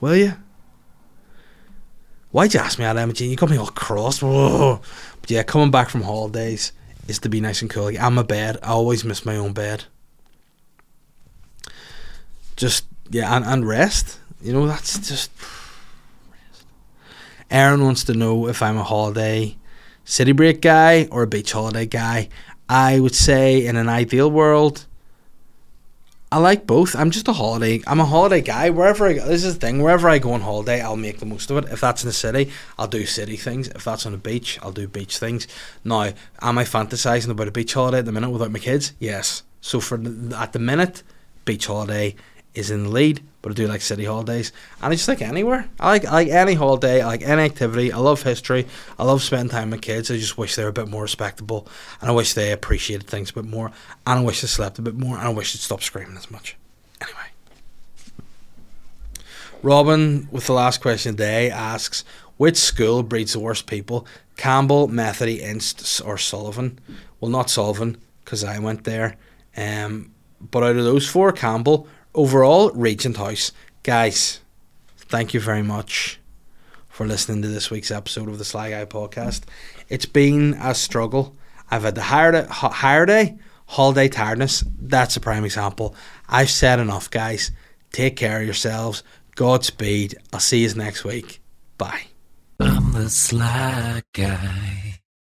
Will 0.00 0.16
you? 0.16 0.32
Why'd 2.30 2.54
you 2.54 2.60
ask 2.60 2.78
me 2.78 2.86
that, 2.86 3.14
Jean? 3.14 3.30
You 3.30 3.36
got 3.36 3.50
me 3.50 3.58
all 3.58 3.66
cross. 3.66 4.22
But 5.20 5.30
yeah, 5.30 5.42
coming 5.42 5.72
back 5.72 5.90
from 5.90 6.02
holidays 6.02 6.72
is 7.08 7.18
to 7.20 7.28
be 7.28 7.40
nice 7.40 7.62
and 7.62 7.70
cool. 7.70 7.84
Like, 7.84 8.00
I'm 8.00 8.18
a 8.18 8.24
bed. 8.24 8.58
I 8.62 8.68
always 8.68 9.04
miss 9.04 9.24
my 9.24 9.36
own 9.36 9.52
bed. 9.52 9.84
Just 12.56 12.86
yeah, 13.10 13.34
and, 13.36 13.44
and 13.44 13.66
rest. 13.66 14.18
You 14.42 14.52
know, 14.52 14.66
that's 14.66 14.98
just 14.98 15.30
rest. 16.30 16.64
Aaron 17.50 17.84
wants 17.84 18.04
to 18.04 18.14
know 18.14 18.48
if 18.48 18.62
I'm 18.62 18.78
a 18.78 18.84
holiday 18.84 19.56
city 20.04 20.32
break 20.32 20.60
guy 20.60 21.08
or 21.10 21.22
a 21.22 21.26
beach 21.26 21.52
holiday 21.52 21.86
guy. 21.86 22.28
I 22.68 22.98
would 22.98 23.14
say 23.14 23.64
in 23.64 23.76
an 23.76 23.88
ideal 23.88 24.30
world, 24.30 24.85
I 26.36 26.38
like 26.38 26.66
both. 26.66 26.94
I'm 26.94 27.10
just 27.10 27.28
a 27.28 27.32
holiday. 27.32 27.80
I'm 27.86 27.98
a 27.98 28.04
holiday 28.04 28.42
guy. 28.42 28.68
Wherever 28.68 29.06
I 29.06 29.14
go, 29.14 29.26
this 29.26 29.42
is 29.42 29.54
the 29.54 29.60
thing. 29.60 29.80
Wherever 29.80 30.06
I 30.06 30.18
go 30.18 30.32
on 30.32 30.42
holiday, 30.42 30.82
I'll 30.82 30.94
make 30.94 31.18
the 31.18 31.24
most 31.24 31.50
of 31.50 31.56
it. 31.56 31.72
If 31.72 31.80
that's 31.80 32.02
in 32.02 32.08
the 32.08 32.12
city, 32.12 32.52
I'll 32.78 32.86
do 32.86 33.06
city 33.06 33.38
things. 33.38 33.68
If 33.68 33.84
that's 33.84 34.04
on 34.04 34.12
a 34.12 34.18
beach, 34.18 34.58
I'll 34.60 34.70
do 34.70 34.86
beach 34.86 35.16
things. 35.16 35.48
Now, 35.82 36.12
am 36.42 36.58
I 36.58 36.64
fantasizing 36.64 37.30
about 37.30 37.48
a 37.48 37.52
beach 37.52 37.72
holiday 37.72 38.00
at 38.00 38.04
the 38.04 38.12
minute 38.12 38.28
without 38.28 38.50
my 38.50 38.58
kids? 38.58 38.92
Yes. 38.98 39.44
So 39.62 39.80
for 39.80 39.96
the, 39.96 40.36
at 40.36 40.52
the 40.52 40.58
minute, 40.58 41.02
beach 41.46 41.68
holiday 41.68 42.14
is 42.52 42.70
in 42.70 42.84
the 42.84 42.90
lead, 42.90 43.22
but 43.46 43.52
I 43.52 43.54
do 43.54 43.68
like 43.68 43.80
city 43.80 44.04
holidays, 44.06 44.50
and 44.82 44.92
I 44.92 44.96
just 44.96 45.06
like 45.06 45.22
anywhere. 45.22 45.68
I 45.78 45.86
like 45.86 46.04
I 46.04 46.10
like 46.10 46.28
any 46.30 46.54
holiday. 46.54 47.00
I 47.00 47.06
like 47.06 47.22
any 47.22 47.42
activity. 47.42 47.92
I 47.92 47.98
love 47.98 48.24
history. 48.24 48.66
I 48.98 49.04
love 49.04 49.22
spending 49.22 49.50
time 49.50 49.70
with 49.70 49.82
kids. 49.82 50.10
I 50.10 50.16
just 50.16 50.36
wish 50.36 50.56
they 50.56 50.64
were 50.64 50.70
a 50.70 50.72
bit 50.72 50.88
more 50.88 51.02
respectable, 51.02 51.68
and 52.00 52.10
I 52.10 52.12
wish 52.12 52.32
they 52.32 52.50
appreciated 52.50 53.06
things 53.06 53.30
a 53.30 53.34
bit 53.34 53.44
more, 53.44 53.70
and 54.04 54.18
I 54.18 54.20
wish 54.20 54.40
they 54.40 54.48
slept 54.48 54.80
a 54.80 54.82
bit 54.82 54.96
more, 54.96 55.16
and 55.16 55.28
I 55.28 55.30
wish 55.30 55.52
they'd 55.52 55.60
stop 55.60 55.80
screaming 55.84 56.16
as 56.16 56.28
much. 56.28 56.56
Anyway, 57.00 57.28
Robin, 59.62 60.26
with 60.32 60.48
the 60.48 60.52
last 60.52 60.80
question 60.80 61.10
of 61.10 61.16
the 61.16 61.22
day, 61.22 61.48
asks 61.48 62.02
which 62.38 62.56
school 62.56 63.04
breeds 63.04 63.34
the 63.34 63.38
worst 63.38 63.68
people, 63.68 64.08
Campbell, 64.36 64.88
Methody, 64.88 65.40
Inst, 65.40 66.02
or 66.04 66.18
Sullivan? 66.18 66.80
Well, 67.20 67.30
not 67.30 67.48
Sullivan 67.48 67.98
because 68.24 68.42
I 68.42 68.58
went 68.58 68.82
there. 68.82 69.14
Um, 69.56 70.10
but 70.40 70.64
out 70.64 70.74
of 70.74 70.82
those 70.82 71.08
four, 71.08 71.30
Campbell 71.30 71.86
overall, 72.16 72.70
Regent 72.70 73.18
House. 73.18 73.52
Guys, 73.84 74.40
thank 74.96 75.34
you 75.34 75.40
very 75.40 75.62
much 75.62 76.18
for 76.88 77.06
listening 77.06 77.42
to 77.42 77.48
this 77.48 77.70
week's 77.70 77.90
episode 77.90 78.28
of 78.28 78.38
the 78.38 78.44
Sly 78.44 78.70
Guy 78.70 78.84
podcast. 78.86 79.42
It's 79.88 80.06
been 80.06 80.54
a 80.54 80.74
struggle. 80.74 81.36
I've 81.70 81.82
had 81.82 81.94
the 81.94 82.02
higher 82.02 82.32
day, 82.32 82.46
day, 83.06 83.38
holiday 83.66 84.08
tiredness. 84.08 84.64
That's 84.80 85.16
a 85.16 85.20
prime 85.20 85.44
example. 85.44 85.94
I've 86.28 86.50
said 86.50 86.80
enough, 86.80 87.10
guys. 87.10 87.52
Take 87.92 88.16
care 88.16 88.40
of 88.40 88.44
yourselves. 88.44 89.02
Godspeed. 89.34 90.16
I'll 90.32 90.40
see 90.40 90.64
you 90.64 90.74
next 90.74 91.04
week. 91.04 91.40
Bye. 91.76 92.06
I'm 92.58 92.92
the 92.92 93.10
sly 93.10 94.02
guy. 94.12 94.85